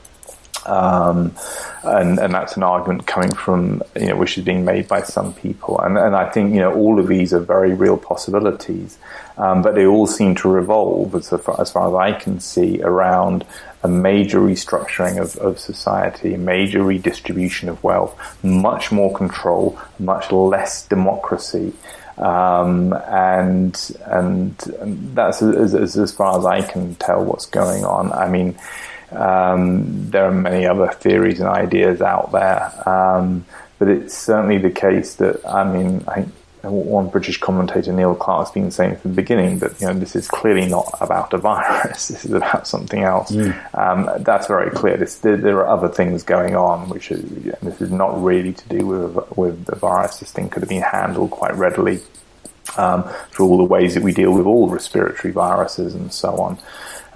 Um, 0.67 1.33
and, 1.83 2.19
and 2.19 2.33
that's 2.33 2.57
an 2.57 2.63
argument 2.63 3.07
coming 3.07 3.33
from, 3.33 3.81
you 3.95 4.07
know, 4.07 4.17
which 4.17 4.37
is 4.37 4.43
being 4.43 4.65
made 4.65 4.87
by 4.87 5.01
some 5.01 5.33
people. 5.33 5.79
And, 5.79 5.97
and 5.97 6.15
I 6.15 6.29
think, 6.29 6.53
you 6.53 6.59
know, 6.59 6.73
all 6.73 6.99
of 6.99 7.07
these 7.07 7.33
are 7.33 7.39
very 7.39 7.73
real 7.73 7.97
possibilities, 7.97 8.97
um, 9.37 9.61
but 9.61 9.75
they 9.75 9.85
all 9.85 10.07
seem 10.07 10.35
to 10.35 10.49
revolve, 10.49 11.15
as 11.15 11.29
far, 11.29 11.61
as 11.61 11.71
far 11.71 11.87
as 11.87 12.15
I 12.15 12.19
can 12.19 12.39
see, 12.39 12.81
around 12.81 13.45
a 13.83 13.87
major 13.87 14.39
restructuring 14.39 15.21
of, 15.21 15.37
of 15.37 15.59
society, 15.59 16.33
a 16.33 16.37
major 16.37 16.83
redistribution 16.83 17.69
of 17.69 17.81
wealth, 17.83 18.19
much 18.43 18.91
more 18.91 19.13
control, 19.15 19.79
much 19.99 20.31
less 20.31 20.85
democracy. 20.87 21.73
Um, 22.17 22.93
and, 22.93 23.95
and, 24.05 24.57
that's 25.13 25.41
as, 25.43 25.75
as, 25.75 25.97
as 25.97 26.11
far 26.11 26.39
as 26.39 26.45
I 26.45 26.63
can 26.63 26.95
tell 26.95 27.23
what's 27.23 27.45
going 27.45 27.85
on. 27.85 28.11
I 28.11 28.27
mean, 28.27 28.57
um, 29.11 30.09
there 30.09 30.25
are 30.25 30.31
many 30.31 30.65
other 30.65 30.89
theories 30.89 31.39
and 31.39 31.49
ideas 31.49 32.01
out 32.01 32.31
there, 32.31 32.89
um, 32.89 33.45
but 33.79 33.87
it's 33.87 34.17
certainly 34.17 34.57
the 34.57 34.71
case 34.71 35.15
that 35.15 35.45
I 35.47 35.63
mean, 35.63 36.03
I 36.07 36.25
one 36.69 37.09
British 37.09 37.39
commentator, 37.39 37.93
Neil 37.93 38.15
Clark, 38.15 38.47
has 38.47 38.53
been 38.53 38.71
saying 38.71 38.97
from 38.97 39.11
the 39.11 39.15
beginning 39.15 39.59
that 39.59 39.79
you 39.79 39.87
know 39.87 39.93
this 39.93 40.15
is 40.15 40.27
clearly 40.27 40.67
not 40.67 40.89
about 41.01 41.33
a 41.33 41.37
virus. 41.37 42.07
This 42.17 42.25
is 42.25 42.31
about 42.31 42.67
something 42.67 43.03
else. 43.03 43.31
Mm. 43.31 43.77
Um, 43.77 44.23
that's 44.23 44.47
very 44.47 44.71
clear. 44.71 44.97
This, 44.97 45.19
there, 45.19 45.37
there, 45.37 45.57
are 45.57 45.67
other 45.67 45.87
things 45.87 46.23
going 46.23 46.55
on, 46.55 46.89
which 46.89 47.11
is, 47.11 47.21
this 47.61 47.81
is 47.81 47.91
not 47.91 48.21
really 48.21 48.53
to 48.53 48.69
do 48.69 48.85
with 48.85 49.37
with 49.37 49.65
the 49.65 49.75
virus. 49.75 50.17
This 50.17 50.31
thing 50.31 50.49
could 50.49 50.63
have 50.63 50.69
been 50.69 50.81
handled 50.81 51.31
quite 51.31 51.55
readily 51.55 51.99
um, 52.77 53.03
through 53.31 53.47
all 53.47 53.57
the 53.57 53.63
ways 53.63 53.93
that 53.93 54.03
we 54.03 54.13
deal 54.13 54.31
with 54.31 54.45
all 54.45 54.69
respiratory 54.69 55.31
viruses 55.31 55.93
and 55.95 56.11
so 56.11 56.35
on. 56.37 56.57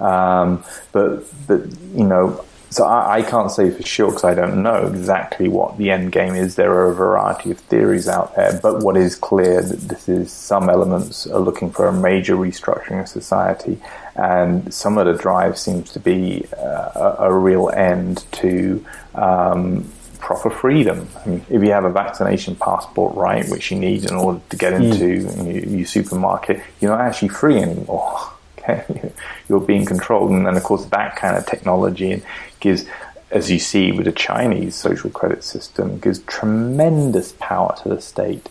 Um, 0.02 0.64
but, 0.92 1.24
but, 1.46 1.60
you 1.94 2.04
know, 2.04 2.44
so 2.72 2.84
I, 2.86 3.18
I, 3.18 3.22
can't 3.22 3.50
say 3.50 3.70
for 3.70 3.82
sure 3.82 4.08
because 4.08 4.24
I 4.24 4.34
don't 4.34 4.62
know 4.62 4.86
exactly 4.86 5.46
what 5.46 5.76
the 5.76 5.90
end 5.90 6.10
game 6.10 6.34
is. 6.34 6.56
There 6.56 6.72
are 6.72 6.90
a 6.90 6.94
variety 6.94 7.50
of 7.50 7.58
theories 7.58 8.08
out 8.08 8.34
there, 8.34 8.58
but 8.62 8.82
what 8.82 8.96
is 8.96 9.14
clear 9.14 9.60
that 9.60 9.80
this 9.88 10.08
is 10.08 10.32
some 10.32 10.70
elements 10.70 11.26
are 11.26 11.38
looking 11.38 11.70
for 11.70 11.86
a 11.86 11.92
major 11.92 12.34
restructuring 12.34 13.02
of 13.02 13.08
society, 13.08 13.78
and 14.16 14.72
some 14.72 14.96
of 14.96 15.04
the 15.04 15.12
drive 15.12 15.58
seems 15.58 15.92
to 15.92 16.00
be 16.00 16.46
uh, 16.56 16.90
a, 16.94 17.16
a, 17.28 17.32
real 17.32 17.68
end 17.68 18.24
to 18.32 18.84
um, 19.14 19.92
proper 20.18 20.48
freedom. 20.48 21.06
I 21.22 21.28
mean, 21.28 21.44
if 21.50 21.62
you 21.62 21.72
have 21.72 21.84
a 21.84 21.92
vaccination 21.92 22.56
passport, 22.56 23.14
right, 23.14 23.46
which 23.50 23.70
you 23.70 23.78
need 23.78 24.10
in 24.10 24.16
order 24.16 24.40
to 24.48 24.56
get 24.56 24.72
into 24.72 25.28
mm. 25.28 25.54
your, 25.54 25.76
your, 25.76 25.86
supermarket, 25.86 26.62
you're 26.80 26.96
not 26.96 27.02
actually 27.02 27.28
free 27.28 27.58
anymore. 27.58 28.31
You're 29.48 29.60
being 29.60 29.84
controlled, 29.84 30.30
and 30.30 30.46
then 30.46 30.56
of 30.56 30.62
course 30.62 30.84
that 30.86 31.16
kind 31.16 31.36
of 31.36 31.46
technology 31.46 32.22
gives, 32.60 32.84
as 33.30 33.50
you 33.50 33.58
see 33.58 33.92
with 33.92 34.06
the 34.06 34.12
Chinese 34.12 34.74
social 34.74 35.10
credit 35.10 35.44
system, 35.44 35.98
gives 35.98 36.20
tremendous 36.20 37.32
power 37.32 37.74
to 37.82 37.88
the 37.88 38.00
state. 38.00 38.48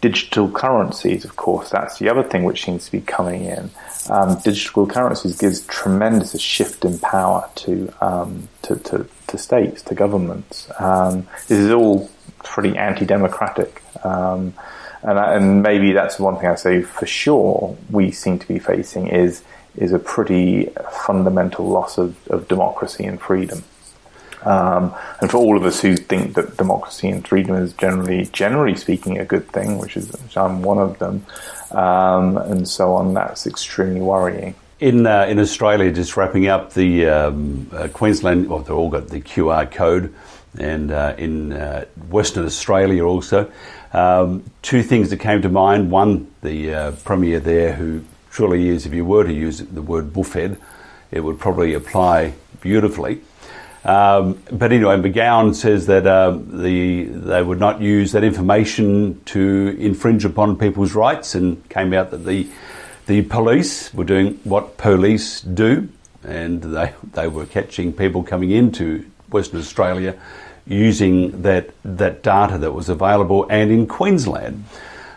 Digital 0.00 0.50
currencies, 0.50 1.24
of 1.24 1.36
course, 1.36 1.70
that's 1.70 1.98
the 1.98 2.08
other 2.08 2.22
thing 2.22 2.44
which 2.44 2.64
seems 2.64 2.86
to 2.86 2.92
be 2.92 3.00
coming 3.02 3.44
in 3.44 3.70
um, 4.10 4.38
digital 4.40 4.86
currencies 4.86 5.36
gives 5.36 5.66
tremendous 5.66 6.38
shift 6.40 6.84
in 6.84 6.98
power 6.98 7.48
to, 7.56 7.92
um, 8.00 8.48
to, 8.62 8.76
to, 8.76 9.06
to, 9.28 9.38
states, 9.38 9.82
to 9.82 9.94
governments. 9.94 10.68
Um, 10.78 11.26
this 11.48 11.58
is 11.58 11.70
all 11.70 12.10
pretty 12.42 12.76
anti-democratic. 12.76 13.82
Um, 14.04 14.54
and, 15.02 15.18
and 15.18 15.62
maybe 15.62 15.92
that's 15.92 16.18
one 16.18 16.36
thing 16.38 16.48
I 16.48 16.54
say 16.54 16.82
for 16.82 17.06
sure 17.06 17.76
we 17.90 18.10
seem 18.12 18.38
to 18.38 18.48
be 18.48 18.58
facing 18.58 19.08
is, 19.08 19.42
is 19.76 19.92
a 19.92 19.98
pretty 19.98 20.66
fundamental 21.04 21.66
loss 21.66 21.98
of, 21.98 22.16
of 22.28 22.48
democracy 22.48 23.04
and 23.04 23.20
freedom. 23.20 23.64
Um, 24.44 24.94
and 25.20 25.30
for 25.30 25.36
all 25.36 25.56
of 25.56 25.64
us 25.64 25.80
who 25.80 25.96
think 25.96 26.34
that 26.34 26.56
democracy 26.56 27.08
and 27.08 27.26
freedom 27.26 27.54
is 27.56 27.72
generally, 27.74 28.26
generally 28.26 28.74
speaking, 28.74 29.18
a 29.18 29.24
good 29.24 29.48
thing, 29.48 29.78
which 29.78 29.96
is 29.96 30.10
which 30.12 30.36
I'm 30.36 30.62
one 30.62 30.78
of 30.78 30.98
them, 30.98 31.24
um, 31.70 32.36
and 32.36 32.68
so 32.68 32.94
on, 32.94 33.14
that's 33.14 33.46
extremely 33.46 34.00
worrying. 34.00 34.54
In 34.80 35.06
uh, 35.06 35.26
in 35.28 35.38
Australia, 35.38 35.92
just 35.92 36.16
wrapping 36.16 36.48
up 36.48 36.72
the 36.72 37.06
um, 37.06 37.70
uh, 37.72 37.86
Queensland, 37.92 38.48
well, 38.48 38.58
they've 38.58 38.76
all 38.76 38.90
got 38.90 39.08
the 39.08 39.20
QR 39.20 39.70
code, 39.70 40.12
and 40.58 40.90
uh, 40.90 41.14
in 41.18 41.52
uh, 41.52 41.84
Western 42.08 42.44
Australia 42.44 43.04
also. 43.04 43.50
Um, 43.92 44.44
two 44.62 44.82
things 44.82 45.10
that 45.10 45.18
came 45.18 45.42
to 45.42 45.48
mind. 45.48 45.90
One, 45.90 46.32
the 46.42 46.74
uh, 46.74 46.90
premier 47.04 47.40
there, 47.40 47.74
who 47.74 48.04
truly 48.30 48.68
is, 48.68 48.86
if 48.86 48.94
you 48.94 49.04
were 49.04 49.24
to 49.24 49.32
use 49.32 49.58
the 49.58 49.82
word 49.82 50.12
buffhead, 50.12 50.58
it 51.10 51.20
would 51.20 51.38
probably 51.38 51.74
apply 51.74 52.34
beautifully. 52.60 53.20
Um, 53.84 54.42
but 54.50 54.72
anyway, 54.72 54.96
McGowan 54.96 55.54
says 55.54 55.86
that 55.86 56.06
uh, 56.06 56.30
the 56.30 57.04
they 57.04 57.42
would 57.42 57.58
not 57.58 57.80
use 57.80 58.12
that 58.12 58.22
information 58.22 59.20
to 59.24 59.76
infringe 59.78 60.24
upon 60.24 60.56
people's 60.56 60.94
rights, 60.94 61.34
and 61.34 61.68
came 61.68 61.92
out 61.92 62.12
that 62.12 62.24
the 62.24 62.48
the 63.06 63.22
police 63.22 63.92
were 63.92 64.04
doing 64.04 64.38
what 64.44 64.78
police 64.78 65.40
do, 65.40 65.88
and 66.22 66.62
they 66.62 66.94
they 67.12 67.26
were 67.26 67.44
catching 67.44 67.92
people 67.92 68.22
coming 68.22 68.52
into 68.52 69.04
Western 69.30 69.58
Australia 69.58 70.16
using 70.66 71.42
that 71.42 71.70
that 71.84 72.22
data 72.22 72.58
that 72.58 72.72
was 72.72 72.88
available, 72.88 73.46
and 73.50 73.70
in 73.70 73.86
Queensland. 73.86 74.64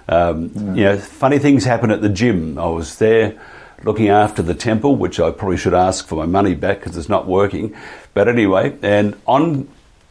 Um, 0.07 0.49
mm. 0.49 0.77
You 0.77 0.83
know, 0.83 0.97
funny 0.97 1.39
things 1.39 1.65
happen 1.65 1.89
at 1.89 2.01
the 2.01 2.09
gym. 2.09 2.59
I 2.59 2.67
was 2.67 2.97
there 2.97 3.39
looking 3.83 4.09
after 4.09 4.41
the 4.41 4.53
temple, 4.53 4.95
which 4.95 5.19
I 5.19 5.31
probably 5.31 5.57
should 5.57 5.73
ask 5.73 6.07
for 6.07 6.15
my 6.15 6.25
money 6.25 6.55
back 6.55 6.79
because 6.79 6.97
it's 6.97 7.09
not 7.09 7.27
working. 7.27 7.75
But 8.13 8.27
anyway, 8.27 8.77
and 8.81 9.15
on 9.25 9.67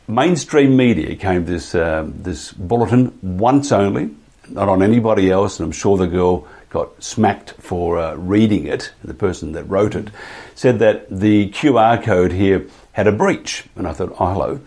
mainstream 0.08 0.76
media 0.76 1.16
came 1.16 1.44
this 1.44 1.74
uh, 1.74 2.08
this 2.08 2.52
bulletin 2.52 3.18
once 3.22 3.72
only, 3.72 4.10
not 4.48 4.68
on 4.68 4.82
anybody 4.82 5.30
else, 5.30 5.58
and 5.58 5.66
I'm 5.66 5.72
sure 5.72 5.96
the 5.96 6.06
girl 6.06 6.46
got 6.70 7.02
smacked 7.02 7.52
for 7.52 7.98
uh, 7.98 8.14
reading 8.14 8.66
it. 8.66 8.92
The 9.02 9.14
person 9.14 9.52
that 9.52 9.64
wrote 9.64 9.94
it 9.94 10.08
said 10.54 10.80
that 10.80 11.06
the 11.08 11.50
QR 11.50 12.02
code 12.02 12.32
here 12.32 12.68
had 12.92 13.06
a 13.06 13.12
breach, 13.12 13.64
and 13.76 13.86
I 13.86 13.92
thought, 13.92 14.14
oh 14.18 14.32
hello, 14.32 14.60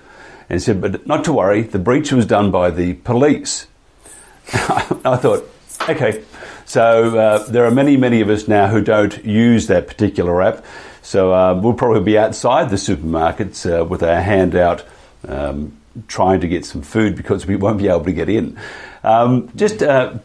and 0.50 0.62
said, 0.62 0.82
but 0.82 1.06
not 1.06 1.24
to 1.26 1.34
worry, 1.34 1.62
the 1.64 1.80
breach 1.80 2.12
was 2.12 2.26
done 2.26 2.52
by 2.52 2.70
the 2.70 2.94
police. 2.94 3.68
I 4.54 5.18
thought, 5.18 5.50
okay, 5.90 6.24
so 6.66 7.18
uh, 7.18 7.44
there 7.48 7.66
are 7.66 7.72
many, 7.72 7.98
many 7.98 8.22
of 8.22 8.30
us 8.30 8.48
now 8.48 8.68
who 8.68 8.82
don't 8.82 9.26
use 9.26 9.68
that 9.68 9.88
particular 9.88 10.42
app. 10.42 10.66
So 11.02 11.34
uh, 11.34 11.60
we'll 11.62 11.74
probably 11.74 12.04
be 12.04 12.18
outside 12.18 12.70
the 12.70 12.76
supermarkets 12.76 13.66
uh, 13.66 13.86
with 13.86 14.04
our 14.04 14.22
hand 14.22 14.56
out 14.56 14.84
um, 15.28 15.78
trying 16.08 16.42
to 16.42 16.48
get 16.48 16.66
some 16.66 16.82
food 16.82 17.16
because 17.16 17.46
we 17.46 17.56
won't 17.56 17.78
be 17.78 17.88
able 17.88 18.04
to 18.04 18.14
get 18.14 18.30
in. 18.30 18.60
Um, 19.04 19.50
just 19.56 19.82
uh, 19.82 20.16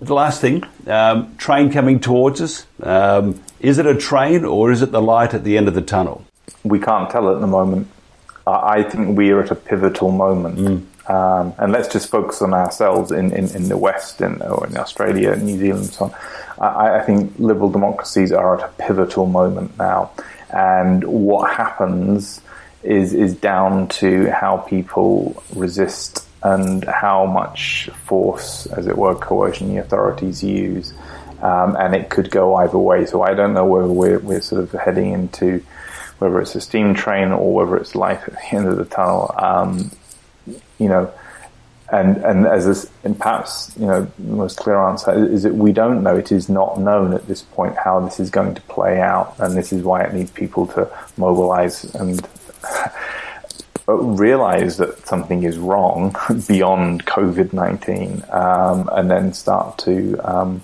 the 0.00 0.14
last 0.14 0.40
thing 0.40 0.64
um, 0.86 1.36
train 1.36 1.72
coming 1.72 2.00
towards 2.00 2.40
us. 2.40 2.66
Um, 2.82 3.40
is 3.60 3.78
it 3.78 3.86
a 3.86 3.96
train 3.96 4.44
or 4.44 4.70
is 4.70 4.82
it 4.82 4.92
the 4.92 5.02
light 5.02 5.34
at 5.34 5.44
the 5.44 5.56
end 5.56 5.68
of 5.68 5.74
the 5.74 5.82
tunnel? 5.82 6.24
We 6.62 6.78
can't 6.78 7.10
tell 7.10 7.34
at 7.34 7.40
the 7.40 7.46
moment. 7.46 7.88
I 8.50 8.82
think 8.82 9.16
we 9.16 9.30
are 9.30 9.42
at 9.42 9.50
a 9.50 9.54
pivotal 9.54 10.10
moment. 10.10 10.58
Mm. 10.58 10.84
Um, 11.08 11.54
and 11.56 11.72
let's 11.72 11.88
just 11.88 12.10
focus 12.10 12.42
on 12.42 12.52
ourselves 12.52 13.12
in, 13.12 13.32
in, 13.32 13.48
in 13.56 13.68
the 13.70 13.78
West 13.78 14.20
in, 14.20 14.42
or 14.42 14.66
in 14.66 14.76
Australia, 14.76 15.34
New 15.36 15.56
Zealand, 15.56 15.84
and 15.84 15.92
so 15.92 16.04
on. 16.06 16.14
I, 16.60 16.98
I, 16.98 17.00
think 17.02 17.32
liberal 17.38 17.70
democracies 17.70 18.30
are 18.30 18.58
at 18.58 18.64
a 18.68 18.72
pivotal 18.74 19.24
moment 19.24 19.78
now, 19.78 20.10
and 20.50 21.02
what 21.04 21.50
happens 21.50 22.42
is 22.82 23.14
is 23.14 23.34
down 23.34 23.88
to 23.88 24.30
how 24.30 24.58
people 24.58 25.42
resist 25.54 26.26
and 26.42 26.84
how 26.84 27.24
much 27.26 27.88
force, 28.04 28.66
as 28.66 28.86
it 28.86 28.96
were, 28.96 29.14
coercion 29.14 29.74
the 29.74 29.80
authorities 29.80 30.44
use, 30.44 30.92
um, 31.42 31.74
and 31.76 31.94
it 31.94 32.10
could 32.10 32.30
go 32.30 32.54
either 32.56 32.78
way. 32.78 33.06
So 33.06 33.22
I 33.22 33.34
don't 33.34 33.54
know 33.54 33.64
whether 33.64 33.88
we're, 33.88 34.18
we're 34.18 34.40
sort 34.40 34.62
of 34.62 34.72
heading 34.72 35.12
into 35.12 35.64
whether 36.18 36.40
it's 36.40 36.54
a 36.54 36.60
steam 36.60 36.94
train 36.94 37.30
or 37.30 37.52
whether 37.52 37.76
it's 37.76 37.94
light 37.94 38.20
at 38.22 38.32
the 38.32 38.54
end 38.54 38.66
of 38.66 38.76
the 38.76 38.84
tunnel. 38.84 39.34
Um, 39.36 39.90
you 40.78 40.88
know, 40.88 41.12
and 41.90 42.18
and 42.18 42.46
as 42.46 42.66
this, 42.66 42.90
and 43.04 43.18
perhaps 43.18 43.72
you 43.78 43.86
know, 43.86 44.10
the 44.18 44.34
most 44.34 44.58
clear 44.58 44.78
answer 44.78 45.26
is 45.26 45.42
that 45.44 45.54
we 45.54 45.72
don't 45.72 46.02
know. 46.02 46.16
It 46.16 46.32
is 46.32 46.48
not 46.48 46.78
known 46.78 47.14
at 47.14 47.26
this 47.26 47.42
point 47.42 47.76
how 47.76 48.00
this 48.00 48.20
is 48.20 48.30
going 48.30 48.54
to 48.54 48.60
play 48.62 49.00
out, 49.00 49.34
and 49.38 49.56
this 49.56 49.72
is 49.72 49.82
why 49.82 50.02
it 50.02 50.12
needs 50.12 50.30
people 50.30 50.66
to 50.68 50.90
mobilize 51.16 51.84
and 51.94 52.26
realize 53.86 54.76
that 54.76 55.06
something 55.06 55.44
is 55.44 55.56
wrong 55.56 56.14
beyond 56.48 57.06
COVID 57.06 57.52
nineteen, 57.54 58.22
um, 58.30 58.88
and 58.92 59.10
then 59.10 59.32
start 59.32 59.78
to, 59.78 60.18
um, 60.24 60.62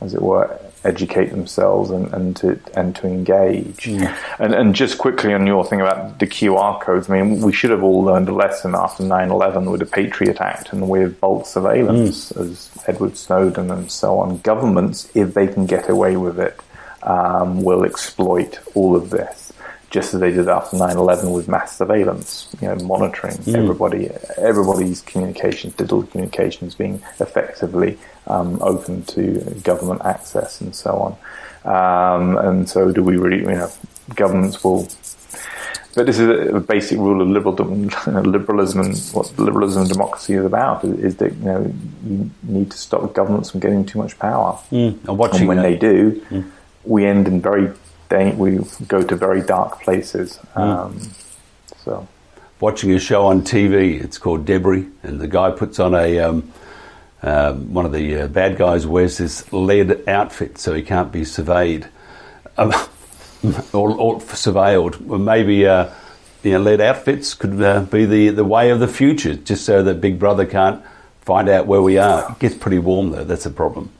as 0.00 0.14
it 0.14 0.22
were, 0.22 0.58
educate 0.84 1.30
themselves 1.30 1.90
and, 1.90 2.12
and 2.12 2.36
to 2.36 2.58
and 2.74 2.94
to 2.96 3.06
engage. 3.06 3.84
Mm. 3.84 4.16
And 4.38 4.54
and 4.54 4.74
just 4.74 4.98
quickly 4.98 5.32
on 5.34 5.46
your 5.46 5.64
thing 5.64 5.80
about 5.80 6.18
the 6.18 6.26
QR 6.26 6.80
codes, 6.80 7.08
I 7.08 7.20
mean, 7.20 7.40
we 7.40 7.52
should 7.52 7.70
have 7.70 7.82
all 7.82 8.02
learned 8.02 8.28
a 8.28 8.34
lesson 8.34 8.74
after 8.74 9.02
9-11 9.02 9.70
with 9.70 9.80
the 9.80 9.86
Patriot 9.86 10.40
Act 10.40 10.72
and 10.72 10.88
with 10.88 11.20
bulk 11.20 11.46
surveillance, 11.46 12.32
mm. 12.32 12.50
as 12.50 12.70
Edward 12.86 13.16
Snowden 13.16 13.70
and 13.70 13.90
so 13.90 14.18
on. 14.18 14.38
Governments, 14.38 15.10
if 15.14 15.34
they 15.34 15.46
can 15.46 15.66
get 15.66 15.88
away 15.88 16.16
with 16.16 16.38
it, 16.38 16.58
um, 17.02 17.62
will 17.62 17.84
exploit 17.84 18.58
all 18.74 18.96
of 18.96 19.10
this 19.10 19.43
just 19.94 20.12
as 20.12 20.18
they 20.18 20.32
did 20.32 20.48
after 20.48 20.76
9/11 20.76 21.32
with 21.32 21.46
mass 21.46 21.78
surveillance, 21.78 22.48
you 22.60 22.66
know, 22.66 22.74
monitoring 22.94 23.36
mm. 23.36 23.54
everybody, 23.54 24.10
everybody's 24.36 25.00
communications, 25.02 25.72
digital 25.74 26.02
communications 26.02 26.74
being 26.74 26.94
effectively 27.20 27.96
um, 28.26 28.60
open 28.60 29.04
to 29.04 29.38
government 29.62 30.02
access 30.04 30.60
and 30.60 30.74
so 30.74 30.90
on. 31.06 31.12
Um, 31.76 32.36
and 32.38 32.68
so, 32.68 32.90
do 32.90 33.04
we 33.04 33.16
really, 33.16 33.38
you 33.38 33.58
know, 33.60 33.70
governments 34.16 34.64
will. 34.64 34.88
But 35.94 36.06
this 36.06 36.18
is 36.18 36.28
a 36.28 36.58
basic 36.58 36.98
rule 36.98 37.22
of 37.22 37.28
liberal, 37.28 37.54
liberalism 38.36 38.80
and 38.80 38.98
what 39.12 39.38
liberalism 39.38 39.82
and 39.82 39.90
democracy 39.92 40.34
is 40.34 40.44
about 40.44 40.84
is 40.84 41.14
that 41.18 41.32
you 41.34 41.44
know 41.44 41.72
you 42.04 42.30
need 42.42 42.72
to 42.72 42.76
stop 42.76 43.14
governments 43.14 43.52
from 43.52 43.60
getting 43.60 43.86
too 43.86 44.00
much 44.00 44.18
power. 44.18 44.58
Mm. 44.72 45.08
And, 45.08 45.34
and 45.36 45.48
when 45.48 45.62
they 45.62 45.76
do, 45.76 46.20
mm. 46.30 46.50
we 46.84 47.06
end 47.06 47.28
in 47.28 47.40
very 47.40 47.68
we 48.10 48.60
go 48.86 49.02
to 49.02 49.16
very 49.16 49.42
dark 49.42 49.82
places. 49.82 50.36
Hmm. 50.54 50.60
Um, 50.60 51.00
so, 51.78 52.08
watching 52.60 52.92
a 52.92 52.98
show 52.98 53.26
on 53.26 53.42
TV, 53.42 54.02
it's 54.02 54.18
called 54.18 54.44
Debris, 54.44 54.86
and 55.02 55.20
the 55.20 55.28
guy 55.28 55.50
puts 55.50 55.78
on 55.78 55.94
a 55.94 56.18
um, 56.20 56.52
uh, 57.22 57.54
one 57.54 57.86
of 57.86 57.92
the 57.92 58.22
uh, 58.22 58.26
bad 58.28 58.56
guys 58.56 58.86
wears 58.86 59.18
this 59.18 59.50
lead 59.52 60.06
outfit 60.08 60.58
so 60.58 60.74
he 60.74 60.82
can't 60.82 61.10
be 61.10 61.24
surveyed 61.24 61.88
um, 62.58 62.72
or, 63.72 63.90
or, 63.96 64.20
surveilled. 64.20 65.00
Well, 65.00 65.18
maybe 65.18 65.66
uh, 65.66 65.90
you 66.42 66.52
know, 66.52 66.60
lead 66.60 66.80
outfits 66.80 67.34
could 67.34 67.60
uh, 67.62 67.80
be 67.80 68.04
the, 68.04 68.28
the 68.28 68.44
way 68.44 68.70
of 68.70 68.80
the 68.80 68.88
future, 68.88 69.34
just 69.34 69.64
so 69.64 69.82
that 69.82 70.00
Big 70.00 70.18
Brother 70.18 70.44
can't 70.44 70.84
find 71.22 71.48
out 71.48 71.66
where 71.66 71.82
we 71.82 71.96
are. 71.98 72.30
It 72.30 72.38
gets 72.38 72.54
pretty 72.54 72.78
warm 72.78 73.10
though. 73.10 73.24
That's 73.24 73.46
a 73.46 73.50
problem 73.50 73.90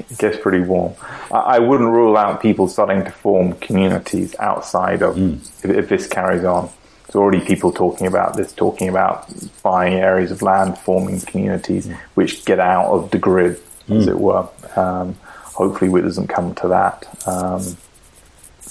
it 0.00 0.18
gets 0.18 0.38
pretty 0.38 0.60
warm. 0.60 0.94
I, 1.30 1.36
I, 1.36 1.58
wouldn't 1.58 1.90
rule 1.90 2.16
out 2.16 2.40
people 2.42 2.68
starting 2.68 3.04
to 3.04 3.10
form 3.10 3.54
communities 3.54 4.34
outside 4.38 5.02
of 5.02 5.16
mm. 5.16 5.40
if, 5.64 5.70
if, 5.70 5.88
this 5.88 6.06
carries 6.06 6.44
on. 6.44 6.70
There's 7.06 7.16
already 7.16 7.44
people 7.44 7.72
talking 7.72 8.06
about 8.06 8.36
this, 8.36 8.52
talking 8.52 8.88
about 8.88 9.28
buying 9.62 9.94
areas 9.94 10.30
of 10.30 10.42
land, 10.42 10.78
forming 10.78 11.20
communities 11.20 11.86
mm. 11.86 11.96
which 12.14 12.44
get 12.44 12.60
out 12.60 12.86
of 12.86 13.10
the 13.10 13.18
grid, 13.18 13.60
mm. 13.88 13.98
as 13.98 14.08
it 14.08 14.18
were. 14.18 14.48
Um, 14.76 15.14
hopefully, 15.22 15.92
it 16.00 16.02
doesn't 16.02 16.28
come 16.28 16.54
to 16.56 16.68
that. 16.68 17.28
Um, 17.28 17.76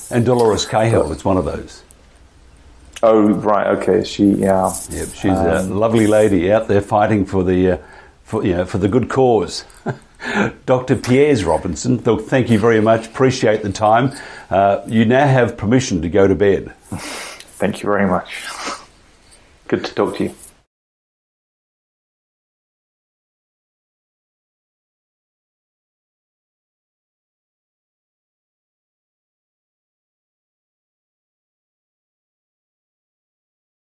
and 0.09 0.25
Dolores 0.25 0.65
Cahill 0.65 1.11
is 1.11 1.23
one 1.23 1.37
of 1.37 1.45
those. 1.45 1.83
Oh, 3.03 3.29
right. 3.29 3.67
Okay. 3.77 4.03
She, 4.03 4.25
yeah. 4.25 4.73
Yep, 4.89 5.07
she's 5.09 5.25
um, 5.31 5.47
a 5.47 5.63
lovely 5.63 6.07
lady 6.07 6.51
out 6.51 6.67
there 6.67 6.81
fighting 6.81 7.25
for 7.25 7.43
the, 7.43 7.71
uh, 7.71 7.77
for, 8.23 8.45
you 8.45 8.55
know, 8.55 8.65
for 8.65 8.77
the 8.77 8.87
good 8.87 9.09
cause. 9.09 9.63
Dr. 10.65 10.95
Piers 10.95 11.43
Robinson, 11.43 11.97
thank 11.97 12.49
you 12.49 12.59
very 12.59 12.81
much. 12.81 13.07
Appreciate 13.07 13.63
the 13.63 13.71
time. 13.71 14.11
Uh, 14.49 14.81
you 14.87 15.05
now 15.05 15.25
have 15.25 15.57
permission 15.57 16.01
to 16.01 16.09
go 16.09 16.27
to 16.27 16.35
bed. 16.35 16.73
Thank 16.91 17.81
you 17.81 17.87
very 17.87 18.07
much. 18.07 18.45
Good 19.67 19.85
to 19.85 19.93
talk 19.93 20.17
to 20.17 20.25
you. 20.25 20.35